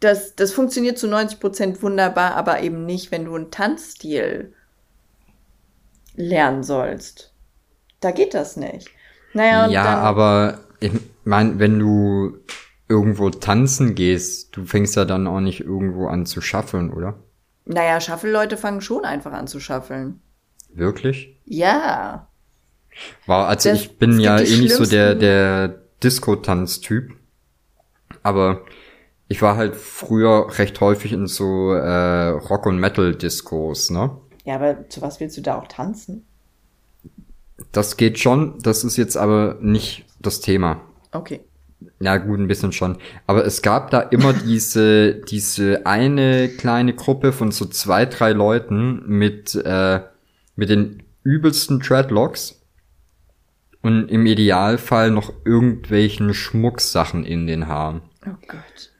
das, 0.00 0.34
das 0.36 0.52
funktioniert 0.52 0.98
zu 0.98 1.08
90 1.08 1.40
Prozent 1.40 1.82
wunderbar, 1.82 2.34
aber 2.34 2.62
eben 2.62 2.86
nicht, 2.86 3.10
wenn 3.10 3.24
du 3.24 3.34
einen 3.34 3.50
Tanzstil 3.50 4.54
lernen 6.14 6.62
sollst. 6.62 7.32
Da 8.00 8.12
geht 8.12 8.34
das 8.34 8.56
nicht. 8.56 8.88
Naja, 9.32 9.68
ja, 9.68 9.84
dann, 9.84 9.98
aber 9.98 10.60
ich 10.80 10.92
meine, 11.24 11.58
wenn 11.58 11.78
du 11.78 12.38
irgendwo 12.88 13.30
tanzen 13.30 13.94
gehst, 13.94 14.56
du 14.56 14.64
fängst 14.64 14.96
ja 14.96 15.04
dann 15.04 15.26
auch 15.26 15.40
nicht 15.40 15.60
irgendwo 15.60 16.08
an 16.08 16.26
zu 16.26 16.40
schaffeln, 16.40 16.90
oder? 16.92 17.18
Naja, 17.66 18.00
Schaffel-Leute 18.00 18.56
fangen 18.56 18.80
schon 18.80 19.04
einfach 19.04 19.32
an 19.32 19.46
zu 19.46 19.60
schaffeln. 19.60 20.20
Wirklich? 20.72 21.38
Ja. 21.44 22.28
War, 23.26 23.48
also 23.48 23.68
das, 23.68 23.80
ich 23.80 23.98
bin 23.98 24.18
ja 24.18 24.38
eh 24.38 24.56
nicht 24.56 24.74
so 24.74 24.86
der, 24.86 25.14
der 25.14 25.82
Disco-Tanz-Typ. 26.02 27.12
Aber 28.22 28.62
ich 29.28 29.42
war 29.42 29.56
halt 29.56 29.76
früher 29.76 30.58
recht 30.58 30.80
häufig 30.80 31.12
in 31.12 31.26
so 31.26 31.72
äh, 31.72 32.28
Rock- 32.28 32.66
und 32.66 32.78
Metal-Discos, 32.78 33.90
ne? 33.90 34.16
Ja, 34.44 34.54
aber 34.54 34.88
zu 34.88 35.02
was 35.02 35.20
willst 35.20 35.36
du 35.36 35.42
da 35.42 35.58
auch 35.58 35.68
tanzen? 35.68 36.26
Das 37.72 37.96
geht 37.96 38.18
schon, 38.18 38.58
das 38.62 38.84
ist 38.84 38.96
jetzt 38.96 39.16
aber 39.16 39.58
nicht 39.60 40.04
das 40.20 40.40
Thema. 40.40 40.80
Okay. 41.12 41.40
Ja, 42.00 42.16
gut, 42.16 42.38
ein 42.38 42.48
bisschen 42.48 42.72
schon. 42.72 42.98
Aber 43.26 43.44
es 43.44 43.62
gab 43.62 43.90
da 43.90 44.00
immer 44.00 44.32
diese, 44.46 45.14
diese 45.14 45.86
eine 45.86 46.48
kleine 46.48 46.94
Gruppe 46.94 47.32
von 47.32 47.50
so 47.50 47.66
zwei, 47.66 48.06
drei 48.06 48.32
Leuten 48.32 49.02
mit, 49.06 49.54
äh, 49.54 50.00
mit 50.56 50.70
den 50.70 51.02
übelsten 51.22 51.80
Dreadlocks 51.80 52.60
und 53.82 54.08
im 54.08 54.26
Idealfall 54.26 55.10
noch 55.10 55.32
irgendwelchen 55.44 56.34
Schmucksachen 56.34 57.24
in 57.24 57.46
den 57.46 57.68
Haaren. 57.68 58.02
Oh 58.26 58.36
Gott. 58.46 58.92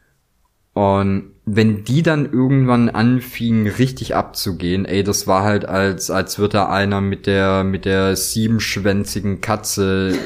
Und 0.78 1.34
wenn 1.44 1.82
die 1.82 2.04
dann 2.04 2.32
irgendwann 2.32 2.88
anfingen, 2.88 3.66
richtig 3.66 4.14
abzugehen, 4.14 4.84
ey, 4.84 5.02
das 5.02 5.26
war 5.26 5.42
halt 5.42 5.64
als, 5.64 6.08
als 6.08 6.38
würde 6.38 6.58
da 6.58 6.68
einer 6.68 7.00
mit 7.00 7.26
der, 7.26 7.64
mit 7.64 7.84
der 7.84 8.14
siebenschwänzigen 8.14 9.40
Katze 9.40 10.16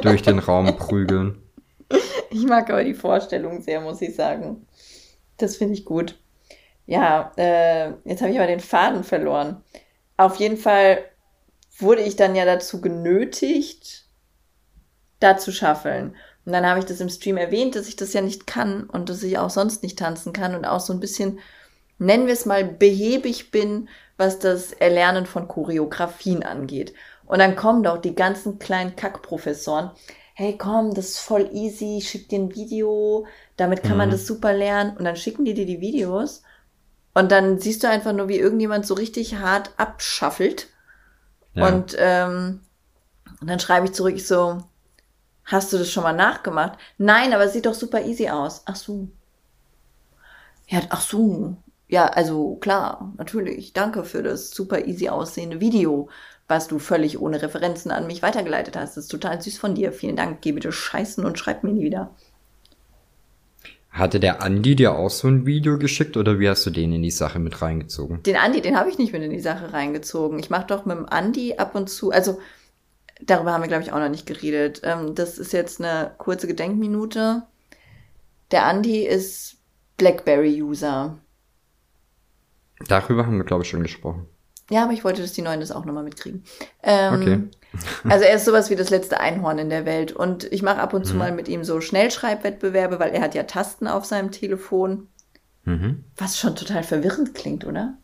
durch 0.00 0.22
den 0.22 0.38
Raum 0.38 0.74
prügeln. 0.78 1.36
Ich 2.30 2.46
mag 2.46 2.70
aber 2.70 2.82
die 2.82 2.94
Vorstellung 2.94 3.60
sehr, 3.60 3.82
muss 3.82 4.00
ich 4.00 4.16
sagen. 4.16 4.66
Das 5.36 5.58
finde 5.58 5.74
ich 5.74 5.84
gut. 5.84 6.18
Ja, 6.86 7.32
äh, 7.36 7.90
jetzt 8.06 8.22
habe 8.22 8.32
ich 8.32 8.38
aber 8.38 8.46
den 8.46 8.60
Faden 8.60 9.04
verloren. 9.04 9.62
Auf 10.16 10.36
jeden 10.36 10.56
Fall 10.56 11.04
wurde 11.78 12.00
ich 12.00 12.16
dann 12.16 12.34
ja 12.34 12.46
dazu 12.46 12.80
genötigt, 12.80 14.06
da 15.18 15.36
zu 15.36 15.52
schaffeln. 15.52 16.16
Und 16.50 16.54
dann 16.54 16.66
habe 16.66 16.80
ich 16.80 16.84
das 16.84 17.00
im 17.00 17.08
Stream 17.08 17.36
erwähnt, 17.36 17.76
dass 17.76 17.86
ich 17.86 17.94
das 17.94 18.12
ja 18.12 18.22
nicht 18.22 18.44
kann 18.44 18.82
und 18.90 19.08
dass 19.08 19.22
ich 19.22 19.38
auch 19.38 19.50
sonst 19.50 19.84
nicht 19.84 20.00
tanzen 20.00 20.32
kann 20.32 20.56
und 20.56 20.64
auch 20.64 20.80
so 20.80 20.92
ein 20.92 20.98
bisschen, 20.98 21.38
nennen 21.98 22.26
wir 22.26 22.32
es 22.32 22.44
mal, 22.44 22.64
behäbig 22.64 23.52
bin, 23.52 23.88
was 24.16 24.40
das 24.40 24.72
Erlernen 24.72 25.26
von 25.26 25.46
Choreografien 25.46 26.42
angeht. 26.42 26.92
Und 27.24 27.38
dann 27.38 27.54
kommen 27.54 27.84
doch 27.84 27.98
die 27.98 28.16
ganzen 28.16 28.58
kleinen 28.58 28.96
Kackprofessoren. 28.96 29.92
Hey, 30.34 30.58
komm, 30.58 30.92
das 30.92 31.10
ist 31.10 31.18
voll 31.20 31.48
easy, 31.52 32.00
schick 32.02 32.28
dir 32.28 32.40
ein 32.40 32.52
Video, 32.52 33.28
damit 33.56 33.84
kann 33.84 33.92
mhm. 33.92 33.98
man 33.98 34.10
das 34.10 34.26
super 34.26 34.52
lernen. 34.52 34.96
Und 34.96 35.04
dann 35.04 35.14
schicken 35.14 35.44
die 35.44 35.54
dir 35.54 35.66
die 35.66 35.80
Videos. 35.80 36.42
Und 37.14 37.30
dann 37.30 37.60
siehst 37.60 37.84
du 37.84 37.88
einfach 37.88 38.12
nur, 38.12 38.26
wie 38.26 38.38
irgendjemand 38.38 38.86
so 38.86 38.94
richtig 38.94 39.36
hart 39.36 39.70
abschaffelt. 39.76 40.66
Ja. 41.54 41.68
Und, 41.68 41.94
ähm, 41.96 42.62
und 43.40 43.48
dann 43.48 43.60
schreibe 43.60 43.86
ich 43.86 43.92
zurück, 43.92 44.16
ich 44.16 44.26
so, 44.26 44.64
Hast 45.44 45.72
du 45.72 45.78
das 45.78 45.90
schon 45.90 46.02
mal 46.02 46.12
nachgemacht? 46.12 46.78
Nein, 46.98 47.32
aber 47.32 47.44
es 47.44 47.52
sieht 47.52 47.66
doch 47.66 47.74
super 47.74 48.04
easy 48.04 48.28
aus. 48.28 48.62
Ach 48.66 48.76
so. 48.76 49.08
Ja, 50.68 50.80
ach 50.90 51.00
so. 51.00 51.56
Ja, 51.88 52.06
also 52.06 52.56
klar, 52.56 53.12
natürlich. 53.18 53.72
Danke 53.72 54.04
für 54.04 54.22
das 54.22 54.50
super 54.50 54.86
easy 54.86 55.08
aussehende 55.08 55.60
Video, 55.60 56.08
was 56.46 56.68
du 56.68 56.78
völlig 56.78 57.20
ohne 57.20 57.42
Referenzen 57.42 57.90
an 57.90 58.06
mich 58.06 58.22
weitergeleitet 58.22 58.76
hast. 58.76 58.96
Das 58.96 59.04
ist 59.04 59.10
total 59.10 59.42
süß 59.42 59.58
von 59.58 59.74
dir. 59.74 59.92
Vielen 59.92 60.14
Dank. 60.14 60.40
Geh 60.40 60.52
bitte 60.52 60.70
scheißen 60.70 61.24
und 61.24 61.38
schreib 61.38 61.64
mir 61.64 61.72
nie 61.72 61.82
wieder. 61.82 62.14
Hatte 63.90 64.20
der 64.20 64.40
Andi 64.40 64.76
dir 64.76 64.94
auch 64.94 65.10
so 65.10 65.26
ein 65.26 65.46
Video 65.46 65.76
geschickt 65.76 66.16
oder 66.16 66.38
wie 66.38 66.48
hast 66.48 66.64
du 66.64 66.70
den 66.70 66.92
in 66.92 67.02
die 67.02 67.10
Sache 67.10 67.40
mit 67.40 67.60
reingezogen? 67.60 68.22
Den 68.22 68.36
Andi, 68.36 68.60
den 68.60 68.76
habe 68.76 68.88
ich 68.88 68.98
nicht 68.98 69.12
mit 69.12 69.22
in 69.22 69.32
die 69.32 69.40
Sache 69.40 69.72
reingezogen. 69.72 70.38
Ich 70.38 70.48
mache 70.48 70.66
doch 70.68 70.84
mit 70.86 70.96
dem 70.96 71.06
Andi 71.06 71.54
ab 71.56 71.74
und 71.74 71.90
zu, 71.90 72.12
also 72.12 72.38
darüber 73.22 73.52
haben 73.52 73.62
wir, 73.62 73.68
glaube 73.68 73.82
ich, 73.82 73.92
auch 73.92 73.98
noch 73.98 74.08
nicht 74.08 74.26
geredet. 74.26 74.82
Ähm, 74.84 75.14
das 75.14 75.38
ist 75.38 75.52
jetzt 75.52 75.80
eine 75.80 76.12
kurze 76.18 76.46
Gedenkminute. 76.46 77.42
Der 78.50 78.66
Andi 78.66 79.06
ist 79.06 79.58
BlackBerry-User. 79.96 81.18
Darüber 82.88 83.26
haben 83.26 83.36
wir, 83.36 83.44
glaube 83.44 83.62
ich, 83.62 83.70
schon 83.70 83.82
gesprochen. 83.82 84.26
Ja, 84.70 84.84
aber 84.84 84.92
ich 84.92 85.04
wollte, 85.04 85.20
dass 85.20 85.32
die 85.32 85.42
Neuen 85.42 85.60
das 85.60 85.72
auch 85.72 85.84
nochmal 85.84 86.04
mitkriegen. 86.04 86.44
Ähm, 86.82 87.14
okay. 87.14 87.40
also 88.08 88.24
er 88.24 88.36
ist 88.36 88.44
sowas 88.44 88.70
wie 88.70 88.76
das 88.76 88.90
letzte 88.90 89.20
Einhorn 89.20 89.58
in 89.58 89.68
der 89.68 89.84
Welt. 89.84 90.12
Und 90.12 90.44
ich 90.52 90.62
mache 90.62 90.80
ab 90.80 90.94
und 90.94 91.04
zu 91.04 91.14
mhm. 91.14 91.18
mal 91.18 91.32
mit 91.32 91.48
ihm 91.48 91.64
so 91.64 91.80
Schnellschreibwettbewerbe, 91.80 92.98
weil 93.00 93.10
er 93.10 93.20
hat 93.20 93.34
ja 93.34 93.42
Tasten 93.42 93.88
auf 93.88 94.04
seinem 94.04 94.30
Telefon. 94.30 95.08
Mhm. 95.64 96.04
Was 96.16 96.38
schon 96.38 96.56
total 96.56 96.82
verwirrend 96.84 97.34
klingt, 97.34 97.66
oder? 97.66 97.98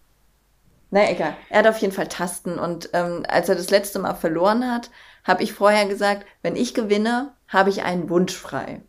Na 0.97 1.11
egal. 1.11 1.37
Er 1.51 1.59
hat 1.59 1.67
auf 1.67 1.77
jeden 1.77 1.93
Fall 1.93 2.09
Tasten 2.09 2.59
und 2.59 2.89
ähm, 2.95 3.23
als 3.29 3.51
er 3.51 3.55
das 3.55 3.69
letzte 3.69 3.99
Mal 3.99 4.15
verloren 4.15 4.73
hat, 4.73 4.91
habe 5.25 5.43
ich 5.43 5.53
vorher 5.53 5.85
gesagt, 5.85 6.25
wenn 6.41 6.57
ich 6.57 6.73
gewinne, 6.73 7.35
habe 7.49 7.69
ich 7.69 7.83
einen 7.83 8.09
Wunsch 8.09 8.35
frei. 8.35 8.81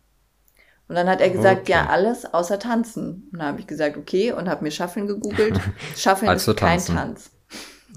Und 0.88 0.94
dann 0.94 1.06
hat 1.06 1.20
er 1.20 1.28
gesagt, 1.28 1.62
okay. 1.64 1.72
ja, 1.72 1.88
alles 1.88 2.24
außer 2.24 2.58
tanzen. 2.58 3.28
Und 3.30 3.40
dann 3.40 3.48
habe 3.48 3.60
ich 3.60 3.66
gesagt, 3.66 3.98
okay, 3.98 4.32
und 4.32 4.48
habe 4.48 4.64
mir 4.64 4.70
Schaffeln 4.70 5.06
gegoogelt. 5.06 5.60
Schaffeln 5.98 6.30
also 6.30 6.52
ist 6.52 6.58
kein 6.58 6.82
Tanz. 6.82 7.30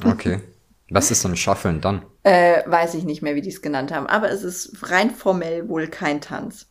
Okay. 0.04 0.42
Was 0.90 1.10
ist 1.10 1.24
denn 1.24 1.38
Schaffeln 1.38 1.80
dann? 1.80 2.04
Äh, 2.24 2.70
weiß 2.70 2.96
ich 2.96 3.06
nicht 3.06 3.22
mehr, 3.22 3.36
wie 3.36 3.42
die 3.42 3.48
es 3.48 3.62
genannt 3.62 3.94
haben. 3.94 4.08
Aber 4.08 4.30
es 4.30 4.44
ist 4.44 4.92
rein 4.92 5.12
formell 5.12 5.70
wohl 5.70 5.88
kein 5.88 6.20
Tanz. 6.20 6.68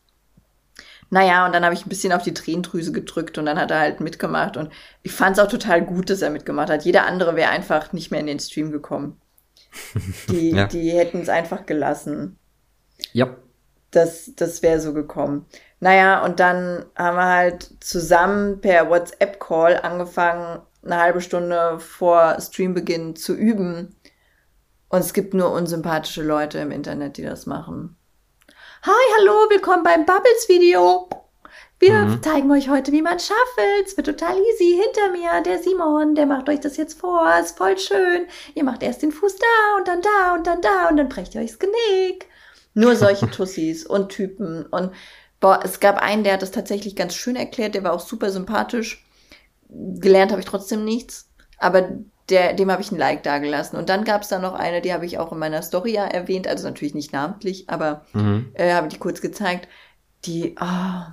Naja, 1.13 1.45
und 1.45 1.53
dann 1.53 1.65
habe 1.65 1.75
ich 1.75 1.85
ein 1.85 1.89
bisschen 1.89 2.13
auf 2.13 2.23
die 2.23 2.33
Tränendrüse 2.33 2.93
gedrückt 2.93 3.37
und 3.37 3.45
dann 3.45 3.59
hat 3.59 3.69
er 3.69 3.79
halt 3.79 3.99
mitgemacht. 3.99 4.55
Und 4.55 4.71
ich 5.03 5.11
fand 5.11 5.37
es 5.37 5.43
auch 5.43 5.49
total 5.49 5.81
gut, 5.81 6.09
dass 6.09 6.21
er 6.21 6.29
mitgemacht 6.29 6.69
hat. 6.69 6.85
Jeder 6.85 7.05
andere 7.05 7.35
wäre 7.35 7.51
einfach 7.51 7.91
nicht 7.91 8.11
mehr 8.11 8.21
in 8.21 8.27
den 8.27 8.39
Stream 8.39 8.71
gekommen. 8.71 9.19
Die, 10.29 10.51
ja. 10.51 10.67
die 10.67 10.91
hätten 10.91 11.21
es 11.21 11.29
einfach 11.29 11.65
gelassen. 11.65 12.37
Ja. 13.13 13.35
Das, 13.91 14.31
das 14.35 14.61
wäre 14.63 14.79
so 14.79 14.93
gekommen. 14.93 15.45
Naja, 15.81 16.23
und 16.23 16.39
dann 16.39 16.85
haben 16.95 17.17
wir 17.17 17.27
halt 17.27 17.69
zusammen 17.81 18.61
per 18.61 18.89
WhatsApp-Call 18.89 19.77
angefangen, 19.77 20.61
eine 20.83 20.97
halbe 20.97 21.21
Stunde 21.21 21.79
vor 21.79 22.37
Streambeginn 22.39 23.15
zu 23.15 23.33
üben. 23.33 23.95
Und 24.87 24.99
es 24.99 25.13
gibt 25.13 25.33
nur 25.33 25.51
unsympathische 25.51 26.23
Leute 26.23 26.59
im 26.59 26.71
Internet, 26.71 27.17
die 27.17 27.23
das 27.23 27.45
machen. 27.45 27.97
Hi, 28.83 29.13
hallo, 29.19 29.47
willkommen 29.51 29.83
beim 29.83 30.07
Bubbles-Video. 30.07 31.07
Wir 31.77 31.93
mhm. 31.93 32.23
zeigen 32.23 32.49
euch 32.49 32.67
heute, 32.67 32.91
wie 32.91 33.03
man 33.03 33.19
schaffelt. 33.19 33.85
Es 33.85 33.95
wird 33.95 34.07
total 34.07 34.35
easy. 34.35 34.81
Hinter 34.81 35.11
mir, 35.11 35.39
der 35.43 35.61
Simon, 35.61 36.15
der 36.15 36.25
macht 36.25 36.49
euch 36.49 36.61
das 36.61 36.77
jetzt 36.77 36.99
vor. 36.99 37.31
Ist 37.39 37.59
voll 37.59 37.77
schön. 37.77 38.25
Ihr 38.55 38.63
macht 38.63 38.81
erst 38.81 39.03
den 39.03 39.11
Fuß 39.11 39.35
da 39.35 39.77
und 39.77 39.87
dann 39.87 40.01
da 40.01 40.33
und 40.33 40.47
dann 40.47 40.61
da 40.63 40.89
und 40.89 40.97
dann 40.97 41.09
brecht 41.09 41.35
ihr 41.35 41.41
euch 41.41 41.51
das 41.51 41.59
Genick. 41.59 42.25
Nur 42.73 42.95
solche 42.95 43.27
Tussis 43.31 43.85
und 43.85 44.09
Typen. 44.09 44.65
Und 44.65 44.93
boah, 45.39 45.59
es 45.63 45.79
gab 45.79 46.01
einen, 46.01 46.23
der 46.23 46.33
hat 46.33 46.41
das 46.41 46.49
tatsächlich 46.49 46.95
ganz 46.95 47.13
schön 47.13 47.35
erklärt. 47.35 47.75
Der 47.75 47.83
war 47.83 47.93
auch 47.93 47.99
super 47.99 48.31
sympathisch. 48.31 49.05
Gelernt 49.69 50.31
habe 50.31 50.41
ich 50.41 50.47
trotzdem 50.47 50.83
nichts. 50.83 51.29
Aber 51.59 51.99
der, 52.31 52.53
dem 52.53 52.71
habe 52.71 52.81
ich 52.81 52.91
ein 52.91 52.97
Like 52.97 53.23
dagelassen. 53.23 53.77
Und 53.77 53.89
dann 53.89 54.03
gab 54.03 54.21
es 54.21 54.29
da 54.29 54.39
noch 54.39 54.53
eine, 54.53 54.81
die 54.81 54.93
habe 54.93 55.05
ich 55.05 55.19
auch 55.19 55.31
in 55.31 55.37
meiner 55.37 55.61
Story 55.61 55.93
ja 55.93 56.05
erwähnt, 56.05 56.47
also 56.47 56.67
natürlich 56.67 56.95
nicht 56.95 57.13
namentlich, 57.13 57.69
aber 57.69 58.05
mhm. 58.13 58.51
äh, 58.53 58.73
habe 58.73 58.87
die 58.87 58.97
kurz 58.97 59.21
gezeigt. 59.21 59.67
Die, 60.25 60.55
oh, 60.59 61.03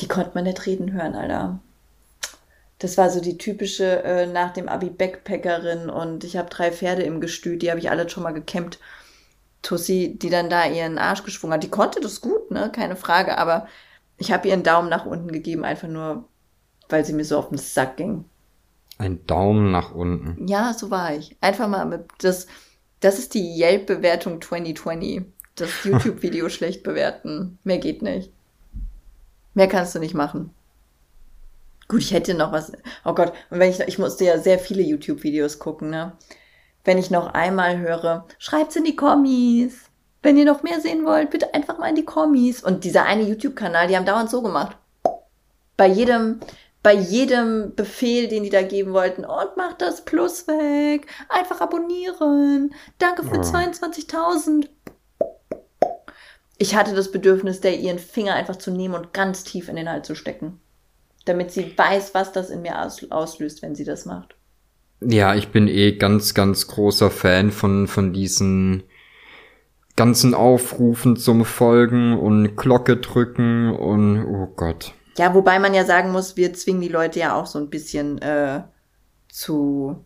die 0.00 0.08
konnte 0.08 0.32
man 0.34 0.44
nicht 0.44 0.64
reden 0.66 0.92
hören, 0.92 1.14
Alter. 1.14 1.58
Das 2.78 2.96
war 2.96 3.10
so 3.10 3.20
die 3.20 3.38
typische 3.38 4.04
äh, 4.04 4.26
nach 4.26 4.52
dem 4.52 4.68
Abi 4.68 4.90
Backpackerin 4.90 5.90
und 5.90 6.22
ich 6.22 6.36
habe 6.36 6.48
drei 6.48 6.70
Pferde 6.70 7.02
im 7.02 7.20
Gestüt, 7.20 7.62
die 7.62 7.70
habe 7.70 7.80
ich 7.80 7.90
alle 7.90 8.08
schon 8.08 8.22
mal 8.22 8.32
gekämmt. 8.32 8.78
Tussi, 9.62 10.16
die 10.16 10.30
dann 10.30 10.48
da 10.48 10.66
ihren 10.66 10.98
Arsch 10.98 11.24
geschwungen 11.24 11.54
hat, 11.54 11.64
die 11.64 11.70
konnte 11.70 12.00
das 12.00 12.20
gut, 12.20 12.52
ne, 12.52 12.70
keine 12.72 12.94
Frage, 12.94 13.38
aber 13.38 13.66
ich 14.16 14.30
habe 14.30 14.46
ihr 14.46 14.54
einen 14.54 14.62
Daumen 14.62 14.88
nach 14.88 15.04
unten 15.04 15.32
gegeben, 15.32 15.64
einfach 15.64 15.88
nur, 15.88 16.24
weil 16.88 17.04
sie 17.04 17.12
mir 17.12 17.24
so 17.24 17.38
auf 17.38 17.48
den 17.48 17.58
Sack 17.58 17.96
ging. 17.96 18.24
Ein 18.98 19.24
Daumen 19.26 19.70
nach 19.70 19.94
unten. 19.94 20.46
Ja, 20.48 20.74
so 20.74 20.90
war 20.90 21.14
ich. 21.14 21.36
Einfach 21.40 21.68
mal 21.68 21.86
mit 21.86 22.02
das, 22.18 22.48
das 23.00 23.18
ist 23.18 23.34
die 23.34 23.58
Yelp-Bewertung 23.58 24.42
2020. 24.42 25.22
Das 25.54 25.70
YouTube-Video 25.84 26.48
schlecht 26.48 26.82
bewerten. 26.82 27.58
Mehr 27.62 27.78
geht 27.78 28.02
nicht. 28.02 28.32
Mehr 29.54 29.68
kannst 29.68 29.94
du 29.94 30.00
nicht 30.00 30.14
machen. 30.14 30.52
Gut, 31.86 32.00
ich 32.00 32.12
hätte 32.12 32.34
noch 32.34 32.52
was. 32.52 32.72
Oh 33.04 33.14
Gott, 33.14 33.32
und 33.50 33.60
wenn 33.60 33.70
ich, 33.70 33.80
ich 33.80 33.98
musste 33.98 34.24
ja 34.24 34.38
sehr 34.38 34.58
viele 34.58 34.82
YouTube-Videos 34.82 35.58
gucken, 35.58 35.90
ne? 35.90 36.12
Wenn 36.84 36.98
ich 36.98 37.10
noch 37.10 37.32
einmal 37.34 37.78
höre, 37.78 38.26
schreibt's 38.38 38.76
in 38.76 38.84
die 38.84 38.96
Kommis. 38.96 39.88
Wenn 40.22 40.36
ihr 40.36 40.44
noch 40.44 40.62
mehr 40.62 40.80
sehen 40.80 41.04
wollt, 41.04 41.30
bitte 41.30 41.54
einfach 41.54 41.78
mal 41.78 41.88
in 41.88 41.94
die 41.94 42.04
Kommis. 42.04 42.62
Und 42.62 42.84
dieser 42.84 43.04
eine 43.04 43.22
YouTube-Kanal, 43.22 43.88
die 43.88 43.96
haben 43.96 44.04
dauernd 44.04 44.30
so 44.30 44.42
gemacht. 44.42 44.76
Bei 45.76 45.86
jedem, 45.86 46.40
bei 46.82 46.94
jedem 46.94 47.74
Befehl, 47.74 48.28
den 48.28 48.44
die 48.44 48.50
da 48.50 48.62
geben 48.62 48.92
wollten, 48.92 49.24
und 49.24 49.56
mach 49.56 49.74
das 49.74 50.04
Plus 50.04 50.46
weg, 50.46 51.06
einfach 51.28 51.60
abonnieren, 51.60 52.74
danke 52.98 53.24
für 53.24 53.38
oh. 53.38 53.42
22.000. 53.42 54.68
Ich 56.56 56.74
hatte 56.74 56.94
das 56.94 57.12
Bedürfnis, 57.12 57.60
der 57.60 57.78
ihren 57.78 57.98
Finger 57.98 58.34
einfach 58.34 58.56
zu 58.56 58.70
nehmen 58.70 58.94
und 58.94 59.12
ganz 59.12 59.44
tief 59.44 59.68
in 59.68 59.76
den 59.76 59.88
Hals 59.88 60.06
zu 60.06 60.14
stecken, 60.14 60.60
damit 61.24 61.52
sie 61.52 61.76
weiß, 61.76 62.14
was 62.14 62.32
das 62.32 62.50
in 62.50 62.62
mir 62.62 62.76
auslöst, 63.10 63.62
wenn 63.62 63.74
sie 63.74 63.84
das 63.84 64.06
macht. 64.06 64.34
Ja, 65.00 65.34
ich 65.34 65.48
bin 65.48 65.68
eh 65.68 65.92
ganz, 65.92 66.34
ganz 66.34 66.66
großer 66.66 67.10
Fan 67.10 67.52
von, 67.52 67.86
von 67.86 68.12
diesen 68.12 68.82
ganzen 69.94 70.34
Aufrufen 70.34 71.16
zum 71.16 71.44
Folgen 71.44 72.18
und 72.18 72.56
Glocke 72.56 72.96
drücken 72.96 73.70
und 73.70 74.24
oh 74.24 74.46
Gott. 74.56 74.94
Ja, 75.18 75.34
wobei 75.34 75.58
man 75.58 75.74
ja 75.74 75.84
sagen 75.84 76.12
muss, 76.12 76.36
wir 76.36 76.54
zwingen 76.54 76.80
die 76.80 76.88
Leute 76.88 77.18
ja 77.18 77.34
auch 77.34 77.46
so 77.46 77.58
ein 77.58 77.70
bisschen 77.70 78.18
äh, 78.22 78.62
zu 79.28 80.04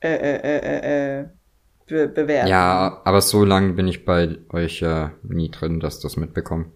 äh, 0.00 0.14
äh, 0.14 0.36
äh, 0.36 0.58
äh, 0.58 1.20
äh 1.20 1.24
be 1.86 2.08
bewerten. 2.08 2.48
Ja, 2.48 3.02
aber 3.04 3.20
so 3.20 3.44
lange 3.44 3.74
bin 3.74 3.86
ich 3.88 4.04
bei 4.04 4.38
euch 4.52 4.80
ja 4.80 5.12
nie 5.22 5.50
drin, 5.50 5.80
dass 5.80 6.00
das 6.00 6.16
mitbekommen. 6.16 6.72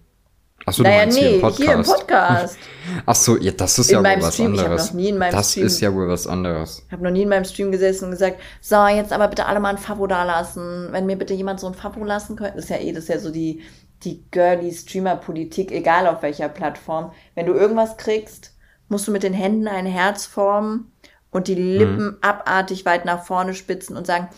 Achso, 0.66 0.82
naja, 0.82 0.96
du 0.96 1.02
meinst 1.02 1.18
nee, 1.18 1.24
hier 1.24 1.34
im 1.36 1.40
Podcast. 1.40 1.62
Hier 1.62 1.72
im 1.72 1.82
Podcast. 1.82 2.58
Ach 3.06 3.14
so, 3.14 3.36
ja, 3.38 3.52
das 3.52 3.78
ist 3.78 3.90
in 3.90 4.02
ja 4.02 4.16
wohl 4.16 4.22
was 4.22 4.34
Stream. 4.34 4.50
anderes. 4.50 4.86
Ich 4.86 4.92
noch 4.92 5.00
nie 5.00 5.08
in 5.08 5.18
meinem 5.18 5.32
das 5.32 5.50
Stream, 5.50 5.66
ist 5.66 5.80
ja 5.80 5.94
wohl 5.94 6.08
was 6.08 6.26
anderes. 6.26 6.82
Ich 6.86 6.92
habe 6.92 7.04
noch 7.04 7.10
nie 7.10 7.22
in 7.22 7.28
meinem 7.28 7.44
Stream 7.44 7.72
gesessen 7.72 8.06
und 8.06 8.10
gesagt, 8.10 8.38
so, 8.60 8.86
jetzt 8.86 9.12
aber 9.12 9.28
bitte 9.28 9.46
alle 9.46 9.60
mal 9.60 9.70
ein 9.70 9.78
Favo 9.78 10.06
da 10.06 10.24
lassen. 10.24 10.88
Wenn 10.90 11.06
mir 11.06 11.16
bitte 11.16 11.32
jemand 11.32 11.60
so 11.60 11.68
ein 11.68 11.74
Favo 11.74 12.04
lassen 12.04 12.36
könnte, 12.36 12.56
das 12.56 12.64
ist 12.64 12.70
ja 12.70 12.76
eh, 12.76 12.92
das 12.92 13.04
ist 13.04 13.08
ja 13.08 13.18
so 13.18 13.30
die 13.30 13.62
die 14.04 14.24
girly 14.30 14.72
Streamer-Politik, 14.72 15.72
egal 15.72 16.06
auf 16.06 16.22
welcher 16.22 16.48
Plattform. 16.48 17.12
Wenn 17.34 17.46
du 17.46 17.54
irgendwas 17.54 17.96
kriegst, 17.96 18.54
musst 18.88 19.08
du 19.08 19.12
mit 19.12 19.22
den 19.22 19.34
Händen 19.34 19.68
ein 19.68 19.86
Herz 19.86 20.26
formen 20.26 20.92
und 21.30 21.48
die 21.48 21.54
Lippen 21.54 22.04
mhm. 22.04 22.18
abartig 22.20 22.84
weit 22.84 23.04
nach 23.04 23.24
vorne 23.24 23.54
spitzen 23.54 23.96
und 23.96 24.06
sagen, 24.06 24.28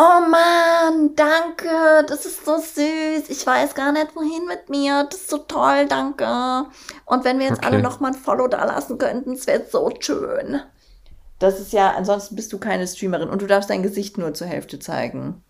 Oh 0.00 0.20
Mann, 0.30 1.16
danke, 1.16 2.06
das 2.06 2.24
ist 2.24 2.44
so 2.44 2.56
süß. 2.56 3.28
Ich 3.30 3.44
weiß 3.44 3.74
gar 3.74 3.90
nicht, 3.90 4.14
wohin 4.14 4.46
mit 4.46 4.68
mir. 4.68 5.04
Das 5.10 5.22
ist 5.22 5.30
so 5.30 5.38
toll, 5.38 5.86
danke. 5.88 6.66
Und 7.04 7.24
wenn 7.24 7.40
wir 7.40 7.46
jetzt 7.46 7.58
okay. 7.58 7.66
alle 7.66 7.82
noch 7.82 7.98
mal 7.98 8.12
ein 8.12 8.14
Follow 8.14 8.46
da 8.46 8.64
lassen 8.64 8.96
könnten, 8.96 9.32
es 9.32 9.48
wäre 9.48 9.64
so 9.68 9.92
schön. 9.98 10.60
Das 11.40 11.58
ist 11.58 11.72
ja, 11.72 11.94
ansonsten 11.96 12.36
bist 12.36 12.52
du 12.52 12.58
keine 12.58 12.86
Streamerin 12.86 13.28
und 13.28 13.42
du 13.42 13.46
darfst 13.46 13.70
dein 13.70 13.82
Gesicht 13.82 14.18
nur 14.18 14.34
zur 14.34 14.46
Hälfte 14.46 14.78
zeigen. 14.78 15.42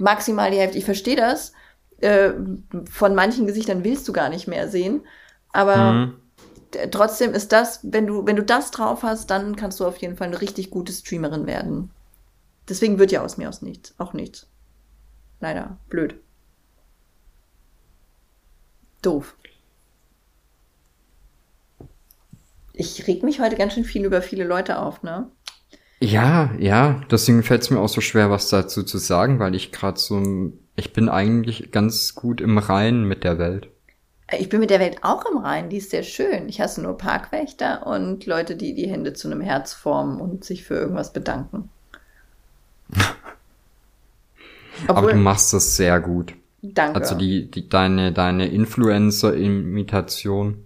Maximal 0.00 0.50
die 0.50 0.58
Hälfte. 0.58 0.78
Ich 0.78 0.84
verstehe 0.84 1.16
das, 1.16 1.52
äh, 2.00 2.32
von 2.90 3.14
manchen 3.14 3.46
Gesichtern 3.46 3.84
willst 3.84 4.08
du 4.08 4.12
gar 4.12 4.28
nicht 4.28 4.46
mehr 4.46 4.68
sehen. 4.68 5.02
Aber 5.52 5.92
mhm. 5.92 6.16
trotzdem 6.90 7.34
ist 7.34 7.52
das, 7.52 7.80
wenn 7.82 8.06
du, 8.06 8.26
wenn 8.26 8.36
du 8.36 8.42
das 8.42 8.70
drauf 8.70 9.02
hast, 9.02 9.30
dann 9.30 9.56
kannst 9.56 9.80
du 9.80 9.86
auf 9.86 9.98
jeden 9.98 10.16
Fall 10.16 10.28
eine 10.28 10.40
richtig 10.40 10.70
gute 10.70 10.92
Streamerin 10.92 11.46
werden. 11.46 11.90
Deswegen 12.68 12.98
wird 12.98 13.12
ja 13.12 13.22
aus 13.22 13.36
mir 13.36 13.48
aus 13.48 13.62
nichts. 13.62 13.94
Auch 13.98 14.12
nichts. 14.12 14.46
Leider. 15.40 15.76
Blöd. 15.88 16.14
Doof. 19.02 19.34
Ich 22.72 23.06
reg 23.06 23.22
mich 23.22 23.40
heute 23.40 23.56
ganz 23.56 23.74
schön 23.74 23.84
viel 23.84 24.04
über 24.04 24.22
viele 24.22 24.44
Leute 24.44 24.78
auf, 24.78 25.02
ne? 25.02 25.30
Ja, 26.02 26.50
ja, 26.58 27.00
deswegen 27.10 27.42
fällt 27.42 27.62
es 27.62 27.70
mir 27.70 27.78
auch 27.78 27.88
so 27.88 28.00
schwer, 28.00 28.30
was 28.30 28.48
dazu 28.48 28.82
zu 28.82 28.98
sagen, 28.98 29.38
weil 29.38 29.54
ich 29.54 29.70
gerade 29.70 29.98
so 29.98 30.16
ich 30.80 30.92
bin 30.94 31.10
eigentlich 31.10 31.72
ganz 31.72 32.14
gut 32.14 32.40
im 32.40 32.56
Reinen 32.56 33.04
mit 33.04 33.22
der 33.22 33.38
Welt. 33.38 33.68
Ich 34.38 34.48
bin 34.48 34.60
mit 34.60 34.70
der 34.70 34.80
Welt 34.80 34.98
auch 35.02 35.26
im 35.26 35.36
Reinen, 35.38 35.68
die 35.68 35.76
ist 35.78 35.90
sehr 35.90 36.04
schön. 36.04 36.48
Ich 36.48 36.60
hasse 36.60 36.80
nur 36.80 36.96
Parkwächter 36.96 37.84
und 37.86 38.24
Leute, 38.26 38.54
die 38.56 38.74
die 38.74 38.88
Hände 38.88 39.12
zu 39.12 39.28
einem 39.28 39.42
Herz 39.42 39.74
formen 39.74 40.20
und 40.20 40.44
sich 40.44 40.64
für 40.64 40.74
irgendwas 40.74 41.12
bedanken. 41.12 41.68
Obwohl, 44.88 44.88
Aber 44.96 45.12
du 45.12 45.18
machst 45.18 45.52
das 45.52 45.76
sehr 45.76 46.00
gut. 46.00 46.32
Danke. 46.62 47.00
Also 47.00 47.16
die, 47.16 47.50
die 47.50 47.68
deine, 47.68 48.12
deine 48.12 48.46
Influencer-Imitation. 48.46 50.64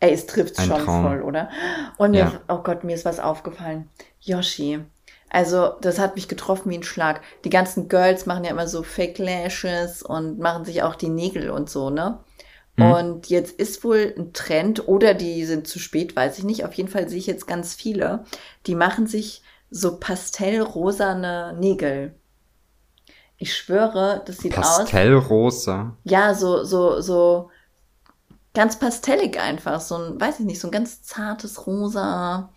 Ey, 0.00 0.12
es 0.12 0.26
trifft 0.26 0.60
schon 0.60 0.68
Traum. 0.68 1.02
voll, 1.02 1.22
oder? 1.22 1.48
Und 1.96 2.10
mir, 2.12 2.18
ja. 2.18 2.40
oh 2.48 2.58
Gott, 2.58 2.84
mir 2.84 2.94
ist 2.94 3.04
was 3.04 3.18
aufgefallen. 3.20 3.88
Yoshi, 4.24 4.84
also, 5.34 5.72
das 5.80 5.98
hat 5.98 6.14
mich 6.14 6.28
getroffen 6.28 6.70
wie 6.70 6.78
ein 6.78 6.84
Schlag. 6.84 7.20
Die 7.44 7.50
ganzen 7.50 7.88
Girls 7.88 8.24
machen 8.24 8.44
ja 8.44 8.52
immer 8.52 8.68
so 8.68 8.84
Fake 8.84 9.18
Lashes 9.18 10.04
und 10.04 10.38
machen 10.38 10.64
sich 10.64 10.84
auch 10.84 10.94
die 10.94 11.08
Nägel 11.08 11.50
und 11.50 11.68
so, 11.68 11.90
ne? 11.90 12.20
Mhm. 12.76 12.92
Und 12.92 13.30
jetzt 13.30 13.58
ist 13.58 13.82
wohl 13.82 14.14
ein 14.16 14.32
Trend, 14.32 14.86
oder 14.86 15.12
die 15.12 15.44
sind 15.44 15.66
zu 15.66 15.80
spät, 15.80 16.14
weiß 16.14 16.38
ich 16.38 16.44
nicht. 16.44 16.64
Auf 16.64 16.74
jeden 16.74 16.88
Fall 16.88 17.08
sehe 17.08 17.18
ich 17.18 17.26
jetzt 17.26 17.48
ganz 17.48 17.74
viele, 17.74 18.24
die 18.68 18.76
machen 18.76 19.08
sich 19.08 19.42
so 19.70 19.96
pastellrosane 19.98 21.56
Nägel. 21.58 22.14
Ich 23.36 23.56
schwöre, 23.56 24.22
das 24.26 24.38
sieht 24.38 24.54
Pastellrosa. 24.54 24.84
aus. 24.84 24.90
Pastellrosa? 24.90 25.96
Ja, 26.04 26.34
so, 26.34 26.62
so, 26.62 27.00
so 27.00 27.50
ganz 28.54 28.78
pastellig 28.78 29.40
einfach. 29.40 29.80
So 29.80 29.96
ein, 29.96 30.20
weiß 30.20 30.38
ich 30.38 30.46
nicht, 30.46 30.60
so 30.60 30.68
ein 30.68 30.72
ganz 30.72 31.02
zartes 31.02 31.66
Rosa. 31.66 32.52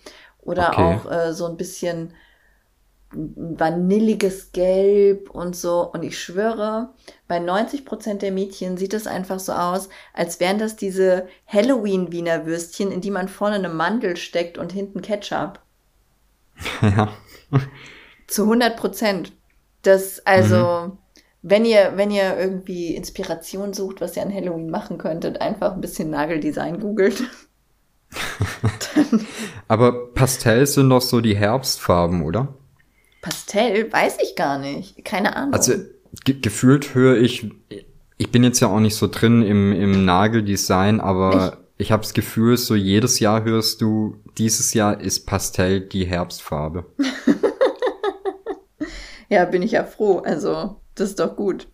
Oder 0.48 0.70
okay. 0.70 0.82
auch 0.82 1.12
äh, 1.12 1.34
so 1.34 1.46
ein 1.46 1.58
bisschen 1.58 2.14
vanilliges 3.12 4.52
Gelb 4.54 5.30
und 5.30 5.56
so. 5.56 5.92
Und 5.92 6.04
ich 6.04 6.18
schwöre, 6.18 6.90
bei 7.28 7.40
90 7.40 7.86
Prozent 7.86 8.22
der 8.22 8.32
Mädchen 8.32 8.78
sieht 8.78 8.94
es 8.94 9.08
einfach 9.08 9.40
so 9.40 9.52
aus, 9.54 9.90
als 10.14 10.40
wären 10.40 10.58
das 10.58 10.76
diese 10.76 11.28
Halloween-Wiener 11.48 12.46
Würstchen, 12.46 12.92
in 12.92 13.02
die 13.02 13.12
man 13.12 13.28
vorne 13.28 13.56
eine 13.56 13.70
Mandel 13.70 14.16
steckt 14.18 14.58
und 14.58 14.72
hinten 14.72 15.02
Ketchup. 15.02 15.60
Ja. 16.82 17.10
Zu 18.28 18.44
100 18.44 18.76
Prozent. 18.76 19.32
Das, 19.84 20.26
also, 20.26 20.88
mhm. 20.88 20.98
wenn 21.44 21.66
ihr, 21.66 21.94
wenn 21.96 22.12
ihr 22.12 22.38
irgendwie 22.38 22.96
Inspiration 22.96 23.74
sucht, 23.74 24.02
was 24.02 24.18
ihr 24.18 24.24
an 24.24 24.34
Halloween 24.34 24.70
machen 24.70 24.98
könntet, 24.98 25.40
einfach 25.40 25.74
ein 25.74 25.82
bisschen 25.82 26.10
Nageldesign 26.10 26.80
googelt. 26.80 27.24
Aber 29.68 30.14
Pastell 30.14 30.66
sind 30.66 30.90
doch 30.90 31.02
so 31.02 31.22
die 31.22 31.36
Herbstfarben, 31.36 32.24
oder? 32.24 32.56
Pastell? 33.22 33.92
Weiß 33.92 34.18
ich 34.24 34.36
gar 34.36 34.58
nicht. 34.58 35.04
Keine 35.04 35.36
Ahnung. 35.36 35.54
Also 35.54 35.74
ge 36.24 36.40
gefühlt 36.42 36.96
höre 36.96 37.18
ich, 37.18 37.50
ich 38.18 38.32
bin 38.32 38.44
jetzt 38.44 38.60
ja 38.60 38.70
auch 38.70 38.80
nicht 38.80 38.96
so 38.96 39.08
drin 39.08 39.42
im, 39.42 39.74
im 39.74 40.06
Nageldesign, 40.06 41.00
aber 41.00 41.58
ich, 41.78 41.88
ich 41.88 41.92
habe 41.92 42.04
das 42.04 42.14
Gefühl, 42.14 42.58
so 42.58 42.76
jedes 42.76 43.20
Jahr 43.20 43.44
hörst 43.44 43.82
du, 43.82 44.18
dieses 44.38 44.74
Jahr 44.74 45.00
ist 45.00 45.26
Pastell 45.26 45.82
die 45.82 46.06
Herbstfarbe. 46.06 46.86
ja, 49.30 49.46
bin 49.46 49.62
ich 49.62 49.72
ja 49.72 49.84
froh. 49.84 50.20
Also, 50.20 50.82
das 50.96 51.10
ist 51.10 51.20
doch 51.20 51.36
gut. 51.36 51.68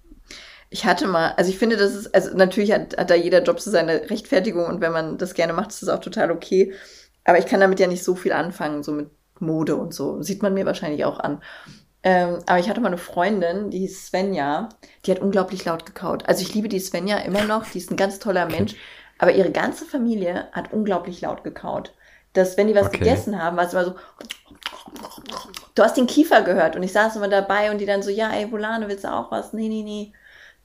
Ich 0.74 0.86
hatte 0.86 1.06
mal, 1.06 1.34
also 1.38 1.52
ich 1.52 1.60
finde, 1.60 1.78
das 1.78 1.94
ist, 1.94 2.16
also 2.16 2.36
natürlich 2.36 2.72
hat, 2.72 2.98
hat 2.98 3.12
da 3.12 3.14
jeder 3.14 3.44
Job 3.44 3.60
so 3.60 3.70
seine 3.70 4.10
Rechtfertigung 4.10 4.66
und 4.66 4.82
wenn 4.82 4.92
man 4.92 5.20
das 5.20 5.36
gerne 5.36 5.54
macht, 5.54 5.70
ist 5.70 5.84
das 5.84 5.90
auch 5.90 6.00
total 6.00 6.32
okay. 6.32 6.74
Aber 7.26 7.38
ich 7.38 7.46
kann 7.46 7.60
damit 7.60 7.80
ja 7.80 7.86
nicht 7.86 8.04
so 8.04 8.16
viel 8.16 8.34
anfangen, 8.34 8.82
so 8.82 8.92
mit 8.92 9.12
Mode 9.40 9.76
und 9.76 9.94
so. 9.94 10.24
Sieht 10.24 10.42
man 10.42 10.56
mir 10.56 10.66
wahrscheinlich 10.66 11.06
auch 11.06 11.20
an. 11.20 11.44
Ähm, 12.02 12.40
aber 12.48 12.58
ich 12.58 12.70
hatte 12.70 12.82
mal 12.82 12.88
eine 12.88 12.98
Freundin, 12.98 13.70
die 13.70 13.82
hieß 13.82 14.08
Svenja, 14.08 14.70
die 15.06 15.12
hat 15.12 15.20
unglaublich 15.20 15.64
laut 15.64 15.86
gekaut. 15.86 16.28
Also 16.28 16.42
ich 16.42 16.56
liebe 16.56 16.70
die 16.70 16.80
Svenja 16.80 17.20
immer 17.20 17.44
noch, 17.44 17.68
die 17.70 17.78
ist 17.78 17.92
ein 17.92 17.96
ganz 17.96 18.18
toller 18.18 18.48
Mensch, 18.48 18.76
aber 19.20 19.32
ihre 19.32 19.52
ganze 19.52 19.86
Familie 19.86 20.48
hat 20.54 20.74
unglaublich 20.74 21.22
laut 21.22 21.44
gekaut. 21.44 21.94
Dass, 22.34 22.58
wenn 22.58 22.68
die 22.68 22.74
was 22.74 22.88
okay. 22.88 22.98
gegessen 22.98 23.40
haben, 23.40 23.58
war 23.58 23.68
es 23.68 23.74
immer 23.74 23.86
so, 23.86 23.96
du 25.76 25.84
hast 25.84 25.98
den 25.98 26.08
Kiefer 26.08 26.42
gehört 26.42 26.76
und 26.76 26.82
ich 26.82 26.92
saß 26.92 27.16
immer 27.16 27.28
dabei 27.28 27.70
und 27.70 27.78
die 27.78 27.86
dann 27.86 28.02
so, 28.02 28.10
ja, 28.10 28.32
ey, 28.32 28.52
Volane, 28.52 28.88
willst 28.88 29.04
du 29.04 29.14
auch 29.14 29.30
was? 29.30 29.54
Nee, 29.54 29.70
nee, 29.70 29.84
nee. 29.84 30.14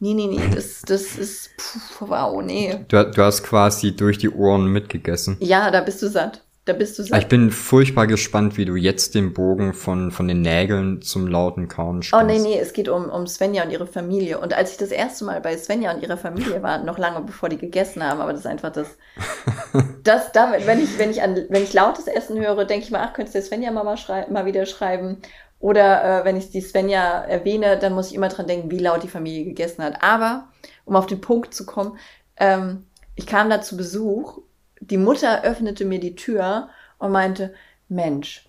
Nee, 0.00 0.14
nee, 0.14 0.28
nee, 0.28 0.40
das, 0.54 0.82
das 0.82 1.16
ist, 1.16 1.50
puh, 1.56 2.08
wow, 2.08 2.40
nee. 2.42 2.84
Du, 2.86 3.04
du 3.04 3.22
hast 3.22 3.42
quasi 3.42 3.96
durch 3.96 4.18
die 4.18 4.30
Ohren 4.30 4.66
mitgegessen. 4.66 5.36
Ja, 5.40 5.72
da 5.72 5.80
bist 5.80 6.00
du 6.02 6.08
satt. 6.08 6.42
Da 6.66 6.74
bist 6.74 6.98
du 6.98 7.02
satt. 7.02 7.20
Ich 7.20 7.28
bin 7.28 7.50
furchtbar 7.50 8.06
gespannt, 8.06 8.58
wie 8.58 8.64
du 8.64 8.76
jetzt 8.76 9.16
den 9.16 9.32
Bogen 9.32 9.72
von, 9.72 10.12
von 10.12 10.28
den 10.28 10.42
Nägeln 10.42 11.02
zum 11.02 11.26
lauten 11.26 11.66
Kauen 11.66 12.02
spannst. 12.02 12.30
Oh 12.30 12.32
nee, 12.32 12.38
nee, 12.38 12.60
es 12.60 12.74
geht 12.74 12.88
um, 12.88 13.08
um 13.08 13.26
Svenja 13.26 13.64
und 13.64 13.70
ihre 13.70 13.86
Familie. 13.86 14.38
Und 14.38 14.52
als 14.52 14.72
ich 14.72 14.76
das 14.76 14.90
erste 14.90 15.24
Mal 15.24 15.40
bei 15.40 15.56
Svenja 15.56 15.92
und 15.92 16.02
ihrer 16.02 16.18
Familie 16.18 16.62
war, 16.62 16.84
noch 16.84 16.98
lange 16.98 17.22
bevor 17.22 17.48
die 17.48 17.58
gegessen 17.58 18.04
haben, 18.04 18.20
aber 18.20 18.32
das 18.32 18.42
ist 18.42 18.46
einfach 18.46 18.70
das, 18.70 18.98
das 20.04 20.30
damit, 20.30 20.66
wenn 20.66 20.78
ich, 20.78 20.96
wenn 20.98 21.10
ich 21.10 21.22
an, 21.22 21.46
wenn 21.48 21.62
ich 21.62 21.72
lautes 21.72 22.06
Essen 22.06 22.38
höre, 22.38 22.66
denke 22.66 22.84
ich 22.84 22.90
mal, 22.92 23.00
ach, 23.02 23.14
könntest 23.14 23.34
du 23.34 23.42
Svenja 23.42 23.72
mal, 23.72 23.82
mal, 23.82 23.96
mal 24.30 24.46
wieder 24.46 24.66
schreiben. 24.66 25.16
Oder 25.60 26.20
äh, 26.20 26.24
wenn 26.24 26.36
ich 26.36 26.50
die 26.50 26.60
Svenja 26.60 27.22
erwähne, 27.22 27.78
dann 27.78 27.92
muss 27.92 28.08
ich 28.08 28.14
immer 28.14 28.28
dran 28.28 28.46
denken, 28.46 28.70
wie 28.70 28.78
laut 28.78 29.02
die 29.02 29.08
Familie 29.08 29.44
gegessen 29.44 29.82
hat. 29.82 30.02
Aber, 30.02 30.48
um 30.84 30.94
auf 30.94 31.06
den 31.06 31.20
Punkt 31.20 31.52
zu 31.52 31.66
kommen, 31.66 31.98
ähm, 32.36 32.84
ich 33.16 33.26
kam 33.26 33.50
da 33.50 33.60
zu 33.60 33.76
Besuch 33.76 34.40
die 34.80 34.96
Mutter 34.96 35.42
öffnete 35.42 35.84
mir 35.84 36.00
die 36.00 36.14
Tür 36.14 36.68
und 36.98 37.12
meinte, 37.12 37.54
Mensch, 37.88 38.48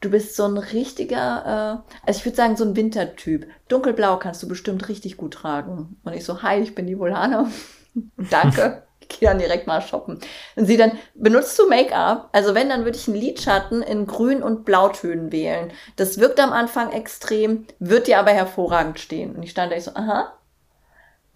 du 0.00 0.10
bist 0.10 0.36
so 0.36 0.44
ein 0.44 0.58
richtiger, 0.58 1.84
äh, 1.84 2.06
also 2.06 2.18
ich 2.18 2.24
würde 2.24 2.36
sagen, 2.36 2.56
so 2.56 2.64
ein 2.64 2.76
Wintertyp. 2.76 3.46
Dunkelblau 3.68 4.18
kannst 4.18 4.42
du 4.42 4.48
bestimmt 4.48 4.88
richtig 4.88 5.16
gut 5.16 5.34
tragen. 5.34 5.96
Und 6.04 6.12
ich 6.12 6.24
so, 6.24 6.42
hi, 6.42 6.60
ich 6.60 6.74
bin 6.74 6.86
die 6.86 6.98
Volana. 6.98 7.50
Danke. 8.30 8.85
Ich 9.16 9.20
gehe 9.20 9.28
dann 9.28 9.38
direkt 9.38 9.66
mal 9.66 9.80
shoppen. 9.80 10.18
Und 10.56 10.66
sie 10.66 10.76
dann, 10.76 10.92
benutzt 11.14 11.58
du 11.58 11.68
Make-up? 11.68 12.28
Also 12.32 12.54
wenn, 12.54 12.68
dann 12.68 12.84
würde 12.84 12.98
ich 12.98 13.08
einen 13.08 13.16
Lidschatten 13.16 13.80
in 13.82 14.06
Grün- 14.06 14.42
und 14.42 14.64
Blautönen 14.64 15.32
wählen. 15.32 15.72
Das 15.96 16.18
wirkt 16.18 16.40
am 16.40 16.52
Anfang 16.52 16.92
extrem, 16.92 17.66
wird 17.78 18.08
dir 18.08 18.18
aber 18.18 18.32
hervorragend 18.32 18.98
stehen. 19.00 19.34
Und 19.34 19.42
ich 19.42 19.52
stand 19.52 19.72
da, 19.72 19.76
ich 19.76 19.84
so, 19.84 19.94
aha, 19.94 20.36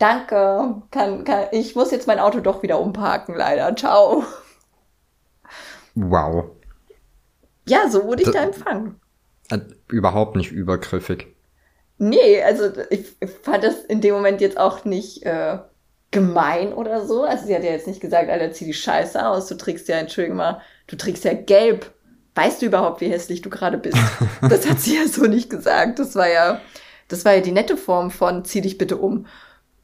Danke. 0.01 0.83
Kann, 0.91 1.25
kann, 1.25 1.49
ich 1.53 1.77
muss 1.77 1.91
jetzt 1.91 2.07
mein 2.07 2.19
Auto 2.19 2.41
doch 2.41 2.63
wieder 2.63 2.81
umparken, 2.81 3.35
leider. 3.37 3.77
Ciao. 3.77 4.25
Wow. 5.95 6.53
Ja, 7.69 7.89
so 7.89 8.05
wurde 8.05 8.23
ich 8.23 8.31
da 8.31 8.43
empfangen. 8.43 8.99
Überhaupt 9.89 10.37
nicht 10.37 10.53
übergriffig. 10.53 11.27
Nee, 11.99 12.43
also 12.43 12.71
ich, 12.89 13.15
fand 13.43 13.63
das 13.63 13.85
in 13.85 14.01
dem 14.01 14.15
Moment 14.15 14.41
jetzt 14.41 14.57
auch 14.57 14.87
nicht 14.87 15.23
äh, 15.25 15.59
gemein 16.11 16.73
oder 16.73 17.07
so. 17.07 17.23
Also 17.25 17.47
sie 17.47 17.55
hat 17.55 17.65
ja 17.65 17.71
jetzt 17.71 17.87
nicht 17.87 18.01
gesagt, 18.01 18.31
Alter, 18.31 18.53
zieh 18.53 18.65
die 18.65 18.75
Scheiße 18.75 19.27
aus. 19.27 19.47
Du 19.47 19.57
trägst 19.57 19.89
ja, 19.89 19.97
Entschuldigung 19.97 20.39
mal, 20.39 20.61
du 20.87 20.97
trägst 20.97 21.25
ja 21.25 21.35
gelb. 21.35 21.93
Weißt 22.35 22.63
du 22.63 22.67
überhaupt, 22.67 23.01
wie 23.01 23.11
hässlich 23.11 23.43
du 23.43 23.51
gerade 23.51 23.79
bist? 23.79 23.99
das 24.43 24.69
hat 24.69 24.81
sie 24.81 24.97
ja 24.97 25.07
so 25.07 25.25
nicht 25.25 25.51
gesagt. 25.51 25.99
Das 25.99 26.15
war 26.15 26.29
ja, 26.29 26.61
das 27.09 27.25
war 27.25 27.35
ja 27.35 27.41
die 27.41 27.53
nette 27.53 27.77
Form 27.77 28.11
von 28.11 28.45
zieh 28.45 28.61
dich 28.61 28.79
bitte 28.79 28.97
um. 28.97 29.27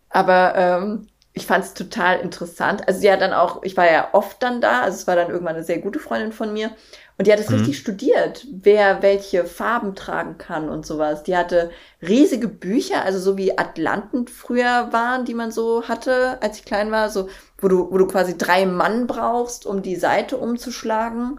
Aber 0.09 0.55
ähm, 0.57 1.09
ich 1.37 1.47
fand 1.47 1.65
es 1.67 1.75
total 1.75 2.21
interessant. 2.21 2.89
Also 2.89 3.01
sie 3.01 3.13
hat 3.13 3.21
dann 3.21 3.35
auch, 3.35 3.63
ich 3.63 3.77
war 3.77 3.85
ja 3.85 4.09
oft 4.13 4.43
dann 4.43 4.63
da, 4.63 4.81
also 4.81 4.97
es 4.97 5.07
war 5.07 5.17
dann 5.17 5.29
irgendwann 5.29 5.55
eine 5.57 5.65
sehr 5.65 5.79
gute 5.79 5.99
Freundin 5.99 6.33
von 6.33 6.51
mir. 6.51 6.71
Und 7.19 7.27
die 7.27 7.33
hat 7.33 7.39
es 7.39 7.51
mhm. 7.51 7.57
richtig 7.57 7.77
studiert, 7.77 8.47
wer 8.51 9.03
welche 9.03 9.45
Farben 9.45 9.95
tragen 9.95 10.39
kann 10.39 10.71
und 10.71 10.87
sowas. 10.87 11.25
Die 11.25 11.37
hatte 11.37 11.71
riesige 12.01 12.49
Bücher, 12.49 13.05
also 13.05 13.19
so 13.19 13.37
wie 13.37 13.59
Atlanten 13.59 14.29
früher 14.29 14.89
waren, 14.93 15.27
die 15.27 15.35
man 15.35 15.51
so 15.51 15.87
hatte, 15.87 16.39
als 16.41 16.59
ich 16.59 16.65
klein 16.65 16.91
war, 16.91 17.11
so, 17.11 17.29
wo 17.59 17.69
du, 17.69 17.93
wo 17.93 17.99
du 17.99 18.07
quasi 18.07 18.39
drei 18.39 18.65
Mann 18.65 19.07
brauchst, 19.07 19.67
um 19.67 19.83
die 19.83 19.97
Seite 19.97 20.39
umzuschlagen. 20.39 21.39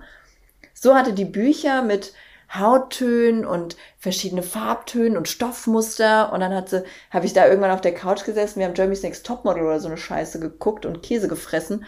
So 0.76 0.94
hatte 0.94 1.14
die 1.14 1.26
Bücher 1.26 1.82
mit 1.82 2.14
Hauttönen 2.54 3.46
und 3.46 3.76
verschiedene 3.98 4.44
Farbtönen 4.44 5.18
und 5.18 5.28
Stoffmuster. 5.28 6.32
Und 6.32 6.40
dann 6.40 6.54
hat 6.54 6.70
sie, 6.70 6.84
habe 7.12 7.26
ich 7.26 7.34
da 7.34 7.48
irgendwann 7.48 7.72
auf 7.72 7.82
der 7.82 7.94
Couch 7.94 8.26
gesessen, 8.26 8.60
wir 8.60 8.68
haben 8.68 8.76
Jeremy's 8.76 9.04
Next 9.04 9.26
Topmodel 9.26 9.64
oder 9.64 9.80
so 9.80 9.88
eine 9.88 9.98
Scheiße 9.98 10.40
geguckt 10.40 10.86
und 10.86 11.04
Käse 11.04 11.28
gefressen. 11.28 11.86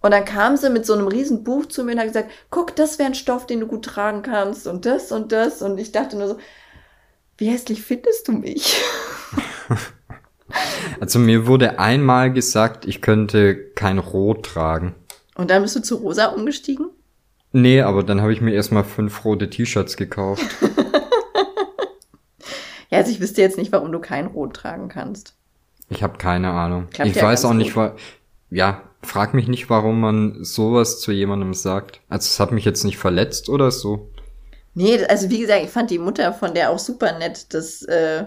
Und 0.00 0.10
dann 0.10 0.24
kam 0.24 0.56
sie 0.56 0.70
mit 0.70 0.84
so 0.84 0.94
einem 0.94 1.06
riesen 1.06 1.44
Buch 1.44 1.66
zu 1.66 1.84
mir 1.84 1.92
und 1.92 1.98
hat 1.98 2.08
gesagt, 2.08 2.30
guck, 2.50 2.74
das 2.74 2.98
wäre 2.98 3.08
ein 3.08 3.14
Stoff, 3.14 3.46
den 3.46 3.60
du 3.60 3.66
gut 3.66 3.84
tragen 3.84 4.22
kannst 4.22 4.66
und 4.66 4.84
das 4.84 5.12
und 5.12 5.30
das. 5.30 5.62
Und 5.62 5.78
ich 5.78 5.92
dachte 5.92 6.16
nur 6.16 6.28
so, 6.28 6.38
wie 7.38 7.48
hässlich 7.48 7.82
findest 7.82 8.28
du 8.28 8.32
mich? 8.32 8.80
Also 11.00 11.18
mir 11.18 11.46
wurde 11.46 11.78
einmal 11.78 12.32
gesagt, 12.32 12.84
ich 12.84 13.00
könnte 13.00 13.56
kein 13.74 13.98
Rot 13.98 14.44
tragen. 14.44 14.94
Und 15.34 15.50
dann 15.50 15.62
bist 15.62 15.74
du 15.74 15.80
zu 15.80 15.96
rosa 15.96 16.26
umgestiegen? 16.26 16.90
Nee, 17.52 17.82
aber 17.82 18.02
dann 18.02 18.22
habe 18.22 18.32
ich 18.32 18.40
mir 18.40 18.52
erstmal 18.52 18.84
fünf 18.84 19.24
rote 19.24 19.50
T-Shirts 19.50 19.96
gekauft. 19.96 20.44
ja, 22.90 22.98
also 22.98 23.10
ich 23.10 23.20
wüsste 23.20 23.42
jetzt 23.42 23.58
nicht, 23.58 23.72
warum 23.72 23.92
du 23.92 24.00
kein 24.00 24.26
Rot 24.26 24.54
tragen 24.54 24.88
kannst. 24.88 25.34
Ich 25.90 26.02
habe 26.02 26.16
keine 26.16 26.50
Ahnung. 26.50 26.88
Klappt 26.90 27.10
ich 27.10 27.16
ja 27.16 27.22
weiß 27.22 27.44
auch 27.44 27.52
nicht, 27.52 27.76
wa 27.76 27.94
ja, 28.48 28.82
frag 29.02 29.34
mich 29.34 29.48
nicht, 29.48 29.68
warum 29.70 30.00
man 30.00 30.44
sowas 30.44 31.00
zu 31.00 31.12
jemandem 31.12 31.54
sagt. 31.54 32.00
Also 32.08 32.26
es 32.26 32.40
hat 32.40 32.52
mich 32.52 32.64
jetzt 32.64 32.84
nicht 32.84 32.98
verletzt 32.98 33.48
oder 33.48 33.70
so. 33.70 34.10
Nee, 34.74 35.04
also 35.04 35.28
wie 35.28 35.40
gesagt, 35.40 35.64
ich 35.64 35.70
fand 35.70 35.90
die 35.90 35.98
Mutter 35.98 36.32
von 36.32 36.54
der 36.54 36.70
auch 36.70 36.78
super 36.78 37.18
nett. 37.18 37.52
Das, 37.52 37.82
äh, 37.82 38.24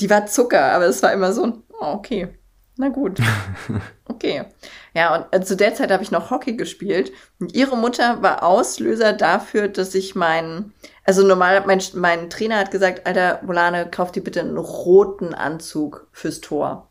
die 0.00 0.10
war 0.10 0.26
Zucker, 0.26 0.72
aber 0.72 0.86
es 0.86 1.02
war 1.02 1.12
immer 1.12 1.32
so 1.32 1.44
ein, 1.44 1.62
oh, 1.80 1.94
okay, 1.94 2.28
na 2.82 2.88
gut. 2.88 3.18
Okay. 4.08 4.44
Ja, 4.94 5.16
und 5.16 5.26
äh, 5.30 5.40
zu 5.40 5.56
der 5.56 5.74
Zeit 5.74 5.90
habe 5.90 6.02
ich 6.02 6.10
noch 6.10 6.30
Hockey 6.30 6.54
gespielt. 6.54 7.12
Und 7.40 7.54
ihre 7.54 7.78
Mutter 7.78 8.22
war 8.22 8.42
Auslöser 8.42 9.14
dafür, 9.14 9.68
dass 9.68 9.94
ich 9.94 10.14
meinen, 10.14 10.74
also 11.04 11.26
normal, 11.26 11.64
mein, 11.66 11.80
mein 11.94 12.28
Trainer 12.28 12.58
hat 12.58 12.70
gesagt, 12.70 13.06
Alter, 13.06 13.40
Volane, 13.42 13.88
kauf 13.90 14.12
dir 14.12 14.22
bitte 14.22 14.40
einen 14.40 14.58
roten 14.58 15.32
Anzug 15.32 16.08
fürs 16.12 16.42
Tor. 16.42 16.90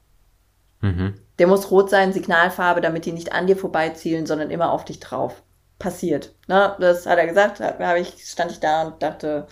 Mhm. 0.82 1.14
Der 1.38 1.46
muss 1.46 1.70
rot 1.70 1.92
sein, 1.92 2.12
Signalfarbe, 2.12 2.82
damit 2.82 3.06
die 3.06 3.12
nicht 3.12 3.34
an 3.34 3.46
dir 3.46 3.56
vorbeizielen, 3.56 4.26
sondern 4.26 4.50
immer 4.50 4.72
auf 4.72 4.84
dich 4.84 5.00
drauf. 5.00 5.44
Passiert. 5.78 6.34
Ne? 6.48 6.76
Das 6.80 7.06
hat 7.06 7.20
er 7.20 7.28
gesagt, 7.28 7.60
da 7.60 7.96
ich, 7.98 8.26
stand 8.26 8.52
ich 8.52 8.60
da 8.60 8.88
und 8.88 9.04
dachte, 9.04 9.46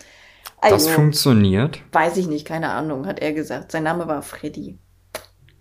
also, 0.59 0.75
das 0.75 0.87
funktioniert? 0.87 1.81
Weiß 1.91 2.17
ich 2.17 2.27
nicht, 2.27 2.47
keine 2.47 2.69
Ahnung, 2.69 3.05
hat 3.05 3.19
er 3.19 3.31
gesagt. 3.33 3.71
Sein 3.71 3.83
Name 3.83 4.07
war 4.07 4.23
Freddy. 4.23 4.79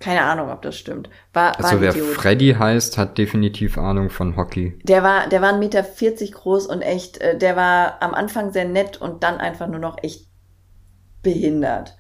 Keine 0.00 0.22
Ahnung, 0.22 0.50
ob 0.50 0.62
das 0.62 0.76
stimmt. 0.76 1.10
War, 1.32 1.58
also 1.58 1.80
wer 1.80 1.90
Idiot. 1.90 2.14
Freddy 2.14 2.54
heißt, 2.58 2.98
hat 2.98 3.18
definitiv 3.18 3.78
Ahnung 3.78 4.10
von 4.10 4.36
Hockey. 4.36 4.78
Der 4.84 5.02
war, 5.02 5.28
der 5.28 5.42
war 5.42 5.52
1,40 5.52 5.58
Meter 5.58 5.82
groß 6.32 6.66
und 6.66 6.82
echt, 6.82 7.18
äh, 7.18 7.36
der 7.36 7.56
war 7.56 8.00
am 8.00 8.14
Anfang 8.14 8.52
sehr 8.52 8.64
nett 8.64 9.00
und 9.00 9.24
dann 9.24 9.38
einfach 9.38 9.66
nur 9.66 9.80
noch 9.80 9.96
echt 10.02 10.26
behindert. 11.22 11.96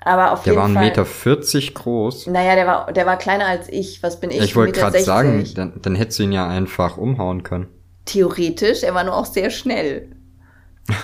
Aber 0.00 0.32
auf 0.32 0.44
der 0.44 0.54
jeden 0.54 0.74
Fall. 0.74 0.90
Der 0.90 0.96
war 0.96 1.04
1,40 1.04 1.54
Meter 1.56 1.72
groß. 1.74 2.26
Naja, 2.28 2.54
der 2.54 2.66
war, 2.66 2.92
der 2.92 3.06
war 3.06 3.18
kleiner 3.18 3.46
als 3.46 3.68
ich. 3.68 4.02
Was 4.02 4.20
bin 4.20 4.30
ich? 4.30 4.40
Ich 4.40 4.56
wollte 4.56 4.78
gerade 4.78 5.00
sagen, 5.00 5.44
dann, 5.54 5.74
dann 5.82 5.94
hättest 5.94 6.18
du 6.18 6.22
ihn 6.22 6.32
ja 6.32 6.48
einfach 6.48 6.96
umhauen 6.96 7.42
können. 7.42 7.68
Theoretisch, 8.06 8.82
er 8.82 8.94
war 8.94 9.04
nur 9.04 9.16
auch 9.16 9.26
sehr 9.26 9.50
schnell. 9.50 10.15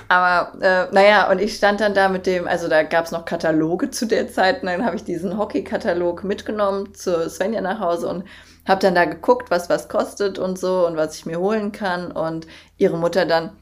Aber 0.09 0.61
äh, 0.61 0.93
naja, 0.95 1.31
und 1.31 1.41
ich 1.41 1.57
stand 1.57 1.81
dann 1.81 1.95
da 1.95 2.09
mit 2.09 2.27
dem, 2.27 2.47
also 2.47 2.69
da 2.69 2.83
gab 2.83 3.07
es 3.07 3.11
noch 3.11 3.25
Kataloge 3.25 3.91
zu 3.91 4.07
der 4.07 4.29
Zeit, 4.29 4.63
und 4.63 4.69
dann 4.69 4.85
habe 4.85 4.97
ich 4.97 5.05
diesen 5.05 5.39
Hockey-Katalog 5.39 6.25
mitgenommen 6.25 6.95
zu 6.95 7.29
Svenja 7.29 7.61
nach 7.61 7.81
Hause 7.81 8.09
und 8.09 8.25
habe 8.67 8.81
dann 8.81 8.95
da 8.95 9.05
geguckt, 9.07 9.51
was 9.51 9.69
was 9.69 9.89
kostet 9.89 10.39
und 10.39 10.59
so 10.59 10.87
und 10.87 10.97
was 10.97 11.17
ich 11.17 11.27
mir 11.27 11.41
holen 11.41 11.73
kann. 11.73 12.13
Und 12.13 12.47
ihre 12.77 12.97
Mutter 12.97 13.27
dann, 13.27 13.57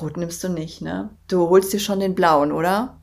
Rot 0.00 0.16
nimmst 0.16 0.42
du 0.42 0.48
nicht, 0.48 0.80
ne? 0.80 1.10
Du 1.28 1.48
holst 1.48 1.72
dir 1.72 1.78
schon 1.78 2.00
den 2.00 2.16
blauen, 2.16 2.50
oder? 2.50 2.98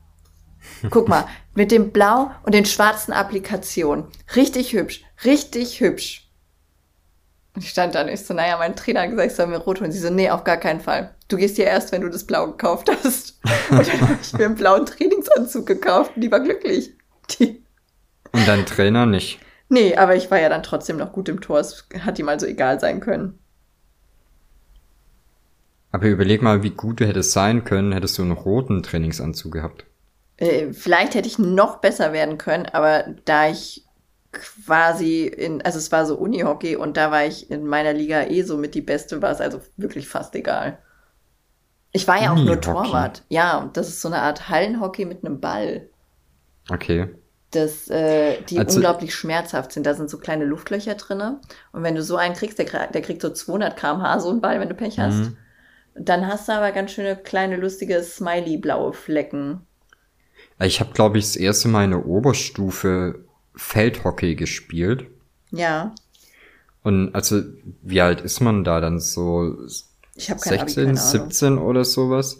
Guck 0.90 1.08
mal, 1.08 1.24
mit 1.54 1.70
dem 1.70 1.92
Blau 1.92 2.30
und 2.44 2.54
den 2.54 2.66
schwarzen 2.66 3.12
Applikationen. 3.12 4.04
Richtig 4.36 4.74
hübsch, 4.74 5.02
richtig 5.24 5.80
hübsch. 5.80 6.30
Und 7.54 7.64
ich 7.64 7.70
stand 7.70 7.94
da 7.94 8.02
und 8.02 8.08
ich 8.08 8.24
so, 8.24 8.34
naja, 8.34 8.56
mein 8.58 8.76
Trainer 8.76 9.02
hat 9.02 9.10
gesagt, 9.10 9.30
ich 9.30 9.36
soll 9.36 9.46
mir 9.46 9.58
rot 9.58 9.80
holen. 9.80 9.92
Sie 9.92 9.98
so, 9.98 10.10
nee, 10.10 10.30
auf 10.30 10.44
gar 10.44 10.56
keinen 10.56 10.80
Fall. 10.80 11.14
Du 11.32 11.38
gehst 11.38 11.56
hier 11.56 11.64
erst, 11.64 11.92
wenn 11.92 12.02
du 12.02 12.10
das 12.10 12.24
Blau 12.24 12.48
gekauft 12.48 12.90
hast. 12.90 13.40
Und 13.70 13.88
dann 13.88 14.00
habe 14.02 14.18
ich 14.20 14.32
mir 14.34 14.44
einen 14.44 14.54
blauen 14.54 14.84
Trainingsanzug 14.84 15.64
gekauft 15.64 16.12
und 16.14 16.20
die 16.20 16.30
war 16.30 16.40
glücklich. 16.40 16.92
Die. 17.30 17.64
Und 18.32 18.46
dein 18.46 18.66
Trainer 18.66 19.06
nicht? 19.06 19.40
Nee, 19.70 19.96
aber 19.96 20.14
ich 20.14 20.30
war 20.30 20.38
ja 20.38 20.50
dann 20.50 20.62
trotzdem 20.62 20.98
noch 20.98 21.10
gut 21.10 21.30
im 21.30 21.40
Tor. 21.40 21.58
Es 21.60 21.86
hat 22.00 22.18
ihm 22.18 22.28
also 22.28 22.44
egal 22.44 22.80
sein 22.80 23.00
können. 23.00 23.38
Aber 25.90 26.06
überleg 26.08 26.42
mal, 26.42 26.62
wie 26.62 26.70
gut 26.70 27.00
du 27.00 27.06
hättest 27.06 27.32
sein 27.32 27.64
können, 27.64 27.92
hättest 27.92 28.18
du 28.18 28.22
einen 28.22 28.32
roten 28.32 28.82
Trainingsanzug 28.82 29.52
gehabt. 29.52 29.86
Äh, 30.36 30.74
vielleicht 30.74 31.14
hätte 31.14 31.28
ich 31.28 31.38
noch 31.38 31.78
besser 31.78 32.12
werden 32.12 32.36
können, 32.36 32.66
aber 32.66 33.06
da 33.24 33.48
ich 33.48 33.86
quasi 34.32 35.26
in, 35.28 35.62
also 35.62 35.78
es 35.78 35.90
war 35.92 36.04
so 36.04 36.16
Unihockey 36.16 36.76
und 36.76 36.98
da 36.98 37.10
war 37.10 37.24
ich 37.24 37.50
in 37.50 37.66
meiner 37.66 37.94
Liga 37.94 38.24
eh 38.24 38.42
so 38.42 38.58
mit 38.58 38.74
die 38.74 38.82
Beste, 38.82 39.22
war 39.22 39.30
es 39.30 39.40
also 39.40 39.62
wirklich 39.78 40.08
fast 40.08 40.34
egal. 40.34 40.78
Ich 41.92 42.08
war 42.08 42.22
ja 42.22 42.32
auch 42.32 42.38
nur 42.38 42.60
Torwart. 42.60 43.22
Ja, 43.28 43.58
und 43.58 43.76
das 43.76 43.88
ist 43.88 44.00
so 44.00 44.08
eine 44.08 44.22
Art 44.22 44.48
Hallenhockey 44.48 45.04
mit 45.04 45.24
einem 45.24 45.40
Ball. 45.40 45.88
Okay. 46.70 47.08
Das, 47.50 47.88
äh, 47.88 48.40
die 48.48 48.58
also, 48.58 48.76
unglaublich 48.76 49.14
schmerzhaft 49.14 49.72
sind. 49.72 49.84
Da 49.84 49.92
sind 49.92 50.08
so 50.08 50.16
kleine 50.16 50.46
Luftlöcher 50.46 50.94
drinne. 50.94 51.40
Und 51.72 51.82
wenn 51.82 51.94
du 51.94 52.02
so 52.02 52.16
einen 52.16 52.34
kriegst, 52.34 52.58
der, 52.58 52.86
der 52.86 53.02
kriegt 53.02 53.20
so 53.20 53.28
200 53.28 53.76
kmh 53.76 54.20
so 54.20 54.30
einen 54.30 54.40
Ball, 54.40 54.58
wenn 54.58 54.70
du 54.70 54.74
Pech 54.74 54.98
hast. 54.98 55.16
Mhm. 55.16 55.36
Dann 55.94 56.26
hast 56.26 56.48
du 56.48 56.52
aber 56.52 56.72
ganz 56.72 56.92
schöne 56.92 57.14
kleine 57.16 57.56
lustige 57.56 58.02
Smiley-blaue 58.02 58.94
Flecken. 58.94 59.60
Ich 60.60 60.80
habe, 60.80 60.92
glaube 60.92 61.18
ich, 61.18 61.24
das 61.24 61.36
erste 61.36 61.68
Mal 61.68 61.84
in 61.84 61.90
der 61.90 62.06
Oberstufe 62.06 63.26
Feldhockey 63.54 64.34
gespielt. 64.34 65.06
Ja. 65.50 65.94
Und 66.82 67.14
also, 67.14 67.42
wie 67.82 68.00
alt 68.00 68.22
ist 68.22 68.40
man 68.40 68.64
da 68.64 68.80
dann 68.80 68.98
so? 68.98 69.56
Ich 70.14 70.30
habe 70.30 70.40
16, 70.40 70.88
Abi, 70.88 70.96
17 70.96 71.58
oder 71.58 71.84
sowas. 71.84 72.38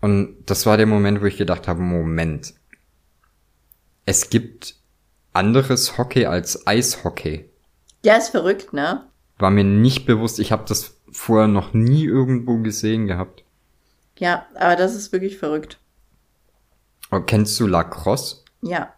Und 0.00 0.36
das 0.46 0.66
war 0.66 0.76
der 0.76 0.86
Moment, 0.86 1.20
wo 1.20 1.26
ich 1.26 1.36
gedacht 1.36 1.68
habe, 1.68 1.80
Moment. 1.80 2.54
Es 4.04 4.30
gibt 4.30 4.76
anderes 5.32 5.98
Hockey 5.98 6.26
als 6.26 6.66
Eishockey. 6.66 7.50
Ja, 8.04 8.16
ist 8.16 8.30
verrückt, 8.30 8.72
ne? 8.72 9.06
War 9.38 9.50
mir 9.50 9.64
nicht 9.64 10.06
bewusst. 10.06 10.38
Ich 10.38 10.52
habe 10.52 10.64
das 10.66 10.96
vorher 11.10 11.48
noch 11.48 11.74
nie 11.74 12.04
irgendwo 12.04 12.58
gesehen 12.58 13.06
gehabt. 13.06 13.44
Ja, 14.18 14.46
aber 14.54 14.76
das 14.76 14.94
ist 14.94 15.12
wirklich 15.12 15.38
verrückt. 15.38 15.78
Oh, 17.10 17.20
kennst 17.20 17.58
du 17.60 17.66
Lacrosse? 17.66 18.44
Ja. 18.62 18.92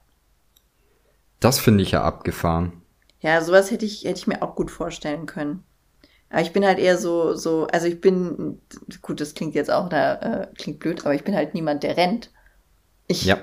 Das 1.41 1.59
finde 1.59 1.83
ich 1.83 1.93
ja 1.93 2.05
abgefahren. 2.05 2.83
Ja, 3.21 3.43
sowas 3.43 3.71
hätte 3.71 3.85
ich, 3.85 4.05
hätte 4.05 4.21
ich 4.21 4.27
mir 4.27 4.43
auch 4.43 4.55
gut 4.55 4.71
vorstellen 4.71 5.27
können. 5.27 5.65
Aber 6.31 6.43
ich 6.43 6.53
bin 6.53 6.65
halt 6.65 6.79
eher 6.79 6.99
so, 6.99 7.35
so, 7.35 7.67
also 7.69 7.87
ich 7.87 8.01
bin, 8.01 8.61
gut, 9.01 9.21
das 9.21 9.35
klingt 9.35 9.55
jetzt 9.55 9.71
auch, 9.71 9.89
da 9.89 10.15
äh, 10.15 10.47
klingt 10.57 10.79
blöd, 10.79 11.01
aber 11.05 11.15
ich 11.15 11.25
bin 11.25 11.35
halt 11.35 11.55
niemand, 11.55 11.83
der 11.83 11.97
rennt. 11.97 12.31
Ich, 13.07 13.25
ja. 13.25 13.39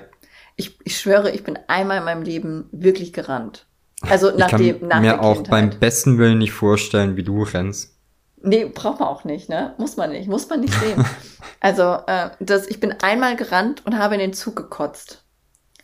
ich, 0.54 0.78
ich 0.84 0.98
schwöre, 0.98 1.30
ich 1.32 1.42
bin 1.42 1.58
einmal 1.66 1.98
in 1.98 2.04
meinem 2.04 2.22
Leben 2.22 2.68
wirklich 2.70 3.12
gerannt. 3.12 3.66
Also 4.02 4.30
nach 4.30 4.46
ich 4.46 4.50
kann 4.50 4.62
dem, 4.62 4.88
nach 4.88 5.00
mir 5.00 5.22
auch 5.22 5.42
beim 5.44 5.70
besten 5.70 6.18
Willen 6.18 6.38
nicht 6.38 6.52
vorstellen, 6.52 7.16
wie 7.16 7.22
du 7.24 7.42
rennst. 7.42 7.96
Nee, 8.42 8.66
braucht 8.66 9.00
man 9.00 9.08
auch 9.08 9.24
nicht, 9.24 9.48
ne? 9.48 9.74
Muss 9.78 9.96
man 9.96 10.10
nicht, 10.10 10.28
muss 10.28 10.48
man 10.48 10.60
nicht 10.60 10.74
sehen. 10.74 11.04
also, 11.60 11.98
äh, 12.06 12.30
das, 12.38 12.68
ich 12.68 12.78
bin 12.78 12.94
einmal 13.02 13.34
gerannt 13.34 13.84
und 13.86 13.98
habe 13.98 14.14
in 14.14 14.20
den 14.20 14.34
Zug 14.34 14.54
gekotzt, 14.54 15.24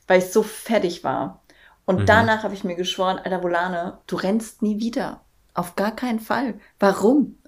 weil 0.06 0.18
ich 0.18 0.30
so 0.30 0.42
fertig 0.42 1.02
war. 1.02 1.42
Und 1.86 2.00
mhm. 2.00 2.06
danach 2.06 2.44
habe 2.44 2.54
ich 2.54 2.62
mir 2.62 2.76
geschworen, 2.76 3.18
Alter 3.18 3.42
Volane, 3.42 3.98
du 4.06 4.16
rennst 4.16 4.62
nie 4.62 4.78
wieder. 4.78 5.22
Auf 5.54 5.76
gar 5.76 5.94
keinen 5.94 6.20
Fall. 6.20 6.54
Warum? 6.78 7.38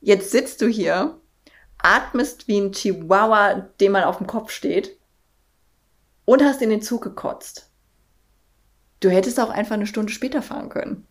Jetzt 0.00 0.30
sitzt 0.30 0.60
du 0.62 0.66
hier, 0.66 1.18
atmest 1.78 2.48
wie 2.48 2.60
ein 2.60 2.72
Chihuahua, 2.72 3.54
dem 3.80 3.92
man 3.92 4.04
auf 4.04 4.18
dem 4.18 4.26
Kopf 4.26 4.50
steht, 4.50 4.98
und 6.24 6.42
hast 6.42 6.62
in 6.62 6.70
den 6.70 6.82
Zug 6.82 7.02
gekotzt. 7.02 7.70
Du 9.00 9.08
hättest 9.08 9.40
auch 9.40 9.50
einfach 9.50 9.74
eine 9.74 9.86
Stunde 9.86 10.12
später 10.12 10.42
fahren 10.42 10.68
können. 10.68 11.06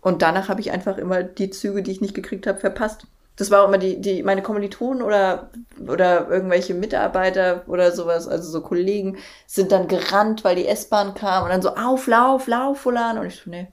Und 0.00 0.22
danach 0.22 0.48
habe 0.48 0.60
ich 0.60 0.70
einfach 0.70 0.98
immer 0.98 1.22
die 1.22 1.50
Züge, 1.50 1.82
die 1.82 1.90
ich 1.90 2.00
nicht 2.00 2.14
gekriegt 2.14 2.46
habe, 2.46 2.58
verpasst. 2.58 3.06
Das 3.36 3.50
war 3.50 3.62
auch 3.62 3.68
immer 3.68 3.78
die, 3.78 4.00
die, 4.00 4.22
meine 4.22 4.42
Kommilitonen 4.42 5.02
oder, 5.02 5.50
oder 5.86 6.28
irgendwelche 6.30 6.72
Mitarbeiter 6.72 7.64
oder 7.66 7.92
sowas, 7.92 8.26
also 8.26 8.50
so 8.50 8.62
Kollegen, 8.62 9.18
sind 9.46 9.72
dann 9.72 9.88
gerannt, 9.88 10.42
weil 10.42 10.56
die 10.56 10.66
S-Bahn 10.66 11.14
kam 11.14 11.44
und 11.44 11.50
dann 11.50 11.60
so, 11.60 11.74
auf, 11.74 12.06
lauf, 12.06 12.46
lauf, 12.46 12.80
Fulan. 12.80 13.18
Und 13.18 13.26
ich 13.26 13.36
so, 13.36 13.50
nee, 13.50 13.68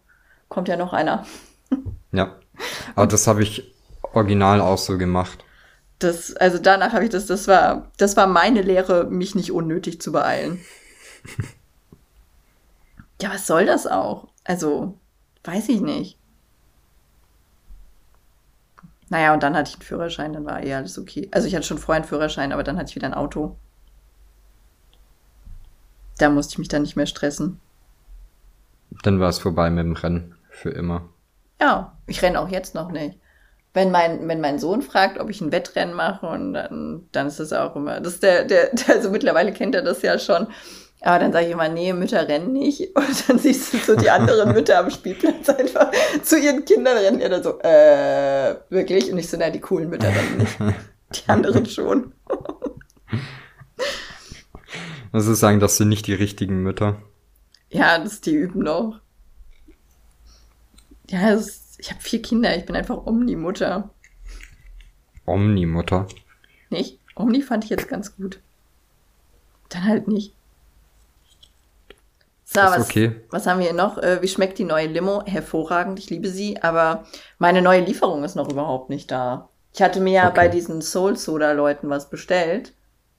kommt 0.49 0.67
ja 0.67 0.77
noch 0.77 0.93
einer. 0.93 1.25
Ja. 2.11 2.35
Aber 2.95 3.07
das 3.07 3.27
habe 3.27 3.43
ich 3.43 3.73
original 4.13 4.61
auch 4.61 4.77
so 4.77 4.97
gemacht. 4.97 5.43
Das, 5.99 6.35
also 6.35 6.57
danach 6.59 6.93
habe 6.93 7.05
ich 7.05 7.09
das, 7.09 7.25
das 7.25 7.47
war, 7.47 7.91
das 7.97 8.17
war 8.17 8.27
meine 8.27 8.61
Lehre, 8.61 9.05
mich 9.05 9.35
nicht 9.35 9.51
unnötig 9.51 10.01
zu 10.01 10.11
beeilen. 10.11 10.59
ja, 13.21 13.31
was 13.31 13.47
soll 13.47 13.65
das 13.65 13.87
auch? 13.87 14.27
Also, 14.43 14.97
weiß 15.43 15.69
ich 15.69 15.81
nicht. 15.81 16.17
Naja, 19.09 19.33
und 19.33 19.43
dann 19.43 19.55
hatte 19.55 19.69
ich 19.69 19.75
einen 19.75 19.83
Führerschein, 19.83 20.33
dann 20.33 20.45
war 20.45 20.63
eh 20.63 20.73
alles 20.73 20.97
okay. 20.97 21.29
Also 21.31 21.47
ich 21.47 21.55
hatte 21.55 21.67
schon 21.67 21.77
vorher 21.77 22.01
einen 22.01 22.09
Führerschein, 22.09 22.51
aber 22.51 22.63
dann 22.63 22.77
hatte 22.77 22.89
ich 22.89 22.95
wieder 22.95 23.07
ein 23.07 23.13
Auto. 23.13 23.55
Da 26.17 26.29
musste 26.29 26.53
ich 26.53 26.57
mich 26.57 26.67
dann 26.67 26.81
nicht 26.81 26.95
mehr 26.95 27.05
stressen. 27.05 27.59
Dann 29.01 29.19
war 29.19 29.29
es 29.29 29.39
vorbei 29.39 29.69
mit 29.69 29.85
dem 29.85 29.93
Rennen. 29.93 30.35
Für 30.49 30.69
immer. 30.69 31.09
Ja, 31.59 31.97
ich 32.05 32.21
renne 32.21 32.39
auch 32.39 32.49
jetzt 32.49 32.75
noch 32.75 32.91
nicht. 32.91 33.17
Wenn 33.73 33.89
mein, 33.89 34.27
wenn 34.27 34.39
mein 34.39 34.59
Sohn 34.59 34.83
fragt, 34.83 35.19
ob 35.19 35.31
ich 35.31 35.41
ein 35.41 35.51
Wettrennen 35.51 35.95
mache, 35.95 36.27
und 36.27 36.53
dann, 36.53 37.07
dann 37.11 37.27
ist 37.27 37.39
das 37.39 37.53
auch 37.53 37.75
immer. 37.75 37.99
Das 37.99 38.13
ist 38.13 38.23
der, 38.23 38.43
der, 38.45 38.69
der, 38.71 38.95
also 38.95 39.09
mittlerweile 39.09 39.51
kennt 39.51 39.73
er 39.73 39.81
das 39.81 40.03
ja 40.03 40.19
schon. 40.19 40.47
Aber 41.01 41.19
dann 41.19 41.33
sage 41.33 41.47
ich 41.47 41.51
immer, 41.51 41.67
nee, 41.67 41.91
Mütter 41.91 42.27
rennen 42.27 42.53
nicht. 42.53 42.81
Und 42.95 43.29
dann 43.29 43.39
siehst 43.39 43.73
du 43.73 43.77
so 43.77 43.95
die 43.95 44.09
anderen 44.09 44.53
Mütter 44.53 44.79
am 44.79 44.89
Spielplatz 44.89 45.49
einfach 45.49 45.91
zu 46.21 46.39
ihren 46.39 46.63
Kindern 46.63 46.97
rennen. 46.97 47.19
Ja, 47.19 47.29
dann 47.29 47.43
so, 47.43 47.59
äh, 47.59 48.55
wirklich? 48.69 49.11
Und 49.11 49.17
ich 49.17 49.29
so, 49.29 49.35
na, 49.37 49.49
die 49.49 49.59
coolen 49.59 49.89
Mütter 49.89 50.07
rennen 50.07 50.37
nicht. 50.37 50.57
Die 51.15 51.29
anderen 51.29 51.65
schon. 51.65 52.13
Also 55.11 55.35
sagen, 55.35 55.59
das 55.59 55.77
sind 55.77 55.89
nicht 55.89 56.07
die 56.07 56.15
richtigen 56.15 56.63
Mütter. 56.63 57.03
Ja, 57.73 57.97
das 57.97 58.21
die 58.21 58.35
üben 58.35 58.61
noch. 58.61 58.99
Ja, 61.09 61.31
ist, 61.31 61.79
ich 61.79 61.91
habe 61.91 62.01
vier 62.01 62.21
Kinder, 62.21 62.55
ich 62.55 62.65
bin 62.65 62.75
einfach 62.75 63.05
Omni-Mutter. 63.05 63.89
Omni-Mutter? 65.25 66.07
Nicht? 66.69 66.99
Omni 67.15 67.41
fand 67.41 67.63
ich 67.63 67.69
jetzt 67.69 67.87
ganz 67.87 68.15
gut. 68.15 68.39
Dann 69.69 69.83
halt 69.83 70.07
nicht. 70.07 70.33
So, 72.45 72.59
was, 72.61 72.85
okay. 72.85 73.15
was 73.31 73.47
haben 73.47 73.59
wir 73.59 73.65
hier 73.65 73.75
noch? 73.75 73.97
Äh, 73.97 74.21
wie 74.21 74.27
schmeckt 74.27 74.59
die 74.59 74.63
neue 74.63 74.87
Limo? 74.87 75.23
Hervorragend, 75.25 75.97
ich 75.97 76.11
liebe 76.11 76.29
sie, 76.29 76.61
aber 76.61 77.05
meine 77.39 77.63
neue 77.63 77.83
Lieferung 77.83 78.23
ist 78.23 78.35
noch 78.35 78.49
überhaupt 78.49 78.89
nicht 78.89 79.09
da. 79.09 79.49
Ich 79.73 79.81
hatte 79.81 79.99
mir 79.99 80.13
ja 80.13 80.27
okay. 80.27 80.35
bei 80.35 80.47
diesen 80.49 80.83
Soul 80.83 81.17
Soda 81.17 81.53
Leuten 81.53 81.89
was 81.89 82.11
bestellt. 82.11 82.73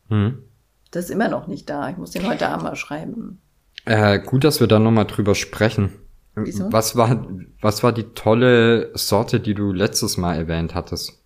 Hm. 0.09 0.45
Das 0.93 1.07
ist 1.07 1.11
immer 1.11 1.29
noch 1.29 1.49
nicht 1.49 1.69
da. 1.69 1.91
Ich 1.91 1.97
muss 1.97 2.13
den 2.13 2.29
heute 2.29 2.49
Abend 2.49 2.63
mal 2.63 2.77
schreiben. 2.77 3.41
Äh, 3.85 4.19
gut, 4.21 4.45
dass 4.45 4.61
wir 4.61 4.67
da 4.67 4.79
nochmal 4.79 5.07
drüber 5.07 5.35
sprechen. 5.35 5.93
Wieso? 6.35 6.73
Was 6.73 6.97
war, 6.97 7.27
was 7.61 7.83
war 7.83 7.93
die 7.93 8.15
tolle 8.15 8.91
Sorte, 8.95 9.41
die 9.41 9.55
du 9.55 9.73
letztes 9.73 10.17
Mal 10.17 10.37
erwähnt 10.37 10.75
hattest? 10.75 11.21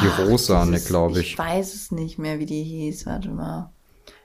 Die 0.00 0.06
Ach, 0.08 0.18
Rosane, 0.20 0.80
glaube 0.80 1.20
ich. 1.20 1.32
Ich 1.32 1.38
weiß 1.38 1.74
es 1.74 1.90
nicht 1.90 2.18
mehr, 2.18 2.38
wie 2.38 2.46
die 2.46 2.62
hieß. 2.62 3.04
Warte 3.04 3.28
mal. 3.28 3.70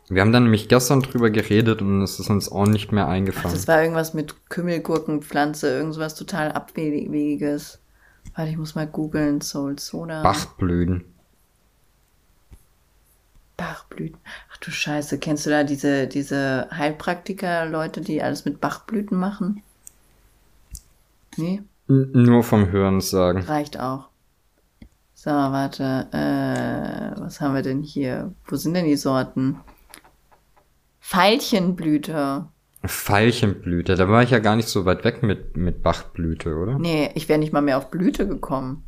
Wir 0.08 0.22
haben 0.22 0.32
dann 0.32 0.44
nämlich 0.44 0.70
gestern 0.70 1.02
drüber 1.02 1.30
geredet 1.30 1.82
und 1.82 2.02
es 2.02 2.20
ist 2.22 2.30
uns 2.30 2.50
auch 2.50 2.66
nicht 2.66 2.94
mehr 2.94 3.10
eingefallen. 3.10 3.48
Ach, 3.50 3.54
das 3.54 3.68
war 3.68 3.82
irgendwas 3.82 4.14
mit 4.14 4.50
Kümmelgurkenpflanze, 4.50 5.68
irgendwas 5.68 6.16
total 6.16 6.54
abwegiges. 6.54 7.80
Warte, 8.34 8.52
ich 8.52 8.58
muss 8.58 8.76
mal 8.76 8.88
googeln. 8.88 9.42
Soul 9.42 9.78
Soda. 9.78 10.24
Bachblüten. 10.24 11.04
Bachblüten. 13.58 14.20
Ach 14.52 14.58
du 14.58 14.72
Scheiße, 14.72 15.20
kennst 15.20 15.46
du 15.46 15.50
da 15.50 15.64
diese, 15.64 16.08
diese 16.08 16.68
Heilpraktiker-Leute, 16.72 18.02
die 18.02 18.22
alles 18.22 18.46
mit 18.46 18.62
Bachblüten 18.62 19.18
machen? 19.18 19.64
Nee? 21.36 21.64
N 21.90 22.12
nur 22.14 22.44
vom 22.44 22.70
Hören 22.72 23.02
sagen. 23.02 23.42
Reicht 23.42 23.80
auch. 23.80 24.10
So, 25.14 25.32
warte. 25.32 26.08
Äh, 26.12 27.20
was 27.20 27.42
haben 27.42 27.56
wir 27.56 27.64
denn 27.64 27.82
hier? 27.82 28.34
Wo 28.46 28.56
sind 28.56 28.76
denn 28.76 28.86
die 28.86 28.96
Sorten? 28.96 29.60
Veilchenblüte. 31.00 32.48
Veilchenblüte, 32.84 33.96
da 33.96 34.08
war 34.10 34.24
ich 34.24 34.30
ja 34.30 34.40
gar 34.40 34.56
nicht 34.56 34.68
so 34.68 34.86
weit 34.86 35.04
weg 35.04 35.24
mit, 35.24 35.58
mit 35.58 35.82
Bachblüte, 35.82 36.56
oder? 36.56 36.78
Nee, 36.78 37.10
ich 37.16 37.28
wäre 37.28 37.40
nicht 37.40 37.54
mal 37.54 37.62
mehr 37.62 37.78
auf 37.78 37.90
Blüte 37.90 38.28
gekommen. 38.28 38.87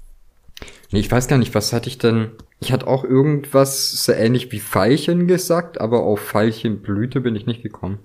Nee, 0.91 0.99
ich 0.99 1.11
weiß 1.11 1.27
gar 1.27 1.37
nicht, 1.37 1.53
was 1.55 1.73
hatte 1.73 1.89
ich 1.89 1.97
denn? 1.97 2.31
Ich 2.59 2.71
hatte 2.71 2.87
auch 2.87 3.03
irgendwas 3.03 3.91
so 4.03 4.11
ähnlich 4.11 4.51
wie 4.51 4.59
Veilchen 4.59 5.27
gesagt, 5.27 5.79
aber 5.79 6.03
auf 6.03 6.33
Veilchenblüte 6.33 7.21
bin 7.21 7.35
ich 7.35 7.45
nicht 7.45 7.63
gekommen. 7.63 7.99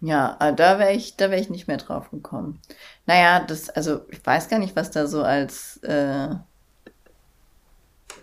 Ja, 0.00 0.36
äh, 0.40 0.54
da 0.54 0.78
wäre 0.78 0.92
ich, 0.92 1.16
da 1.16 1.30
wäre 1.30 1.40
ich 1.40 1.50
nicht 1.50 1.66
mehr 1.66 1.76
drauf 1.76 2.10
gekommen. 2.10 2.60
Naja, 3.06 3.40
das, 3.40 3.68
also 3.68 4.02
ich 4.10 4.24
weiß 4.24 4.48
gar 4.48 4.58
nicht, 4.58 4.76
was 4.76 4.90
da 4.90 5.06
so 5.06 5.22
als 5.22 5.78
äh, 5.78 6.28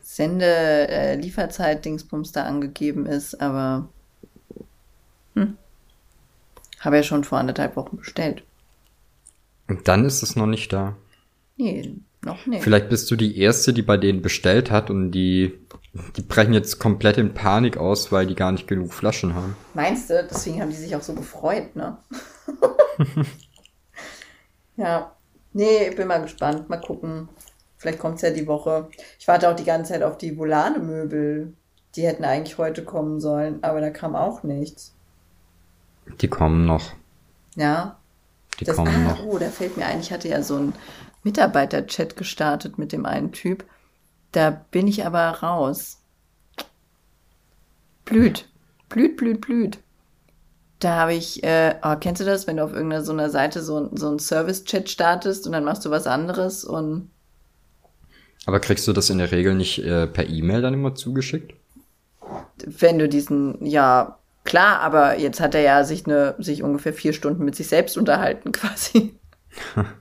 Sende, 0.02 0.46
äh, 0.46 1.16
Lieferzeit, 1.16 1.84
Dingsbums 1.84 2.32
da 2.32 2.46
angegeben 2.46 3.06
ist, 3.06 3.42
aber 3.42 3.90
hm, 5.34 5.58
habe 6.80 6.96
ja 6.96 7.04
schon 7.04 7.26
vor 7.26 7.40
anderthalb 7.40 7.76
Wochen 7.76 7.98
bestellt. 7.98 8.44
Und 9.68 9.88
dann 9.90 10.06
ist 10.06 10.24
es 10.24 10.38
noch 10.38 10.46
nicht 10.46 10.72
da. 10.72 10.96
Nee, 11.58 11.96
noch 12.26 12.46
nicht. 12.46 12.64
Vielleicht 12.64 12.90
bist 12.90 13.10
du 13.12 13.16
die 13.16 13.40
Erste, 13.40 13.74
die 13.74 13.82
bei 13.82 13.98
denen 13.98 14.22
bestellt 14.22 14.72
hat 14.72 14.90
und 14.90 15.12
die, 15.12 15.58
die 16.16 16.22
brechen 16.22 16.54
jetzt 16.54 16.80
komplett 16.80 17.18
in 17.18 17.34
Panik 17.34 17.78
aus, 17.78 18.12
weil 18.12 18.28
die 18.28 18.36
gar 18.36 18.52
nicht 18.52 18.68
genug 18.68 18.94
Flaschen 18.94 19.36
haben. 19.36 19.56
Meinst 19.74 20.10
du? 20.10 20.28
Deswegen 20.30 20.62
haben 20.62 20.70
die 20.70 20.76
sich 20.76 20.96
auch 20.96 21.02
so 21.02 21.14
gefreut, 21.14 21.76
ne? 21.76 21.98
ja. 24.78 25.12
Nee, 25.54 25.90
ich 25.90 25.96
bin 25.96 26.08
mal 26.08 26.22
gespannt. 26.22 26.70
Mal 26.70 26.82
gucken. 26.82 27.30
Vielleicht 27.78 28.00
kommt 28.00 28.16
es 28.16 28.24
ja 28.24 28.32
die 28.32 28.48
Woche. 28.48 28.90
Ich 29.20 29.28
warte 29.28 29.50
auch 29.50 29.56
die 29.56 29.64
ganze 29.64 29.94
Zeit 29.94 30.04
auf 30.04 30.18
die 30.18 30.38
Volane-Möbel. 30.38 31.54
Die 31.96 32.02
hätten 32.02 32.26
eigentlich 32.26 32.58
heute 32.58 32.84
kommen 32.84 33.22
sollen, 33.22 33.64
aber 33.64 33.80
da 33.80 33.90
kam 33.90 34.16
auch 34.16 34.44
nichts. 34.44 34.94
Die 36.20 36.28
kommen 36.28 36.66
noch. 36.66 36.92
Ja. 37.56 37.98
Die 38.60 38.66
das, 38.66 38.76
kommen 38.76 38.94
ah, 38.94 39.10
noch. 39.10 39.26
Oh, 39.26 39.38
da 39.38 39.50
fällt 39.50 39.78
mir 39.78 39.86
ein, 39.86 40.00
ich 40.00 40.12
hatte 40.12 40.28
ja 40.28 40.42
so 40.42 40.56
einen 40.56 40.74
Mitarbeiter-Chat 41.26 42.16
gestartet 42.16 42.78
mit 42.78 42.94
dem 42.94 43.06
einen 43.06 43.34
Typ. 43.34 43.66
Da 44.32 44.52
bin 44.72 44.88
ich 44.88 45.06
aber 45.06 45.28
raus. 45.30 46.02
Blüht. 48.06 48.48
Blüht, 48.88 49.18
blüht, 49.18 49.42
blüht. 49.42 49.80
Da 50.80 50.98
habe 50.98 51.14
ich, 51.14 51.44
äh, 51.44 51.76
oh, 51.84 51.96
kennst 52.00 52.22
du 52.22 52.26
das, 52.26 52.48
wenn 52.48 52.58
du 52.58 52.64
auf 52.64 52.74
irgendeiner 52.74 53.04
so 53.04 53.12
einer 53.12 53.30
Seite 53.30 53.64
so, 53.64 53.90
so 53.96 54.08
einen 54.08 54.20
Service-Chat 54.20 54.90
startest 54.90 55.48
und 55.48 55.54
dann 55.54 55.64
machst 55.64 55.84
du 55.84 55.90
was 55.90 56.06
anderes 56.06 56.64
und. 56.64 57.10
Aber 58.46 58.60
kriegst 58.60 58.88
du 58.88 58.94
das 58.94 59.10
in 59.10 59.18
der 59.18 59.32
Regel 59.32 59.56
nicht 59.56 59.80
äh, 59.80 60.06
per 60.06 60.30
E-Mail 60.30 60.62
dann 60.62 60.76
immer 60.76 60.94
zugeschickt? 60.94 61.56
Wenn 62.64 63.00
du 63.00 63.10
diesen, 63.10 63.66
ja, 63.66 64.20
klar, 64.44 64.82
aber 64.82 65.18
jetzt 65.18 65.40
hat 65.40 65.56
er 65.56 65.62
ja 65.62 65.84
sich 65.84 66.06
eine, 66.06 66.36
sich 66.38 66.62
ungefähr 66.62 66.94
vier 66.94 67.14
Stunden 67.14 67.44
mit 67.44 67.56
sich 67.56 67.68
selbst 67.68 67.98
unterhalten, 67.98 68.52
quasi. 68.52 69.16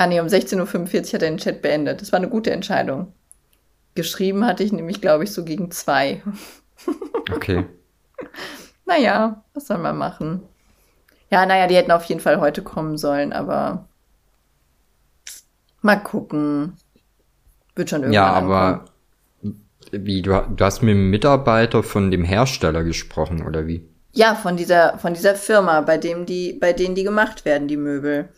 ah 0.00 0.06
nee, 0.06 0.18
um 0.18 0.28
16.45 0.28 0.56
Uhr 0.56 1.02
hat 1.02 1.12
er 1.12 1.18
den 1.18 1.36
Chat 1.36 1.60
beendet. 1.60 2.00
Das 2.00 2.10
war 2.10 2.18
eine 2.18 2.30
gute 2.30 2.50
Entscheidung. 2.50 3.12
Geschrieben 3.94 4.46
hatte 4.46 4.64
ich 4.64 4.72
nämlich, 4.72 5.02
glaube 5.02 5.24
ich, 5.24 5.32
so 5.32 5.44
gegen 5.44 5.70
zwei. 5.70 6.22
Okay. 7.30 7.64
naja, 8.86 9.44
was 9.54 9.66
soll 9.66 9.78
man 9.78 9.96
machen? 9.96 10.42
Ja, 11.30 11.46
naja, 11.46 11.68
die 11.68 11.76
hätten 11.76 11.92
auf 11.92 12.04
jeden 12.04 12.20
Fall 12.20 12.40
heute 12.40 12.62
kommen 12.62 12.98
sollen, 12.98 13.32
aber 13.32 13.86
mal 15.80 15.96
gucken. 15.96 16.72
Wird 17.76 17.90
schon 17.90 18.00
irgendwann 18.00 18.14
Ja, 18.14 18.32
aber 18.32 18.86
wie, 19.92 20.22
du, 20.22 20.32
du 20.32 20.64
hast 20.64 20.82
mit 20.82 20.94
dem 20.94 21.10
Mitarbeiter 21.10 21.84
von 21.84 22.10
dem 22.10 22.24
Hersteller 22.24 22.82
gesprochen, 22.82 23.46
oder 23.46 23.68
wie? 23.68 23.88
Ja, 24.12 24.34
von 24.34 24.56
dieser, 24.56 24.98
von 24.98 25.14
dieser 25.14 25.36
Firma, 25.36 25.82
bei 25.82 25.98
dem 25.98 26.26
die, 26.26 26.54
bei 26.54 26.72
denen 26.72 26.96
die 26.96 27.04
gemacht 27.04 27.44
werden, 27.44 27.68
die 27.68 27.76
Möbel. 27.76 28.30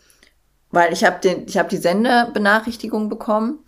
Weil 0.73 0.91
ich 0.91 1.03
habe 1.03 1.19
den, 1.19 1.47
ich 1.47 1.59
habe 1.59 1.69
die 1.69 1.77
Sendebenachrichtigung 1.77 3.07
bekommen. 3.07 3.59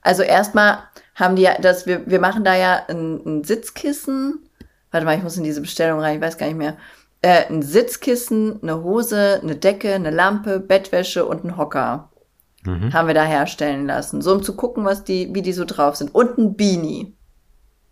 Also 0.00 0.22
erstmal 0.22 0.78
haben 1.14 1.36
die 1.36 1.42
ja, 1.42 1.60
das, 1.60 1.86
wir, 1.86 2.06
wir 2.06 2.18
machen 2.18 2.44
da 2.44 2.56
ja 2.56 2.82
ein, 2.88 3.20
ein 3.26 3.44
Sitzkissen. 3.44 4.48
Warte 4.90 5.04
mal, 5.04 5.18
ich 5.18 5.22
muss 5.22 5.36
in 5.36 5.44
diese 5.44 5.60
Bestellung 5.60 6.00
rein, 6.00 6.16
ich 6.16 6.22
weiß 6.22 6.38
gar 6.38 6.46
nicht 6.46 6.56
mehr. 6.56 6.78
Äh, 7.20 7.44
ein 7.50 7.60
Sitzkissen, 7.60 8.58
eine 8.62 8.82
Hose, 8.82 9.40
eine 9.42 9.54
Decke, 9.54 9.92
eine 9.92 10.08
Lampe, 10.08 10.60
Bettwäsche 10.60 11.26
und 11.26 11.44
ein 11.44 11.58
Hocker. 11.58 12.10
Mhm. 12.64 12.94
Haben 12.94 13.08
wir 13.08 13.14
da 13.14 13.24
herstellen 13.24 13.86
lassen. 13.86 14.22
So 14.22 14.32
um 14.32 14.42
zu 14.42 14.56
gucken, 14.56 14.86
was 14.86 15.04
die, 15.04 15.34
wie 15.34 15.42
die 15.42 15.52
so 15.52 15.66
drauf 15.66 15.96
sind. 15.96 16.14
Und 16.14 16.38
ein 16.38 16.56
Beanie. 16.56 17.14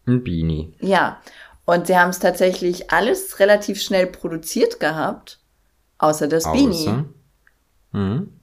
Ein 0.06 0.24
Beanie. 0.24 0.74
Ja. 0.80 1.20
Und 1.66 1.86
sie 1.86 1.98
haben 1.98 2.08
es 2.08 2.18
tatsächlich 2.18 2.90
alles 2.90 3.40
relativ 3.40 3.82
schnell 3.82 4.06
produziert 4.06 4.80
gehabt. 4.80 5.38
Außer 5.98 6.28
das 6.28 6.46
außer? 6.46 6.56
Beanie. 6.56 7.04
Mhm. 7.92 8.37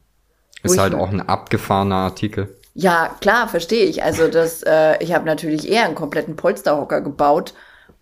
Ist 0.66 0.80
halt 0.80 0.95
auch 0.95 1.09
ein 1.09 1.22
abgefahrener 1.22 1.95
Artikel. 1.95 2.55
Ja, 2.74 3.16
klar, 3.22 3.47
verstehe 3.47 3.86
ich. 3.86 4.03
Also 4.03 4.28
das, 4.28 4.61
äh, 4.63 5.01
ich 5.01 5.13
habe 5.13 5.26
natürlich 5.26 5.70
eher 5.72 5.86
einen 5.86 5.95
kompletten 5.95 6.36
Polsterhocker 6.36 6.99
gebaut 6.99 7.53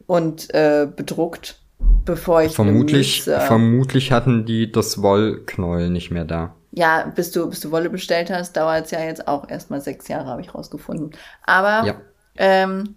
und 0.08 0.52
äh, 0.54 0.88
bedruckt, 0.94 1.60
bevor 2.06 2.42
ich 2.42 2.56
vermutlich 2.56 3.20
Mütze, 3.20 3.40
vermutlich 3.42 4.12
hatten 4.12 4.46
die 4.46 4.72
das 4.72 5.02
Wollknäuel 5.02 5.90
nicht 5.90 6.10
mehr 6.10 6.26
da. 6.26 6.56
Ja, 6.72 7.12
bis 7.16 7.32
du 7.32 7.50
bis 7.52 7.60
du 7.60 7.70
Wolle 7.70 7.92
bestellt 7.92 8.32
hast, 8.32 8.58
dauert 8.58 8.86
es 8.86 8.92
ja 8.92 9.02
jetzt 9.02 9.28
auch 9.28 9.48
erstmal 9.48 9.80
sechs 9.80 10.08
Jahre, 10.08 10.26
habe 10.26 10.42
ich 10.42 10.56
rausgefunden. 10.56 11.12
Aber 11.44 11.86
ja. 11.86 11.96
ähm, 12.38 12.96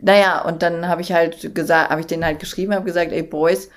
naja, 0.00 0.42
und 0.42 0.62
dann 0.62 0.88
habe 0.88 1.02
ich 1.02 1.12
halt 1.12 1.54
gesagt, 1.54 1.90
habe 1.90 2.00
ich 2.00 2.08
denen 2.08 2.24
halt 2.24 2.40
geschrieben, 2.40 2.74
habe 2.74 2.84
gesagt, 2.84 3.12
ey 3.12 3.22
Boys, 3.22 3.70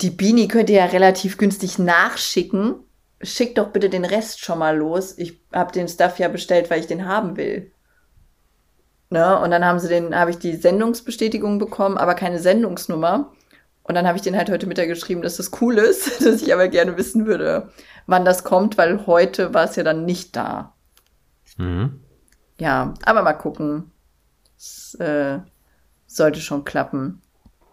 die 0.00 0.08
Beanie 0.08 0.48
könnt 0.48 0.70
ihr 0.70 0.78
ja 0.78 0.86
relativ 0.86 1.36
günstig 1.36 1.78
nachschicken 1.78 2.76
schick 3.24 3.54
doch 3.54 3.68
bitte 3.68 3.90
den 3.90 4.04
Rest 4.04 4.40
schon 4.40 4.58
mal 4.58 4.76
los. 4.76 5.16
Ich 5.18 5.40
habe 5.52 5.72
den 5.72 5.88
Stuff 5.88 6.18
ja 6.18 6.28
bestellt, 6.28 6.70
weil 6.70 6.80
ich 6.80 6.86
den 6.86 7.06
haben 7.06 7.36
will. 7.36 7.70
Ne? 9.10 9.38
Und 9.38 9.50
dann 9.50 9.64
haben 9.64 9.78
sie 9.78 9.88
den, 9.88 10.14
habe 10.14 10.30
ich 10.30 10.38
die 10.38 10.56
Sendungsbestätigung 10.56 11.58
bekommen, 11.58 11.98
aber 11.98 12.14
keine 12.14 12.38
Sendungsnummer. 12.38 13.32
Und 13.82 13.94
dann 13.94 14.06
habe 14.06 14.16
ich 14.16 14.22
den 14.22 14.36
halt 14.36 14.50
heute 14.50 14.66
Mittag 14.66 14.88
geschrieben, 14.88 15.22
dass 15.22 15.36
das 15.36 15.50
cool 15.60 15.78
ist, 15.78 16.20
dass 16.24 16.42
ich 16.42 16.52
aber 16.52 16.68
gerne 16.68 16.96
wissen 16.96 17.26
würde, 17.26 17.70
wann 18.06 18.24
das 18.24 18.44
kommt, 18.44 18.78
weil 18.78 19.06
heute 19.06 19.54
war 19.54 19.64
es 19.64 19.76
ja 19.76 19.82
dann 19.82 20.04
nicht 20.04 20.34
da. 20.36 20.74
Mhm. 21.58 22.00
Ja, 22.58 22.94
aber 23.04 23.22
mal 23.22 23.34
gucken. 23.34 23.90
Es 24.56 24.94
äh, 24.94 25.40
sollte 26.06 26.40
schon 26.40 26.64
klappen. 26.64 27.20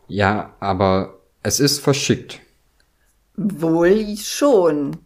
Ja, 0.07 0.53
aber 0.59 1.21
es 1.43 1.59
ist 1.59 1.79
verschickt. 1.79 2.41
Wohl 3.35 4.17
schon. 4.17 4.97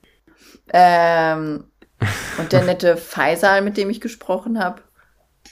Ähm, 0.73 1.65
und 2.37 2.51
der 2.51 2.63
nette 2.63 2.97
Faisal, 2.97 3.61
mit 3.61 3.77
dem 3.77 3.89
ich 3.89 4.01
gesprochen 4.01 4.59
habe, 4.59 4.81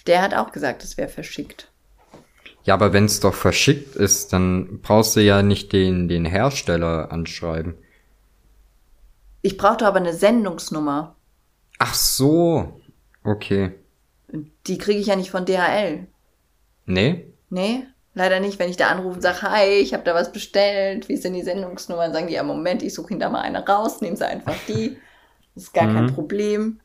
der 0.08 0.22
hat 0.22 0.34
auch 0.34 0.52
gesagt, 0.52 0.84
es 0.84 0.98
wäre 0.98 1.10
verschickt. 1.10 1.70
Ja, 2.64 2.74
aber 2.76 2.94
wenn 2.94 3.06
es 3.06 3.20
doch 3.20 3.34
verschickt 3.34 3.96
ist, 3.96 4.32
dann 4.32 4.80
brauchst 4.82 5.16
du 5.16 5.22
ja 5.22 5.42
nicht 5.42 5.74
den, 5.74 6.08
den 6.08 6.26
Hersteller 6.26 7.12
anschreiben. 7.12 7.76
Ich 9.42 9.58
brauchte 9.58 9.86
aber 9.86 9.98
eine 9.98 10.14
Sendungsnummer. 10.14 11.16
Ach 11.80 11.94
so. 11.94 12.80
Okay. 13.24 13.72
Die 14.68 14.78
kriege 14.78 15.00
ich 15.00 15.08
ja 15.08 15.18
nicht 15.18 15.32
von 15.32 15.46
DHL. 15.46 16.08
Nee? 16.86 17.28
Nee, 17.50 17.86
leider 18.14 18.40
nicht. 18.40 18.60
Wenn 18.60 18.70
ich 18.70 18.78
da 18.78 18.88
anrufe 18.88 19.16
und 19.16 19.22
sage, 19.22 19.42
hi, 19.42 19.66
ich 19.66 19.94
habe 19.94 20.04
da 20.04 20.14
was 20.14 20.32
bestellt, 20.32 21.10
wie 21.10 21.20
denn 21.20 21.34
die 21.34 21.44
Sendungsnummer? 21.44 22.04
Dann 22.04 22.14
sagen 22.14 22.28
die, 22.28 22.34
ja, 22.34 22.44
Moment, 22.44 22.84
ich 22.84 22.94
suche 22.94 23.12
Ihnen 23.12 23.20
da 23.20 23.30
mal 23.30 23.42
eine 23.42 23.66
raus, 23.66 24.02
nehmen 24.02 24.16
Sie 24.16 24.28
einfach 24.28 24.56
die. 24.68 24.98
Das 25.56 25.66
ist 25.66 25.74
gar 25.74 25.88
mhm. 25.88 25.94
kein 25.94 26.14
Problem. 26.14 26.80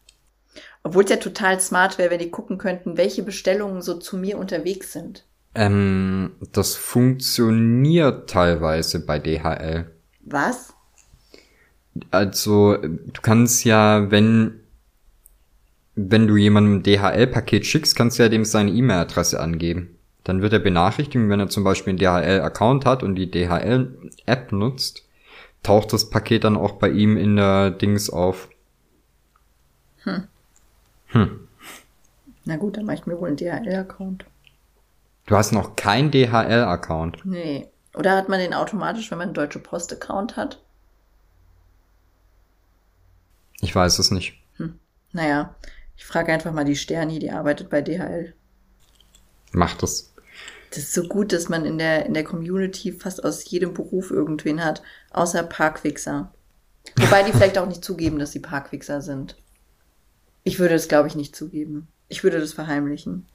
Obwohl 0.82 1.04
es 1.04 1.10
ja 1.10 1.16
total 1.16 1.60
smart 1.60 1.98
wäre, 1.98 2.10
wenn 2.10 2.18
die 2.18 2.30
gucken 2.30 2.58
könnten, 2.58 2.96
welche 2.96 3.22
Bestellungen 3.22 3.82
so 3.82 3.94
zu 3.98 4.16
mir 4.16 4.38
unterwegs 4.38 4.92
sind. 4.92 5.24
Ähm, 5.54 6.36
das 6.52 6.76
funktioniert 6.76 8.30
teilweise 8.30 9.04
bei 9.04 9.18
DHL. 9.18 9.90
Was? 10.22 10.74
Also, 12.10 12.76
du 12.76 13.20
kannst 13.22 13.64
ja, 13.64 14.10
wenn, 14.10 14.60
wenn 15.96 16.28
du 16.28 16.36
jemandem 16.36 16.76
ein 16.76 16.82
DHL-Paket 16.82 17.66
schickst, 17.66 17.96
kannst 17.96 18.18
du 18.18 18.22
ja 18.22 18.28
dem 18.28 18.44
seine 18.44 18.70
E-Mail-Adresse 18.70 19.40
angeben. 19.40 19.97
Dann 20.28 20.42
wird 20.42 20.52
er 20.52 20.58
benachrichtigt, 20.58 21.30
wenn 21.30 21.40
er 21.40 21.48
zum 21.48 21.64
Beispiel 21.64 21.92
einen 21.92 21.98
DHL-Account 21.98 22.84
hat 22.84 23.02
und 23.02 23.14
die 23.14 23.30
DHL-App 23.30 24.52
nutzt, 24.52 25.06
taucht 25.62 25.90
das 25.94 26.10
Paket 26.10 26.44
dann 26.44 26.54
auch 26.54 26.72
bei 26.72 26.90
ihm 26.90 27.16
in 27.16 27.36
der 27.36 27.70
Dings 27.70 28.10
auf. 28.10 28.50
Hm. 30.02 30.28
Hm. 31.06 31.48
Na 32.44 32.56
gut, 32.56 32.76
dann 32.76 32.84
mache 32.84 32.96
ich 32.96 33.06
mir 33.06 33.18
wohl 33.18 33.28
einen 33.28 33.38
DHL-Account. 33.38 34.26
Du 35.24 35.34
hast 35.34 35.52
noch 35.52 35.76
keinen 35.76 36.10
DHL-Account. 36.10 37.24
Nee. 37.24 37.66
Oder 37.94 38.14
hat 38.14 38.28
man 38.28 38.38
den 38.38 38.52
automatisch, 38.52 39.10
wenn 39.10 39.16
man 39.16 39.28
einen 39.28 39.34
Deutsche 39.34 39.60
Post-Account 39.60 40.36
hat? 40.36 40.60
Ich 43.62 43.74
weiß 43.74 43.98
es 43.98 44.10
nicht. 44.10 44.34
Hm. 44.58 44.78
Naja, 45.12 45.54
ich 45.96 46.04
frage 46.04 46.34
einfach 46.34 46.52
mal 46.52 46.66
die 46.66 46.76
Sterni, 46.76 47.18
die 47.18 47.30
arbeitet 47.30 47.70
bei 47.70 47.80
DHL. 47.80 48.34
Macht 49.52 49.82
es. 49.82 50.12
Das 50.70 50.78
ist 50.78 50.94
so 50.94 51.04
gut, 51.04 51.32
dass 51.32 51.48
man 51.48 51.64
in 51.64 51.78
der, 51.78 52.06
in 52.06 52.14
der 52.14 52.24
Community 52.24 52.92
fast 52.92 53.24
aus 53.24 53.48
jedem 53.50 53.74
Beruf 53.74 54.10
irgendwen 54.10 54.64
hat, 54.64 54.82
außer 55.10 55.42
Parkwichser. 55.42 56.32
Wobei 56.96 57.22
die 57.22 57.32
vielleicht 57.32 57.58
auch 57.58 57.66
nicht 57.66 57.84
zugeben, 57.84 58.18
dass 58.18 58.32
sie 58.32 58.40
Parkwichser 58.40 59.00
sind. 59.00 59.36
Ich 60.44 60.58
würde 60.58 60.74
es, 60.74 60.88
glaube 60.88 61.08
ich, 61.08 61.14
nicht 61.14 61.36
zugeben. 61.36 61.88
Ich 62.08 62.22
würde 62.22 62.40
das 62.40 62.52
verheimlichen. 62.52 63.26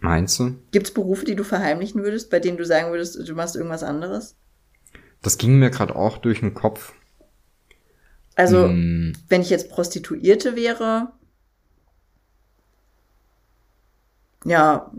Meinst 0.00 0.38
du? 0.38 0.56
Gibt 0.70 0.86
es 0.86 0.94
Berufe, 0.94 1.24
die 1.24 1.36
du 1.36 1.44
verheimlichen 1.44 2.02
würdest, 2.02 2.30
bei 2.30 2.40
denen 2.40 2.56
du 2.56 2.64
sagen 2.64 2.90
würdest, 2.90 3.28
du 3.28 3.34
machst 3.34 3.56
irgendwas 3.56 3.82
anderes? 3.82 4.34
Das 5.22 5.36
ging 5.36 5.58
mir 5.58 5.70
gerade 5.70 5.94
auch 5.94 6.18
durch 6.18 6.40
den 6.40 6.54
Kopf. 6.54 6.94
Also, 8.34 8.64
hm. 8.64 9.12
wenn 9.28 9.42
ich 9.42 9.50
jetzt 9.50 9.68
Prostituierte 9.68 10.56
wäre, 10.56 11.12
ja, 14.44 14.90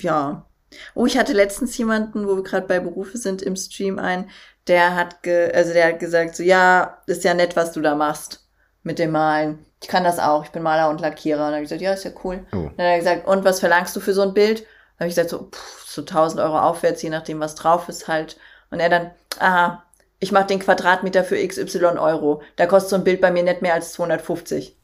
ja. 0.00 0.46
Oh, 0.94 1.06
ich 1.06 1.18
hatte 1.18 1.32
letztens 1.32 1.76
jemanden, 1.76 2.26
wo 2.26 2.36
wir 2.36 2.42
gerade 2.42 2.66
bei 2.66 2.80
Berufe 2.80 3.18
sind, 3.18 3.42
im 3.42 3.56
Stream 3.56 3.98
ein, 3.98 4.30
der 4.66 4.94
hat 4.96 5.22
ge 5.22 5.52
also 5.52 5.72
der 5.72 5.88
hat 5.88 5.98
gesagt, 5.98 6.36
so 6.36 6.42
ja, 6.42 7.02
ist 7.06 7.24
ja 7.24 7.34
nett, 7.34 7.56
was 7.56 7.72
du 7.72 7.80
da 7.80 7.94
machst 7.94 8.48
mit 8.82 8.98
dem 8.98 9.10
Malen. 9.10 9.64
Ich 9.82 9.88
kann 9.88 10.04
das 10.04 10.18
auch, 10.18 10.44
ich 10.44 10.50
bin 10.50 10.62
Maler 10.62 10.88
und 10.90 11.00
Lackierer. 11.00 11.40
Und 11.40 11.46
dann 11.46 11.54
habe 11.54 11.62
ich 11.64 11.68
gesagt, 11.68 11.82
ja, 11.82 11.92
ist 11.92 12.04
ja 12.04 12.12
cool. 12.24 12.46
Oh. 12.52 12.70
Dann 12.76 12.86
hat 12.86 12.92
er 12.92 12.98
gesagt, 12.98 13.26
und 13.26 13.44
was 13.44 13.60
verlangst 13.60 13.94
du 13.96 14.00
für 14.00 14.14
so 14.14 14.22
ein 14.22 14.34
Bild? 14.34 14.60
Dann 14.60 15.00
habe 15.00 15.08
ich 15.08 15.14
gesagt, 15.14 15.30
so, 15.30 15.50
pff, 15.50 15.86
so 15.88 16.02
1000 16.02 16.40
Euro 16.40 16.58
aufwärts, 16.58 17.02
je 17.02 17.10
nachdem, 17.10 17.40
was 17.40 17.54
drauf 17.54 17.88
ist 17.88 18.08
halt. 18.08 18.36
Und 18.70 18.80
er 18.80 18.88
dann, 18.88 19.10
aha, 19.38 19.84
ich 20.20 20.32
mache 20.32 20.46
den 20.46 20.60
Quadratmeter 20.60 21.24
für 21.24 21.36
XY 21.46 21.98
Euro. 21.98 22.42
Da 22.56 22.66
kostet 22.66 22.90
so 22.90 22.96
ein 22.96 23.04
Bild 23.04 23.20
bei 23.20 23.32
mir 23.32 23.42
nicht 23.42 23.62
mehr 23.62 23.74
als 23.74 23.92
250. 23.92 24.76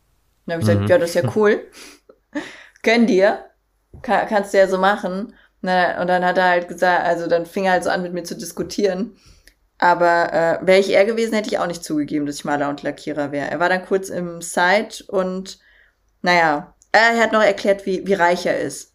Dann 0.47 0.55
habe 0.55 0.63
ich 0.63 0.69
mhm. 0.69 0.73
gesagt, 0.73 0.91
ja, 0.91 0.99
das 0.99 1.11
ist 1.11 1.15
ja 1.15 1.33
cool. 1.37 1.61
Können 2.83 3.07
dir. 3.07 3.45
Kann, 4.03 4.27
kannst 4.29 4.55
du 4.55 4.59
ja 4.59 4.67
so 4.67 4.79
machen. 4.79 5.35
Na, 5.61 6.01
und 6.01 6.07
dann 6.07 6.25
hat 6.25 6.39
er 6.39 6.49
halt 6.51 6.69
gesagt, 6.69 7.05
also 7.05 7.27
dann 7.27 7.47
fing 7.47 7.65
er 7.65 7.73
halt 7.73 7.85
so 7.85 7.91
an 7.91 8.03
mit 8.03 8.13
mir 8.13 8.23
zu 8.23 8.37
diskutieren. 8.37 9.17
Aber 9.79 10.33
äh, 10.33 10.67
wäre 10.67 10.81
ich 10.81 10.93
er 10.93 11.05
gewesen, 11.05 11.35
hätte 11.35 11.49
ich 11.49 11.59
auch 11.59 11.67
nicht 11.67 11.85
zugegeben, 11.85 12.27
dass 12.27 12.37
ich 12.37 12.45
Maler 12.45 12.69
und 12.69 12.83
Lackierer 12.83 13.33
wäre. 13.33 13.51
Er 13.51 13.61
war 13.61 13.69
dann 13.69 13.85
kurz 13.85 14.09
im 14.09 14.43
Site 14.43 15.05
und 15.07 15.59
naja, 16.23 16.75
er 16.93 17.19
hat 17.19 17.33
noch 17.33 17.43
erklärt, 17.43 17.87
wie, 17.87 18.07
wie 18.07 18.15
reich 18.15 18.47
er 18.47 18.59
ist. 18.59 18.95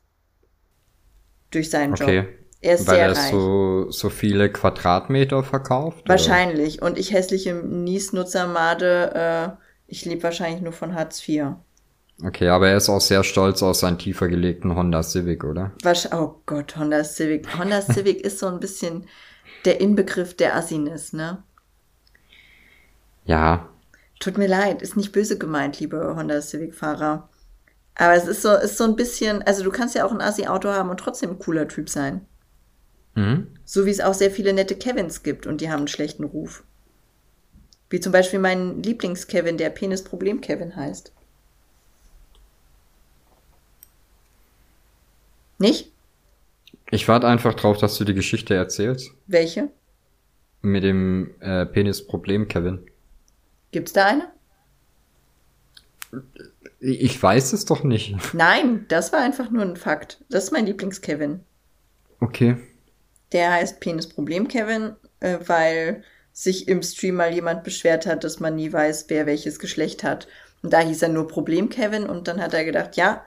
Durch 1.52 1.70
seinen 1.70 1.94
okay. 1.94 2.18
Job. 2.18 2.26
Er 2.62 2.76
ist 2.76 2.88
Weil 2.88 2.96
sehr 2.96 3.06
er 3.08 3.18
reich. 3.18 3.32
so, 3.32 3.92
so 3.92 4.10
viele 4.10 4.50
Quadratmeter 4.50 5.44
verkauft? 5.44 6.08
Wahrscheinlich. 6.08 6.82
Oder? 6.82 6.88
Und 6.88 6.98
ich 6.98 7.12
hässliche 7.12 7.54
Nies-Nutzer-Made, 7.54 9.12
äh, 9.14 9.64
ich 9.88 10.06
lebe 10.06 10.24
wahrscheinlich 10.24 10.62
nur 10.62 10.74
von 10.74 10.96
Hartz 10.96 11.28
IV. 11.28 11.56
Okay, 12.26 12.48
aber 12.48 12.70
er 12.70 12.78
ist 12.78 12.90
auch 12.90 13.02
sehr 13.02 13.24
stolz 13.24 13.62
auf 13.62 13.76
seinen 13.76 13.98
tiefer 13.98 14.30
gelegten 14.30 14.76
Honda 14.76 15.04
Civic, 15.04 15.44
oder? 15.44 15.74
Was, 15.84 16.12
oh 16.14 16.36
Gott, 16.46 16.78
Honda 16.78 17.04
Civic. 17.04 17.58
Honda 17.58 17.82
Civic 17.94 18.22
ist 18.22 18.40
so 18.40 18.48
ein 18.48 18.62
bisschen 18.62 19.06
der 19.66 19.82
Inbegriff 19.82 20.36
der 20.36 20.56
Assiness, 20.56 21.12
ne? 21.12 21.44
Ja. 23.26 23.70
Tut 24.20 24.38
mir 24.38 24.48
leid, 24.48 24.82
ist 24.82 24.96
nicht 24.96 25.12
böse 25.12 25.38
gemeint, 25.38 25.80
liebe 25.82 26.16
Honda 26.16 26.42
Civic-Fahrer. 26.42 27.28
Aber 27.96 28.14
es 28.14 28.26
ist 28.26 28.42
so, 28.42 28.54
ist 28.54 28.78
so 28.78 28.86
ein 28.86 28.96
bisschen, 28.96 29.42
also 29.44 29.64
du 29.64 29.70
kannst 29.70 29.96
ja 29.96 30.06
auch 30.06 30.12
ein 30.12 30.22
Assi-Auto 30.22 30.70
haben 30.70 30.90
und 30.90 31.00
trotzdem 31.00 31.32
ein 31.32 31.40
cooler 31.40 31.68
Typ 31.68 31.90
sein. 31.90 32.26
Mhm. 33.16 33.48
So 33.66 33.86
wie 33.86 33.92
es 33.92 34.02
auch 34.02 34.14
sehr 34.14 34.32
viele 34.32 34.54
nette 34.54 34.76
Kevins 34.76 35.24
gibt 35.24 35.46
und 35.46 35.60
die 35.60 35.70
haben 35.70 35.80
einen 35.80 35.88
schlechten 35.90 36.24
Ruf. 36.24 36.64
Wie 37.90 38.00
zum 38.00 38.14
Beispiel 38.14 38.40
mein 38.40 38.82
Lieblings-Kevin, 38.82 39.58
der 39.58 39.70
Penis-Problem-Kevin 39.70 40.76
heißt. 40.76 41.12
Nicht? 45.64 45.94
Ich 46.92 47.08
warte 47.08 47.26
einfach 47.26 47.54
drauf, 47.54 47.78
dass 47.78 47.98
du 47.98 48.04
die 48.04 48.14
Geschichte 48.14 48.54
erzählst. 48.54 49.12
Welche? 49.28 49.70
Mit 50.62 50.84
dem 50.84 51.36
äh, 51.40 51.66
Penis-Problem, 51.66 52.50
Kevin. 52.50 52.80
Gibt's 53.72 53.94
da 53.94 54.08
eine? 54.08 54.28
Ich 56.82 57.24
weiß 57.24 57.54
es 57.54 57.64
doch 57.64 57.86
nicht. 57.86 58.14
Nein, 58.34 58.84
das 58.90 59.14
war 59.14 59.22
einfach 59.22 59.52
nur 59.52 59.64
ein 59.64 59.78
Fakt. 59.78 60.22
Das 60.30 60.44
ist 60.44 60.52
mein 60.52 60.66
Lieblings-Kevin. 60.66 61.40
Okay. 62.20 62.58
Der 63.32 63.54
heißt 63.54 63.80
Penis-Problem 63.80 64.50
Kevin, 64.50 64.98
äh, 65.22 65.38
weil 65.46 66.04
sich 66.34 66.68
im 66.68 66.84
Stream 66.84 67.16
mal 67.16 67.34
jemand 67.34 67.64
beschwert 67.64 68.06
hat, 68.06 68.26
dass 68.26 68.42
man 68.42 68.58
nie 68.58 68.74
weiß, 68.74 69.06
wer 69.08 69.26
welches 69.28 69.60
Geschlecht 69.60 70.04
hat. 70.04 70.28
Und 70.62 70.74
da 70.74 70.82
hieß 70.82 71.04
er 71.04 71.10
nur 71.10 71.30
Problem 71.30 71.70
Kevin 71.70 72.04
und 72.04 72.28
dann 72.28 72.42
hat 72.42 72.54
er 72.54 72.66
gedacht, 72.66 72.98
ja, 72.98 73.26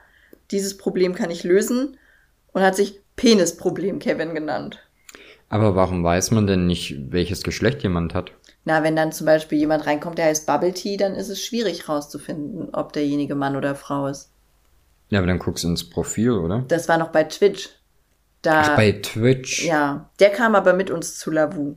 dieses 0.51 0.77
Problem 0.77 1.15
kann 1.15 1.31
ich 1.31 1.43
lösen 1.43 1.97
und 2.57 2.63
hat 2.63 2.75
sich 2.75 2.99
Penis-Problem 3.17 3.99
Kevin 3.99 4.33
genannt. 4.33 4.79
Aber 5.47 5.75
warum 5.75 6.03
weiß 6.03 6.31
man 6.31 6.47
denn 6.47 6.65
nicht, 6.65 7.11
welches 7.11 7.43
Geschlecht 7.43 7.83
jemand 7.83 8.15
hat? 8.15 8.31
Na, 8.65 8.81
wenn 8.81 8.95
dann 8.95 9.11
zum 9.11 9.27
Beispiel 9.27 9.59
jemand 9.59 9.85
reinkommt, 9.85 10.17
der 10.17 10.25
heißt 10.25 10.47
Bubble 10.47 10.73
Tea, 10.73 10.97
dann 10.97 11.13
ist 11.13 11.29
es 11.29 11.39
schwierig 11.39 11.87
rauszufinden, 11.87 12.69
ob 12.73 12.93
derjenige 12.93 13.35
Mann 13.35 13.55
oder 13.55 13.75
Frau 13.75 14.07
ist. 14.07 14.31
Ja, 15.09 15.19
aber 15.19 15.27
dann 15.27 15.37
guckst 15.37 15.65
du 15.65 15.67
ins 15.67 15.87
Profil, 15.87 16.31
oder? 16.31 16.65
Das 16.67 16.89
war 16.89 16.97
noch 16.97 17.09
bei 17.09 17.25
Twitch. 17.25 17.69
Da, 18.41 18.61
Ach, 18.61 18.75
bei 18.75 18.91
Twitch. 18.91 19.63
Ja, 19.63 20.09
der 20.19 20.31
kam 20.31 20.55
aber 20.55 20.73
mit 20.73 20.89
uns 20.89 21.19
zu 21.19 21.29
Lavu. 21.29 21.75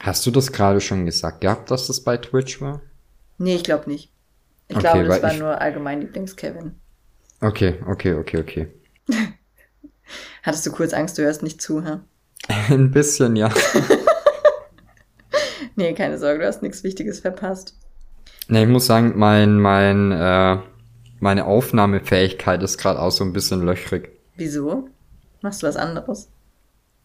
Hast 0.00 0.24
du 0.24 0.30
das 0.30 0.52
gerade 0.52 0.80
schon 0.80 1.04
gesagt 1.04 1.42
gehabt, 1.42 1.70
dass 1.70 1.86
das 1.86 2.00
bei 2.00 2.16
Twitch 2.16 2.62
war? 2.62 2.80
Nee, 3.36 3.56
ich 3.56 3.64
glaube 3.64 3.90
nicht. 3.90 4.10
Ich 4.68 4.76
okay, 4.76 4.84
glaube, 4.84 5.04
das 5.04 5.22
war 5.22 5.34
ich... 5.34 5.38
nur 5.38 5.60
allgemein 5.60 6.00
Lieblings-Kevin. 6.00 6.76
Okay, 7.42 7.78
okay, 7.86 8.14
okay, 8.14 8.38
okay. 8.38 8.68
Hattest 10.42 10.66
du 10.66 10.72
kurz 10.72 10.92
Angst, 10.92 11.18
du 11.18 11.22
hörst 11.22 11.42
nicht 11.42 11.60
zu, 11.60 11.84
hä? 11.84 11.98
Ein 12.68 12.90
bisschen, 12.90 13.36
ja. 13.36 13.50
nee, 15.76 15.92
keine 15.94 16.18
Sorge, 16.18 16.40
du 16.40 16.46
hast 16.46 16.62
nichts 16.62 16.82
Wichtiges 16.82 17.20
verpasst. 17.20 17.76
Nee, 18.48 18.64
ich 18.64 18.68
muss 18.68 18.86
sagen, 18.86 19.12
mein, 19.16 19.58
mein, 19.58 20.12
äh, 20.12 20.58
meine 21.20 21.46
Aufnahmefähigkeit 21.46 22.62
ist 22.62 22.78
gerade 22.78 23.00
auch 23.00 23.12
so 23.12 23.24
ein 23.24 23.32
bisschen 23.32 23.64
löchrig. 23.64 24.10
Wieso? 24.36 24.88
Machst 25.40 25.62
du 25.62 25.66
was 25.66 25.76
anderes? 25.76 26.28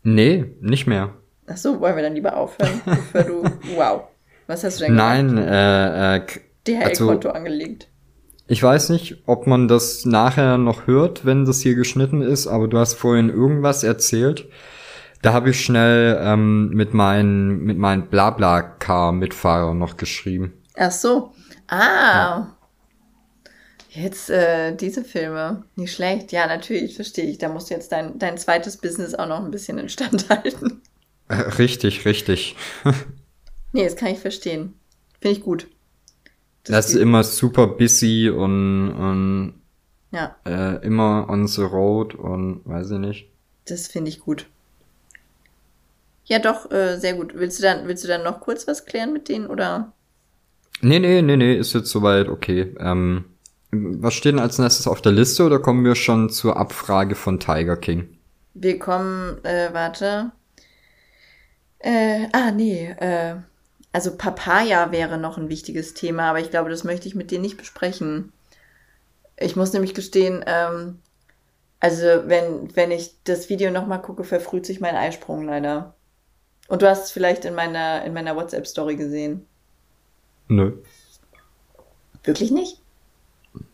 Nee, 0.03 0.55
nicht 0.61 0.87
mehr. 0.87 1.13
Ach 1.47 1.57
so, 1.57 1.79
wollen 1.79 1.95
wir 1.95 2.03
dann 2.03 2.15
lieber 2.15 2.35
aufhören, 2.35 2.81
bevor 2.85 3.23
du. 3.23 3.43
Wow. 3.75 4.03
Was 4.47 4.63
hast 4.63 4.79
du 4.79 4.85
denn 4.85 4.95
gemacht? 4.95 5.23
Nein, 5.23 5.37
äh, 5.37 6.15
äh, 6.17 6.25
DHL-Konto 6.67 7.29
also, 7.29 7.31
angelegt. 7.31 7.87
Ich 8.47 8.63
weiß 8.63 8.89
nicht, 8.89 9.23
ob 9.25 9.45
man 9.45 9.67
das 9.67 10.05
nachher 10.05 10.57
noch 10.57 10.87
hört, 10.87 11.25
wenn 11.25 11.45
das 11.45 11.59
hier 11.59 11.75
geschnitten 11.75 12.21
ist, 12.21 12.47
aber 12.47 12.67
du 12.67 12.77
hast 12.77 12.93
vorhin 12.93 13.29
irgendwas 13.29 13.83
erzählt. 13.83 14.47
Da 15.21 15.33
habe 15.33 15.49
ich 15.49 15.63
schnell 15.63 16.17
ähm, 16.21 16.69
mit 16.69 16.93
meinen 16.93 17.63
mit 17.63 17.77
meinen 17.77 18.07
Blabla-Car-Mitfahrern 18.07 19.77
noch 19.77 19.97
geschrieben. 19.97 20.53
Ach 20.75 20.91
so. 20.91 21.33
Ah, 21.67 21.77
ja. 21.77 22.57
Jetzt 23.89 24.29
äh, 24.29 24.75
diese 24.75 25.03
Filme. 25.03 25.63
Nicht 25.75 25.93
schlecht. 25.93 26.31
Ja, 26.31 26.45
natürlich, 26.45 26.95
verstehe 26.95 27.25
ich. 27.25 27.39
Da 27.39 27.49
musst 27.49 27.69
du 27.69 27.73
jetzt 27.73 27.91
dein, 27.91 28.19
dein 28.19 28.37
zweites 28.37 28.77
Business 28.77 29.15
auch 29.15 29.27
noch 29.27 29.43
ein 29.43 29.51
bisschen 29.51 29.79
instand 29.79 30.29
halten. 30.29 30.81
Äh, 31.27 31.35
richtig, 31.35 32.05
richtig. 32.05 32.55
nee, 33.73 33.83
das 33.83 33.95
kann 33.95 34.09
ich 34.09 34.19
verstehen. 34.19 34.75
Finde 35.19 35.37
ich 35.37 35.43
gut. 35.43 35.67
Das, 36.67 36.87
das 36.87 36.95
ist 36.95 37.01
immer 37.01 37.23
super 37.23 37.67
busy 37.67 38.29
und, 38.29 38.91
und 38.91 39.53
ja. 40.11 40.35
äh, 40.45 40.85
immer 40.85 41.27
on 41.29 41.47
the 41.47 41.61
road 41.61 42.15
und 42.15 42.61
weiß 42.65 42.91
ich 42.91 42.99
nicht. 42.99 43.29
Das 43.65 43.87
finde 43.87 44.09
ich 44.09 44.19
gut. 44.19 44.45
Ja, 46.25 46.39
doch, 46.39 46.69
äh, 46.71 46.97
sehr 46.97 47.13
gut. 47.13 47.33
Willst 47.35 47.59
du 47.59 47.63
dann, 47.63 47.87
willst 47.87 48.03
du 48.03 48.07
dann 48.07 48.23
noch 48.23 48.41
kurz 48.41 48.67
was 48.67 48.85
klären 48.85 49.13
mit 49.13 49.29
denen 49.29 49.47
oder? 49.47 49.93
Nee, 50.81 50.99
nee, 50.99 51.21
nee, 51.21 51.37
nee, 51.37 51.55
ist 51.55 51.73
jetzt 51.73 51.89
soweit 51.89 52.27
okay. 52.27 52.75
Ähm, 52.79 53.25
was 53.71 54.13
steht 54.13 54.33
denn 54.33 54.39
als 54.39 54.59
nächstes 54.59 54.87
auf 54.87 55.01
der 55.01 55.11
Liste 55.11 55.43
oder 55.45 55.59
kommen 55.59 55.85
wir 55.85 55.95
schon 55.95 56.29
zur 56.29 56.57
Abfrage 56.57 57.15
von 57.15 57.39
Tiger 57.39 57.77
King? 57.77 58.17
Wir 58.53 58.77
kommen, 58.77 59.43
äh, 59.43 59.69
warte. 59.73 60.31
Äh, 61.79 62.27
ah, 62.33 62.51
nee, 62.51 62.89
äh, 62.99 63.35
also 63.97 64.15
Papaya 64.15 64.91
wäre 64.91 65.17
noch 65.17 65.39
ein 65.39 65.49
wichtiges 65.49 65.95
Thema, 65.95 66.29
aber 66.29 66.39
ich 66.39 66.51
glaube, 66.51 66.69
das 66.69 66.83
möchte 66.83 67.07
ich 67.07 67.15
mit 67.15 67.31
dir 67.31 67.39
nicht 67.39 67.57
besprechen. 67.57 68.31
Ich 69.37 69.55
muss 69.55 69.73
nämlich 69.73 69.95
gestehen, 69.95 70.45
ähm, 70.45 70.99
also 71.79 72.05
wenn, 72.27 72.75
wenn 72.75 72.91
ich 72.91 73.15
das 73.23 73.49
Video 73.49 73.71
nochmal 73.71 73.99
gucke, 73.99 74.23
verfrüht 74.23 74.67
sich 74.67 74.79
mein 74.79 74.95
Eisprung 74.95 75.45
leider. 75.47 75.95
Und 76.67 76.83
du 76.83 76.87
hast 76.87 77.05
es 77.05 77.11
vielleicht 77.11 77.43
in 77.45 77.55
meiner, 77.55 78.05
in 78.05 78.13
meiner 78.13 78.35
WhatsApp-Story 78.35 78.97
gesehen. 78.97 79.47
Nö. 80.47 80.73
Wirklich 82.23 82.51
nicht? 82.51 82.79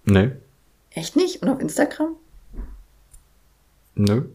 Nee. 0.06 0.32
Echt 0.92 1.18
nicht? 1.18 1.42
Und 1.42 1.50
auf 1.50 1.60
Instagram? 1.60 2.16
Nö. 3.96 4.30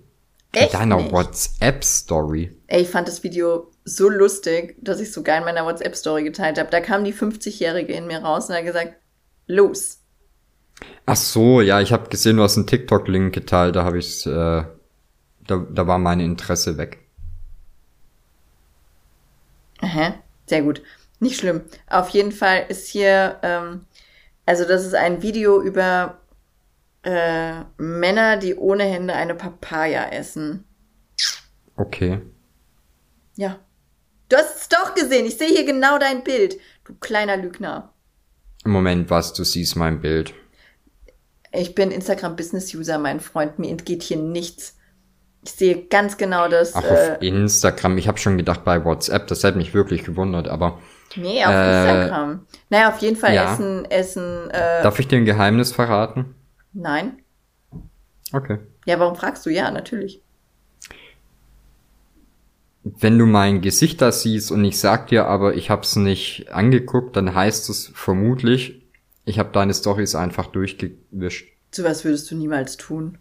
Echt 0.53 0.74
In 0.74 0.80
deiner 0.80 1.11
WhatsApp-Story. 1.11 2.55
Ey, 2.66 2.82
ich 2.82 2.91
fand 2.91 3.09
das 3.09 3.22
Video 3.22 3.70
so 3.89 4.09
lustig, 4.09 4.76
dass 4.80 5.01
ich 5.01 5.12
sogar 5.12 5.39
in 5.39 5.45
meiner 5.45 5.64
WhatsApp-Story 5.64 6.24
geteilt 6.24 6.59
habe. 6.59 6.70
Da 6.70 6.80
kam 6.80 7.05
die 7.05 7.14
50-Jährige 7.14 7.93
in 7.93 8.07
mir 8.07 8.18
raus 8.18 8.49
und 8.49 8.57
hat 8.57 8.64
gesagt, 8.64 8.95
los. 9.47 10.01
Ach 11.07 11.16
so, 11.16 11.61
ja, 11.61 11.80
ich 11.80 11.93
habe 11.93 12.09
gesehen, 12.09 12.36
du 12.36 12.43
hast 12.43 12.57
einen 12.57 12.66
TikTok-Link 12.66 13.34
geteilt, 13.34 13.76
da 13.76 13.84
habe 13.84 13.99
ich 13.99 14.26
äh, 14.26 14.64
da, 15.49 15.66
da 15.70 15.86
war 15.86 15.99
mein 15.99 16.20
Interesse 16.20 16.76
weg. 16.76 16.99
Aha, 19.80 20.14
sehr 20.47 20.62
gut. 20.62 20.82
Nicht 21.20 21.39
schlimm. 21.39 21.62
Auf 21.89 22.11
jeden 22.11 22.32
Fall 22.32 22.66
ist 22.68 22.89
hier 22.89 23.39
ähm, 23.43 23.86
Also 24.47 24.64
das 24.64 24.84
ist 24.84 24.95
ein 24.95 25.22
Video 25.22 25.61
über 25.61 26.20
äh, 27.03 27.62
Männer, 27.76 28.36
die 28.36 28.55
ohne 28.55 28.84
Hände 28.84 29.14
eine 29.14 29.34
Papaya 29.34 30.11
essen. 30.11 30.64
Okay. 31.76 32.20
Ja. 33.36 33.59
Du 34.29 34.37
hast 34.37 34.57
es 34.57 34.68
doch 34.68 34.95
gesehen. 34.95 35.26
Ich 35.26 35.39
sehe 35.39 35.49
hier 35.49 35.64
genau 35.64 35.99
dein 35.99 36.22
Bild. 36.22 36.59
Du 36.85 36.95
kleiner 36.95 37.37
Lügner. 37.37 37.93
Moment, 38.64 39.11
was? 39.11 39.33
Du 39.33 39.45
siehst 39.45 39.76
mein 39.76 40.01
Bild. 40.01 40.35
Ich 41.53 41.74
bin 41.74 41.91
Instagram 41.91 42.37
Business 42.37 42.74
User, 42.74 42.99
mein 42.99 43.20
Freund. 43.20 43.59
Mir 43.59 43.70
entgeht 43.70 44.03
hier 44.03 44.18
nichts. 44.18 44.76
Ich 45.45 45.53
sehe 45.53 45.87
ganz 45.87 46.18
genau 46.18 46.49
das. 46.49 46.74
Ach, 46.74 46.85
äh, 46.85 46.87
auf 46.89 47.22
Instagram. 47.22 47.97
Ich 47.97 48.07
habe 48.07 48.18
schon 48.18 48.37
gedacht 48.37 48.64
bei 48.64 48.85
WhatsApp. 48.85 49.29
Das 49.29 49.45
hätte 49.45 49.57
mich 49.57 49.72
wirklich 49.72 50.05
gewundert, 50.05 50.49
aber. 50.49 50.79
Nee, 51.16 51.43
auf 51.45 51.53
äh, 51.53 51.81
Instagram. 51.81 52.47
Naja, 52.68 52.89
auf 52.91 52.99
jeden 52.99 53.16
Fall 53.16 53.35
ja. 53.35 53.53
essen, 53.53 53.87
essen. 53.87 54.51
Äh, 54.51 54.83
Darf 54.83 54.99
ich 54.99 55.09
dir 55.09 55.16
ein 55.16 55.24
Geheimnis 55.24 55.72
verraten? 55.72 56.35
Nein. 56.74 57.22
Okay. 58.33 58.59
Ja, 58.85 58.99
warum 58.99 59.16
fragst 59.16 59.47
du? 59.47 59.51
Ja, 59.51 59.70
natürlich. 59.70 60.22
Wenn 62.85 63.18
du 63.18 63.26
mein 63.26 63.61
Gesicht 63.61 64.01
da 64.01 64.12
siehst 64.12 64.51
und 64.51 64.64
ich 64.64 64.79
sag 64.79 65.09
dir 65.09 65.26
aber, 65.26 65.55
ich 65.55 65.70
hab's 65.70 65.97
nicht 65.97 66.51
angeguckt, 66.53 67.16
dann 67.16 67.35
heißt 67.35 67.68
es 67.70 67.91
vermutlich, 67.95 68.83
ich 69.24 69.39
habe 69.39 69.51
deine 69.53 69.74
Stories 69.74 70.14
einfach 70.14 70.47
durchgewischt. 70.47 71.53
Zu 71.70 71.85
was 71.85 72.05
würdest 72.05 72.31
du 72.31 72.37
niemals 72.37 72.76
tun? 72.76 73.18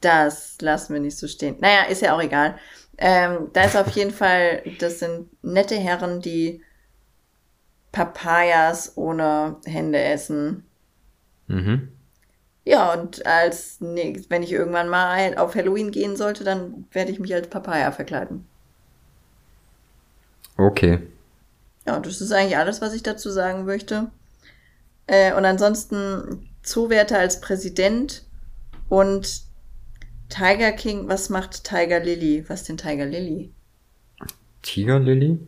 Das 0.00 0.56
lassen 0.62 0.94
wir 0.94 1.00
nicht 1.00 1.18
so 1.18 1.28
stehen. 1.28 1.56
Naja, 1.60 1.82
ist 1.82 2.00
ja 2.00 2.14
auch 2.16 2.22
egal. 2.22 2.58
Ähm, 2.96 3.48
da 3.52 3.64
ist 3.64 3.76
auf 3.76 3.88
jeden 3.96 4.12
Fall, 4.12 4.62
das 4.78 5.00
sind 5.00 5.28
nette 5.42 5.76
Herren, 5.76 6.22
die 6.22 6.62
Papayas 7.92 8.96
ohne 8.96 9.56
Hände 9.66 10.00
essen. 10.00 10.64
Mhm. 11.48 11.88
Ja, 12.70 12.92
und 12.92 13.26
als 13.26 13.78
wenn 13.80 14.44
ich 14.44 14.52
irgendwann 14.52 14.88
mal 14.88 15.36
auf 15.36 15.56
Halloween 15.56 15.90
gehen 15.90 16.14
sollte, 16.16 16.44
dann 16.44 16.86
werde 16.92 17.10
ich 17.10 17.18
mich 17.18 17.34
als 17.34 17.48
Papaya 17.48 17.90
verkleiden. 17.90 18.46
Okay. 20.56 21.00
Ja, 21.84 21.98
das 21.98 22.20
ist 22.20 22.30
eigentlich 22.30 22.56
alles, 22.56 22.80
was 22.80 22.94
ich 22.94 23.02
dazu 23.02 23.28
sagen 23.28 23.64
möchte. 23.64 24.12
Äh, 25.08 25.34
und 25.34 25.44
ansonsten 25.44 26.48
Zoowärter 26.62 27.18
als 27.18 27.40
Präsident 27.40 28.22
und 28.88 29.42
Tiger 30.28 30.70
King. 30.70 31.08
Was 31.08 31.28
macht 31.28 31.64
Tiger 31.64 31.98
Lily? 31.98 32.44
Was 32.46 32.62
denn 32.62 32.76
Tiger 32.76 33.06
Lily? 33.06 33.50
Tiger 34.62 35.00
Lily? 35.00 35.40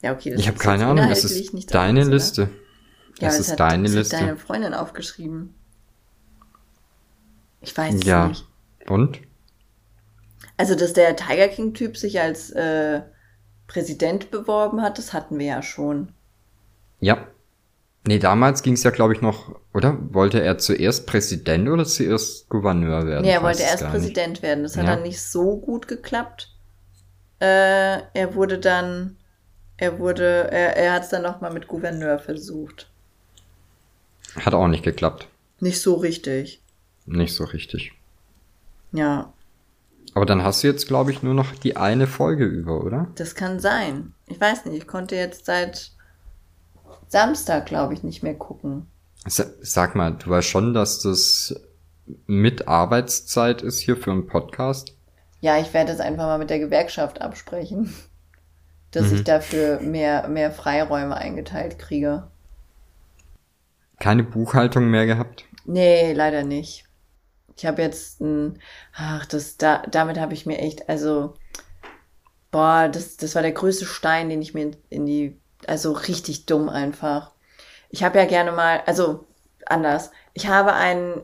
Ja, 0.00 0.12
okay. 0.12 0.30
Das 0.30 0.40
ich 0.40 0.48
habe 0.48 0.58
keine 0.58 0.86
Ahnung, 0.86 1.08
das 1.08 1.22
ist 1.22 1.72
deine 1.72 2.00
anders, 2.00 2.08
Liste. 2.08 2.50
Ja, 3.18 3.28
das, 3.28 3.40
ist 3.40 3.52
hat, 3.52 3.60
deine 3.60 3.84
das 3.84 3.94
Liste. 3.94 4.16
Hat 4.16 4.22
deine 4.22 4.36
Freundin 4.36 4.74
aufgeschrieben. 4.74 5.54
Ich 7.60 7.76
weiß 7.76 7.94
es 7.94 8.04
ja. 8.04 8.28
nicht. 8.28 8.46
Und? 8.88 9.20
Also, 10.56 10.74
dass 10.74 10.92
der 10.92 11.16
Tiger 11.16 11.48
King-Typ 11.48 11.96
sich 11.96 12.20
als 12.20 12.50
äh, 12.50 13.02
Präsident 13.66 14.30
beworben 14.30 14.82
hat, 14.82 14.98
das 14.98 15.12
hatten 15.12 15.38
wir 15.38 15.46
ja 15.46 15.62
schon. 15.62 16.12
Ja. 17.00 17.26
Nee, 18.04 18.18
damals 18.18 18.62
ging 18.62 18.74
es 18.74 18.82
ja, 18.82 18.90
glaube 18.90 19.14
ich, 19.14 19.20
noch, 19.20 19.54
oder? 19.72 19.96
Wollte 20.12 20.42
er 20.42 20.58
zuerst 20.58 21.06
Präsident 21.06 21.68
oder 21.68 21.84
zuerst 21.84 22.48
Gouverneur 22.48 23.06
werden? 23.06 23.22
Nee, 23.22 23.30
er 23.30 23.42
wollte 23.42 23.62
erst 23.62 23.86
Präsident 23.86 24.32
nicht. 24.34 24.42
werden. 24.42 24.64
Das 24.64 24.76
hat 24.76 24.86
ja. 24.86 24.94
dann 24.94 25.04
nicht 25.04 25.22
so 25.22 25.56
gut 25.56 25.86
geklappt. 25.86 26.52
Äh, 27.38 28.00
er 28.14 28.34
wurde 28.34 28.58
dann 28.58 29.16
er 29.82 29.98
wurde, 29.98 30.48
er, 30.52 30.76
er 30.76 30.92
hat 30.92 31.02
es 31.02 31.08
dann 31.08 31.22
nochmal 31.22 31.52
mit 31.52 31.66
Gouverneur 31.66 32.20
versucht. 32.20 32.91
Hat 34.36 34.54
auch 34.54 34.68
nicht 34.68 34.84
geklappt. 34.84 35.28
Nicht 35.60 35.80
so 35.80 35.94
richtig. 35.94 36.62
Nicht 37.06 37.34
so 37.34 37.44
richtig. 37.44 37.92
Ja. 38.92 39.32
Aber 40.14 40.26
dann 40.26 40.42
hast 40.42 40.62
du 40.62 40.66
jetzt, 40.66 40.86
glaube 40.86 41.10
ich, 41.10 41.22
nur 41.22 41.34
noch 41.34 41.52
die 41.54 41.76
eine 41.76 42.06
Folge 42.06 42.44
über, 42.44 42.84
oder? 42.84 43.08
Das 43.14 43.34
kann 43.34 43.60
sein. 43.60 44.12
Ich 44.26 44.40
weiß 44.40 44.66
nicht, 44.66 44.76
ich 44.76 44.86
konnte 44.86 45.16
jetzt 45.16 45.46
seit 45.46 45.92
Samstag, 47.08 47.66
glaube 47.66 47.94
ich, 47.94 48.02
nicht 48.02 48.22
mehr 48.22 48.34
gucken. 48.34 48.86
Sag 49.26 49.94
mal, 49.94 50.12
du 50.12 50.30
weißt 50.30 50.48
schon, 50.48 50.74
dass 50.74 51.00
das 51.00 51.54
mit 52.26 52.68
Arbeitszeit 52.68 53.62
ist 53.62 53.78
hier 53.78 53.96
für 53.96 54.10
einen 54.10 54.26
Podcast? 54.26 54.96
Ja, 55.40 55.58
ich 55.58 55.72
werde 55.72 55.92
es 55.92 56.00
einfach 56.00 56.24
mal 56.24 56.38
mit 56.38 56.50
der 56.50 56.58
Gewerkschaft 56.58 57.20
absprechen 57.20 57.92
dass 58.92 59.10
mhm. 59.10 59.16
ich 59.16 59.24
dafür 59.24 59.80
mehr, 59.80 60.28
mehr 60.28 60.52
Freiräume 60.52 61.16
eingeteilt 61.16 61.78
kriege. 61.78 62.28
Keine 64.02 64.24
Buchhaltung 64.24 64.90
mehr 64.90 65.06
gehabt? 65.06 65.44
Nee, 65.64 66.12
leider 66.12 66.42
nicht. 66.42 66.86
Ich 67.56 67.64
habe 67.64 67.82
jetzt 67.82 68.20
ein, 68.20 68.58
ach, 68.92 69.24
das, 69.26 69.58
da, 69.58 69.84
damit 69.88 70.18
habe 70.18 70.34
ich 70.34 70.44
mir 70.44 70.58
echt, 70.58 70.88
also, 70.88 71.34
boah, 72.50 72.88
das, 72.88 73.16
das 73.16 73.36
war 73.36 73.42
der 73.42 73.52
größte 73.52 73.84
Stein, 73.84 74.28
den 74.28 74.42
ich 74.42 74.54
mir 74.54 74.72
in, 74.90 75.06
die, 75.06 75.40
also 75.68 75.92
richtig 75.92 76.46
dumm 76.46 76.68
einfach. 76.68 77.30
Ich 77.90 78.02
habe 78.02 78.18
ja 78.18 78.24
gerne 78.24 78.50
mal, 78.50 78.82
also 78.86 79.24
anders. 79.66 80.10
Ich 80.32 80.48
habe 80.48 80.72
ein 80.72 81.22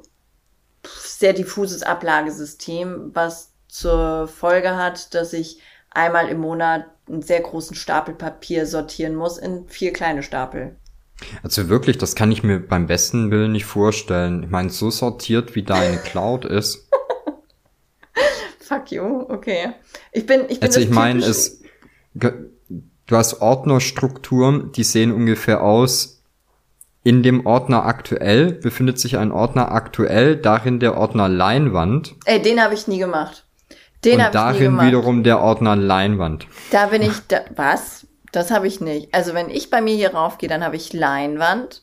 sehr 0.85 1.33
diffuses 1.33 1.83
Ablagesystem, 1.83 3.11
was 3.13 3.55
zur 3.67 4.29
Folge 4.29 4.77
hat, 4.77 5.15
dass 5.15 5.33
ich 5.33 5.61
einmal 5.91 6.29
im 6.29 6.39
Monat 6.39 6.85
einen 7.09 7.23
sehr 7.23 7.41
großen 7.41 7.75
Stapel 7.75 8.15
Papier 8.15 8.67
sortieren 8.67 9.17
muss 9.17 9.37
in 9.37 9.67
vier 9.67 9.93
kleine 9.93 10.23
Stapel. 10.23 10.77
Also 11.43 11.69
wirklich, 11.69 11.99
das 11.99 12.15
kann 12.15 12.31
ich 12.31 12.43
mir 12.43 12.61
beim 12.61 12.87
besten 12.87 13.31
Willen 13.31 13.53
nicht 13.53 13.65
vorstellen. 13.65 14.45
Ich 14.45 14.51
meine, 14.51 14.71
so 14.71 14.91
sortiert 14.91 15.55
wie 15.55 15.63
deine 15.63 15.99
Cloud 15.99 16.45
ist. 16.45 16.89
Fuck 18.61 18.93
you, 18.93 19.27
okay. 19.29 19.73
Ich 20.13 20.27
bin, 20.27 20.43
ich 20.49 20.61
bin 20.61 20.69
Also 20.69 20.81
ich 20.81 20.91
meine, 20.91 21.25
es, 21.25 21.63
du 22.15 23.17
hast 23.17 23.41
Ordnerstrukturen, 23.41 24.73
die 24.73 24.85
sehen 24.85 25.13
ungefähr 25.13 25.63
aus. 25.63 26.23
In 27.05 27.23
dem 27.23 27.47
Ordner 27.47 27.87
aktuell 27.87 28.53
befindet 28.53 28.99
sich 28.99 29.17
ein 29.17 29.33
Ordner 29.33 29.73
aktuell, 29.73 30.37
darin 30.37 30.79
der 30.81 30.97
Ordner 30.97 31.29
Leinwand. 31.29 32.15
Ey, 32.27 32.43
den 32.43 32.63
habe 32.63 32.75
ich 32.75 32.87
nie 32.87 32.99
gemacht. 32.99 33.47
Den 34.05 34.21
und 34.21 34.35
darin 34.35 34.79
wiederum 34.81 35.25
der 35.25 35.41
Ordner 35.41 35.75
Leinwand. 35.75 36.47
Da 36.71 36.87
bin 36.87 37.03
ich, 37.03 37.15
da, 37.27 37.41
was? 37.57 38.07
Das 38.33 38.51
habe 38.51 38.67
ich 38.67 38.81
nicht. 38.81 39.15
Also 39.15 39.35
wenn 39.35 39.51
ich 39.51 39.71
bei 39.71 39.81
mir 39.81 39.95
hier 39.95 40.15
raufgehe, 40.15 40.49
dann 40.49 40.65
habe 40.65 40.77
ich 40.77 40.93
Leinwand, 40.93 41.83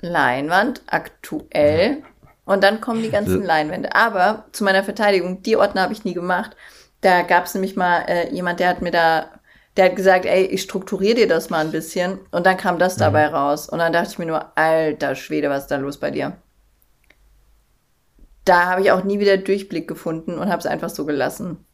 Leinwand, 0.00 0.82
aktuell 0.86 2.02
und 2.44 2.64
dann 2.64 2.80
kommen 2.80 3.02
die 3.02 3.10
ganzen 3.10 3.42
Leinwände. 3.44 3.94
Aber 3.94 4.46
zu 4.52 4.64
meiner 4.64 4.84
Verteidigung, 4.84 5.42
die 5.42 5.56
Ordner 5.56 5.82
habe 5.82 5.92
ich 5.92 6.04
nie 6.04 6.14
gemacht. 6.14 6.56
Da 7.00 7.22
gab 7.22 7.44
es 7.44 7.54
nämlich 7.54 7.76
mal 7.76 8.02
äh, 8.08 8.32
jemand, 8.32 8.60
der 8.60 8.68
hat 8.68 8.82
mir 8.82 8.90
da, 8.90 9.30
der 9.76 9.86
hat 9.86 9.96
gesagt, 9.96 10.24
ey, 10.24 10.44
ich 10.44 10.62
strukturiere 10.62 11.14
dir 11.14 11.28
das 11.28 11.50
mal 11.50 11.64
ein 11.64 11.70
bisschen. 11.70 12.18
Und 12.32 12.46
dann 12.46 12.56
kam 12.56 12.78
das 12.78 12.96
mhm. 12.96 13.00
dabei 13.00 13.26
raus. 13.28 13.68
Und 13.68 13.78
dann 13.78 13.92
dachte 13.92 14.10
ich 14.10 14.18
mir 14.18 14.26
nur, 14.26 14.56
alter 14.56 15.14
Schwede, 15.14 15.50
was 15.50 15.64
ist 15.64 15.70
da 15.70 15.76
los 15.76 15.98
bei 15.98 16.10
dir? 16.10 16.36
da 18.48 18.66
habe 18.66 18.80
ich 18.80 18.90
auch 18.92 19.04
nie 19.04 19.20
wieder 19.20 19.36
Durchblick 19.36 19.86
gefunden 19.86 20.38
und 20.38 20.48
habe 20.48 20.60
es 20.60 20.66
einfach 20.66 20.88
so 20.88 21.04
gelassen. 21.04 21.64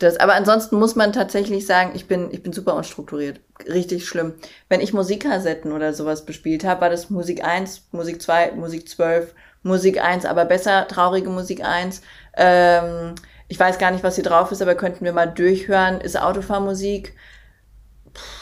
Das, 0.00 0.16
aber 0.16 0.34
ansonsten 0.34 0.78
muss 0.78 0.96
man 0.96 1.12
tatsächlich 1.12 1.66
sagen, 1.66 1.92
ich 1.94 2.08
bin, 2.08 2.30
ich 2.32 2.42
bin 2.42 2.54
super 2.54 2.74
unstrukturiert. 2.74 3.40
Richtig 3.68 4.08
schlimm. 4.08 4.32
Wenn 4.70 4.80
ich 4.80 4.94
Musikkassetten 4.94 5.72
oder 5.72 5.92
sowas 5.92 6.24
bespielt 6.24 6.64
habe, 6.64 6.80
war 6.80 6.88
das 6.88 7.10
Musik 7.10 7.44
1, 7.44 7.88
Musik 7.92 8.22
2, 8.22 8.52
Musik 8.52 8.88
12, 8.88 9.34
Musik 9.62 10.02
1, 10.02 10.24
aber 10.24 10.46
besser, 10.46 10.88
traurige 10.88 11.28
Musik 11.28 11.62
1. 11.62 12.00
Ähm, 12.34 13.14
ich 13.48 13.60
weiß 13.60 13.76
gar 13.78 13.90
nicht, 13.90 14.02
was 14.02 14.14
hier 14.14 14.24
drauf 14.24 14.50
ist, 14.52 14.62
aber 14.62 14.74
könnten 14.74 15.04
wir 15.04 15.12
mal 15.12 15.26
durchhören. 15.26 16.00
Ist 16.00 16.18
Autofahrmusik. 16.18 17.14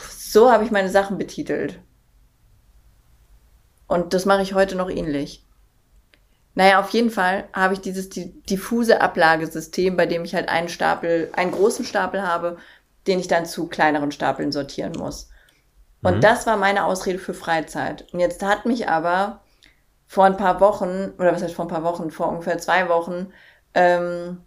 so 0.09 0.53
habe 0.53 0.63
ich 0.63 0.71
meine 0.71 0.91
Sachen 0.91 1.19
betitelt. 1.19 1.81
Und 3.89 4.15
das 4.15 4.27
mache 4.27 4.43
ich 4.43 4.55
heute 4.55 4.77
noch 4.77 4.91
ähnlich. 4.91 5.45
Naja, 6.55 6.81
auf 6.81 6.91
jeden 6.91 7.11
Fall 7.11 7.45
habe 7.53 7.75
ich 7.75 7.81
dieses 7.81 8.09
diffuse 8.09 9.01
Ablagesystem, 9.01 9.97
bei 9.97 10.07
dem 10.07 10.25
ich 10.25 10.35
halt 10.35 10.49
einen 10.49 10.69
Stapel, 10.69 11.31
einen 11.35 11.53
großen 11.53 11.85
Stapel 11.85 12.23
habe, 12.23 12.57
den 13.07 13.21
ich 13.21 13.29
dann 13.29 13.47
zu 13.47 13.69
kleineren 13.69 14.11
Stapeln 14.11 14.51
sortieren 14.53 14.93
muss. 14.93 15.31
Und 16.03 16.17
mhm. 16.17 16.21
das 16.21 16.47
war 16.47 16.57
meine 16.57 16.85
Ausrede 16.85 17.19
für 17.19 17.35
Freizeit. 17.35 18.07
Und 18.13 18.21
jetzt 18.21 18.43
hat 18.45 18.67
mich 18.67 18.89
aber 18.89 19.41
vor 20.07 20.25
ein 20.25 20.37
paar 20.37 20.61
Wochen, 20.61 21.13
oder 21.19 21.33
was 21.33 21.43
heißt 21.43 21.55
vor 21.55 21.67
ein 21.67 21.71
paar 21.71 21.85
Wochen, 21.85 22.11
vor 22.11 22.29
ungefähr 22.29 22.59
zwei 22.59 22.89
Wochen, 22.89 23.33
ähm, 23.75 24.39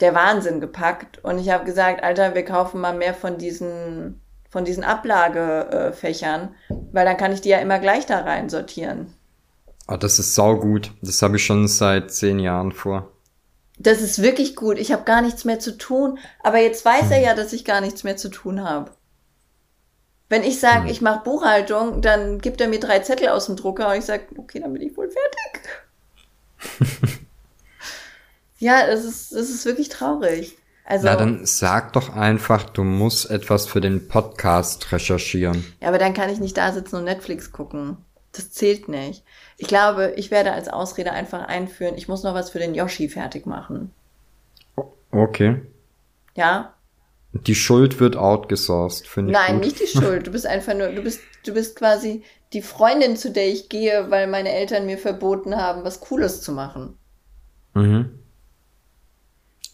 der 0.00 0.14
Wahnsinn 0.14 0.60
gepackt. 0.60 1.24
Und 1.24 1.38
ich 1.38 1.50
habe 1.50 1.64
gesagt, 1.64 2.02
Alter, 2.02 2.34
wir 2.34 2.44
kaufen 2.44 2.80
mal 2.80 2.94
mehr 2.94 3.14
von 3.14 3.38
diesen, 3.38 4.20
von 4.50 4.64
diesen 4.64 4.84
Ablagefächern, 4.84 6.54
weil 6.92 7.06
dann 7.06 7.16
kann 7.16 7.32
ich 7.32 7.40
die 7.40 7.48
ja 7.48 7.58
immer 7.58 7.78
gleich 7.78 8.06
da 8.06 8.20
rein 8.20 8.48
sortieren. 8.48 9.14
Ah, 9.86 9.96
das 9.96 10.18
ist 10.18 10.34
saugut. 10.34 10.92
Das 11.02 11.22
habe 11.22 11.36
ich 11.36 11.44
schon 11.44 11.68
seit 11.68 12.12
zehn 12.12 12.38
Jahren 12.38 12.72
vor. 12.72 13.10
Das 13.78 14.00
ist 14.00 14.22
wirklich 14.22 14.54
gut. 14.54 14.78
Ich 14.78 14.92
habe 14.92 15.04
gar 15.04 15.22
nichts 15.22 15.44
mehr 15.44 15.58
zu 15.58 15.76
tun. 15.76 16.18
Aber 16.42 16.58
jetzt 16.58 16.84
weiß 16.84 17.06
hm. 17.06 17.12
er 17.12 17.20
ja, 17.20 17.34
dass 17.34 17.52
ich 17.52 17.64
gar 17.64 17.80
nichts 17.80 18.04
mehr 18.04 18.16
zu 18.16 18.28
tun 18.28 18.62
habe. 18.62 18.92
Wenn 20.28 20.44
ich 20.44 20.60
sage, 20.60 20.84
hm. 20.84 20.90
ich 20.90 21.00
mache 21.00 21.24
Buchhaltung, 21.24 22.00
dann 22.00 22.38
gibt 22.38 22.60
er 22.60 22.68
mir 22.68 22.80
drei 22.80 23.00
Zettel 23.00 23.28
aus 23.28 23.46
dem 23.46 23.56
Drucker 23.56 23.90
und 23.90 23.98
ich 23.98 24.04
sage, 24.04 24.24
okay, 24.36 24.60
dann 24.60 24.72
bin 24.72 24.82
ich 24.82 24.96
wohl 24.96 25.10
fertig. 25.10 25.68
ja, 28.58 28.86
das 28.86 29.04
ist, 29.04 29.32
das 29.32 29.50
ist 29.50 29.64
wirklich 29.64 29.88
traurig. 29.88 30.56
Also, 30.84 31.06
Na, 31.06 31.16
dann 31.16 31.46
sag 31.46 31.92
doch 31.92 32.14
einfach, 32.14 32.64
du 32.64 32.82
musst 32.82 33.30
etwas 33.30 33.66
für 33.66 33.80
den 33.80 34.08
Podcast 34.08 34.90
recherchieren. 34.92 35.64
Ja, 35.80 35.88
aber 35.88 35.98
dann 35.98 36.14
kann 36.14 36.30
ich 36.30 36.38
nicht 36.38 36.56
da 36.56 36.72
sitzen 36.72 36.96
und 36.96 37.04
Netflix 37.04 37.52
gucken. 37.52 37.98
Das 38.32 38.50
zählt 38.50 38.88
nicht. 38.88 39.24
Ich 39.62 39.68
glaube, 39.68 40.14
ich 40.16 40.32
werde 40.32 40.50
als 40.50 40.66
Ausrede 40.66 41.12
einfach 41.12 41.46
einführen, 41.46 41.94
ich 41.96 42.08
muss 42.08 42.24
noch 42.24 42.34
was 42.34 42.50
für 42.50 42.58
den 42.58 42.74
Yoshi 42.74 43.08
fertig 43.08 43.46
machen. 43.46 43.92
Okay. 45.12 45.62
Ja. 46.34 46.74
Die 47.32 47.54
Schuld 47.54 48.00
wird 48.00 48.16
outgesourced, 48.16 49.06
finde 49.06 49.30
ich. 49.30 49.38
Nein, 49.38 49.54
gut. 49.54 49.64
nicht 49.66 49.80
die 49.80 49.86
Schuld. 49.86 50.26
Du 50.26 50.32
bist 50.32 50.48
einfach 50.48 50.74
nur, 50.74 50.88
du 50.88 51.00
bist, 51.02 51.20
du 51.46 51.54
bist 51.54 51.76
quasi 51.76 52.24
die 52.52 52.60
Freundin, 52.60 53.16
zu 53.16 53.30
der 53.30 53.50
ich 53.50 53.68
gehe, 53.68 54.10
weil 54.10 54.26
meine 54.26 54.50
Eltern 54.50 54.84
mir 54.84 54.98
verboten 54.98 55.54
haben, 55.54 55.84
was 55.84 56.00
Cooles 56.00 56.40
zu 56.40 56.50
machen. 56.50 56.94
Mhm. 57.74 58.18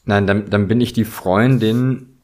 Nein, 0.05 0.27
dann, 0.27 0.51
dann 0.51 0.69
bin 0.69 0.83
ich 0.83 0.93
die 0.93 1.07
Freundin, 1.07 2.19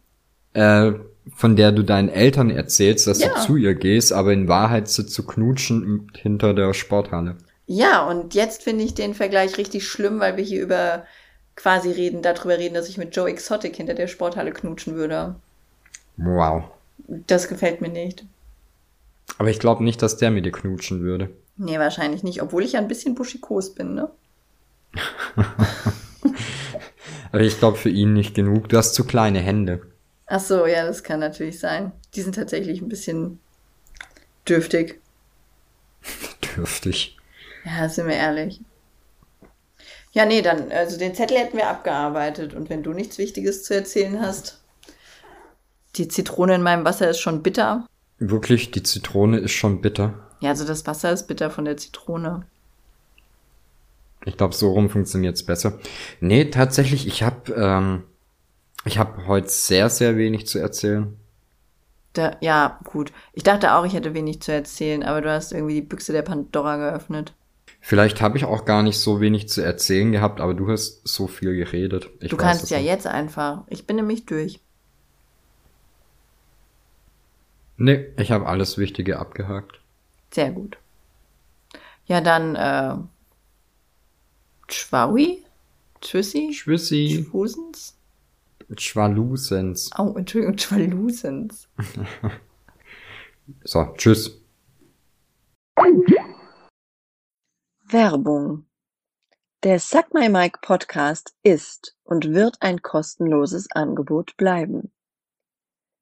äh, 0.52 0.92
von 1.34 1.56
der 1.56 1.72
du 1.72 1.82
deinen 1.82 2.10
Eltern 2.10 2.50
erzählst, 2.50 3.06
dass 3.06 3.20
ja. 3.20 3.28
du 3.28 3.40
zu 3.40 3.56
ihr 3.56 3.74
gehst, 3.74 4.12
aber 4.12 4.34
in 4.34 4.48
Wahrheit 4.48 4.88
sitzt 4.88 5.14
zu 5.14 5.26
knutschen 5.26 6.12
hinter 6.14 6.52
der 6.52 6.74
Sporthalle. 6.74 7.38
Ja, 7.66 8.06
und 8.06 8.34
jetzt 8.34 8.62
finde 8.62 8.84
ich 8.84 8.94
den 8.94 9.14
Vergleich 9.14 9.56
richtig 9.56 9.86
schlimm, 9.86 10.20
weil 10.20 10.36
wir 10.36 10.44
hier 10.44 10.62
über 10.62 11.04
quasi 11.56 11.90
reden, 11.90 12.22
darüber 12.22 12.58
reden, 12.58 12.74
dass 12.74 12.88
ich 12.88 12.98
mit 12.98 13.16
Joe 13.16 13.28
Exotic 13.28 13.76
hinter 13.76 13.94
der 13.94 14.08
Sporthalle 14.08 14.52
knutschen 14.52 14.96
würde. 14.96 15.36
Wow. 16.16 16.64
Das 16.98 17.48
gefällt 17.48 17.80
mir 17.80 17.88
nicht. 17.88 18.24
Aber 19.38 19.50
ich 19.50 19.58
glaube 19.58 19.82
nicht, 19.82 20.02
dass 20.02 20.16
der 20.16 20.30
mit 20.30 20.44
dir 20.44 20.52
knutschen 20.52 21.00
würde. 21.00 21.30
Nee, 21.56 21.78
wahrscheinlich 21.78 22.22
nicht, 22.22 22.42
obwohl 22.42 22.64
ich 22.64 22.72
ja 22.72 22.80
ein 22.80 22.88
bisschen 22.88 23.14
buschikos 23.14 23.74
bin, 23.74 23.94
ne? 23.94 24.10
Aber 27.32 27.42
ich 27.42 27.58
glaube 27.58 27.76
für 27.76 27.88
ihn 27.90 28.12
nicht 28.12 28.34
genug. 28.34 28.68
Du 28.68 28.76
hast 28.76 28.94
zu 28.94 29.04
kleine 29.04 29.40
Hände. 29.40 29.82
Ach 30.26 30.40
so, 30.40 30.66
ja, 30.66 30.86
das 30.86 31.02
kann 31.02 31.20
natürlich 31.20 31.58
sein. 31.58 31.92
Die 32.14 32.22
sind 32.22 32.34
tatsächlich 32.36 32.80
ein 32.80 32.88
bisschen 32.88 33.40
dürftig. 34.48 35.00
dürftig. 36.56 37.16
Ja, 37.64 37.88
sind 37.88 38.06
wir 38.06 38.14
ehrlich. 38.14 38.60
Ja, 40.12 40.26
nee, 40.26 40.42
dann, 40.42 40.70
also 40.70 40.98
den 40.98 41.14
Zettel 41.14 41.38
hätten 41.38 41.56
wir 41.56 41.68
abgearbeitet. 41.68 42.54
Und 42.54 42.70
wenn 42.70 42.82
du 42.82 42.92
nichts 42.92 43.18
Wichtiges 43.18 43.64
zu 43.64 43.74
erzählen 43.74 44.20
hast, 44.20 44.62
die 45.96 46.08
Zitrone 46.08 46.54
in 46.54 46.62
meinem 46.62 46.84
Wasser 46.84 47.10
ist 47.10 47.20
schon 47.20 47.42
bitter. 47.42 47.86
Wirklich, 48.18 48.70
die 48.70 48.82
Zitrone 48.82 49.38
ist 49.38 49.52
schon 49.52 49.80
bitter. 49.80 50.14
Ja, 50.40 50.50
also 50.50 50.64
das 50.64 50.86
Wasser 50.86 51.12
ist 51.12 51.26
bitter 51.26 51.50
von 51.50 51.64
der 51.64 51.76
Zitrone. 51.76 52.46
Ich 54.24 54.36
glaube, 54.36 54.54
so 54.54 54.72
rum 54.72 54.88
funktioniert's 54.88 55.42
besser. 55.42 55.78
Nee, 56.20 56.46
tatsächlich, 56.46 57.06
ich 57.06 57.22
habe 57.22 57.52
ähm, 57.52 58.04
ich 58.84 58.98
habe 58.98 59.26
heute 59.26 59.48
sehr, 59.48 59.88
sehr 59.88 60.16
wenig 60.16 60.46
zu 60.46 60.58
erzählen. 60.58 61.16
Da, 62.12 62.36
ja, 62.40 62.78
gut. 62.84 63.12
Ich 63.32 63.42
dachte 63.42 63.74
auch, 63.74 63.84
ich 63.84 63.94
hätte 63.94 64.14
wenig 64.14 64.40
zu 64.40 64.52
erzählen, 64.52 65.02
aber 65.02 65.20
du 65.20 65.32
hast 65.32 65.52
irgendwie 65.52 65.74
die 65.74 65.82
Büchse 65.82 66.12
der 66.12 66.22
Pandora 66.22 66.76
geöffnet. 66.76 67.32
Vielleicht 67.86 68.22
habe 68.22 68.38
ich 68.38 68.46
auch 68.46 68.64
gar 68.64 68.82
nicht 68.82 68.96
so 68.96 69.20
wenig 69.20 69.50
zu 69.50 69.60
erzählen 69.60 70.10
gehabt, 70.10 70.40
aber 70.40 70.54
du 70.54 70.70
hast 70.70 71.06
so 71.06 71.26
viel 71.26 71.54
geredet. 71.54 72.08
Ich 72.20 72.30
du 72.30 72.38
kannst 72.38 72.70
ja 72.70 72.78
nicht. 72.78 72.86
jetzt 72.86 73.06
einfach. 73.06 73.64
Ich 73.68 73.86
bin 73.86 73.96
nämlich 73.96 74.24
durch. 74.24 74.58
Nee, 77.76 78.06
ich 78.16 78.32
habe 78.32 78.46
alles 78.46 78.78
Wichtige 78.78 79.18
abgehakt. 79.18 79.80
Sehr 80.32 80.50
gut. 80.50 80.78
Ja, 82.06 82.22
dann 82.22 82.56
äh, 82.56 82.96
Schwaui? 84.72 85.44
Tschüssi? 86.00 86.52
Tschüssi. 86.54 87.26
Schwusens? 87.28 87.98
Schwalusens. 88.78 89.90
Oh, 89.98 90.14
Entschuldigung, 90.16 90.56
Schwalusens. 90.56 91.68
so, 93.62 93.92
tschüss. 93.98 94.40
Werbung. 97.86 98.66
Der 99.62 99.78
Suck 99.78 100.14
My 100.14 100.30
Mic 100.30 100.58
Podcast 100.62 101.34
ist 101.42 101.94
und 102.02 102.32
wird 102.32 102.56
ein 102.60 102.80
kostenloses 102.80 103.70
Angebot 103.72 104.38
bleiben. 104.38 104.90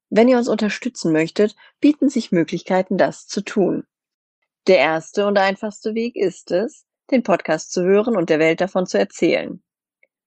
Wenn 0.09 0.29
ihr 0.29 0.37
uns 0.37 0.47
unterstützen 0.47 1.11
möchtet, 1.11 1.57
bieten 1.81 2.07
sich 2.07 2.31
Möglichkeiten, 2.31 2.97
das 2.97 3.27
zu 3.27 3.41
tun. 3.41 3.83
Der 4.65 4.77
erste 4.77 5.27
und 5.27 5.37
einfachste 5.37 5.93
Weg 5.93 6.15
ist 6.15 6.51
es, 6.51 6.85
den 7.11 7.21
Podcast 7.21 7.73
zu 7.73 7.83
hören 7.83 8.15
und 8.15 8.29
der 8.29 8.39
Welt 8.39 8.61
davon 8.61 8.85
zu 8.87 8.97
erzählen. 8.97 9.61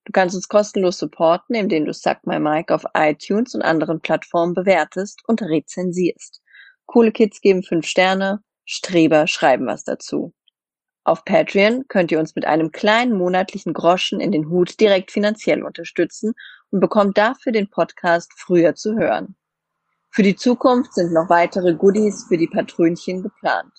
Du 0.05 0.13
kannst 0.13 0.37
uns 0.37 0.49
kostenlos 0.49 0.99
supporten, 0.99 1.57
indem 1.57 1.87
du 1.87 1.95
Suck 1.95 2.19
My 2.27 2.39
Mic 2.39 2.71
auf 2.71 2.85
iTunes 2.95 3.55
und 3.55 3.63
anderen 3.63 4.01
Plattformen 4.01 4.53
bewertest 4.53 5.23
und 5.27 5.41
rezensierst. 5.41 6.43
Coole 6.85 7.13
Kids 7.13 7.41
geben 7.41 7.63
fünf 7.63 7.87
Sterne, 7.87 8.43
Streber 8.67 9.27
schreiben 9.27 9.67
was 9.67 9.85
dazu. 9.85 10.35
Auf 11.07 11.25
Patreon 11.25 11.87
könnt 11.87 12.11
ihr 12.11 12.19
uns 12.19 12.35
mit 12.35 12.47
einem 12.47 12.73
kleinen 12.73 13.17
monatlichen 13.17 13.73
Groschen 13.73 14.19
in 14.19 14.33
den 14.33 14.51
Hut 14.51 14.81
direkt 14.81 15.13
finanziell 15.13 15.63
unterstützen 15.63 16.35
und 16.73 16.81
bekommt 16.81 17.17
dafür 17.17 17.53
den 17.53 17.71
Podcast 17.71 18.33
früher 18.37 18.75
zu 18.75 18.97
hören. 18.97 19.37
Für 20.11 20.25
die 20.25 20.35
Zukunft 20.35 20.95
sind 20.95 21.13
noch 21.13 21.31
weitere 21.31 21.75
Goodies 21.75 22.25
für 22.27 22.37
die 22.37 22.49
Patrönchen 22.49 23.23
geplant. 23.23 23.73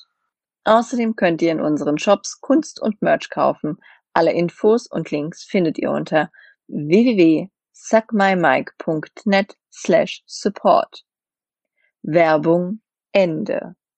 Außerdem 0.64 1.18
könnt 1.18 1.42
ihr 1.42 1.52
in 1.52 1.60
unseren 1.60 1.98
Shops 1.98 2.40
Kunst 2.40 2.82
und 2.82 3.02
Merch 3.02 3.30
kaufen. 3.30 3.78
Alle 4.14 4.32
Infos 4.32 4.88
und 4.88 5.12
Links 5.12 5.44
findet 5.44 5.78
ihr 5.78 5.92
unter 5.92 6.32
www.suckmymike.net 6.68 9.58
slash 9.70 10.24
support. 10.26 11.04
Werbung 12.04 12.80
Ende. 13.12 13.76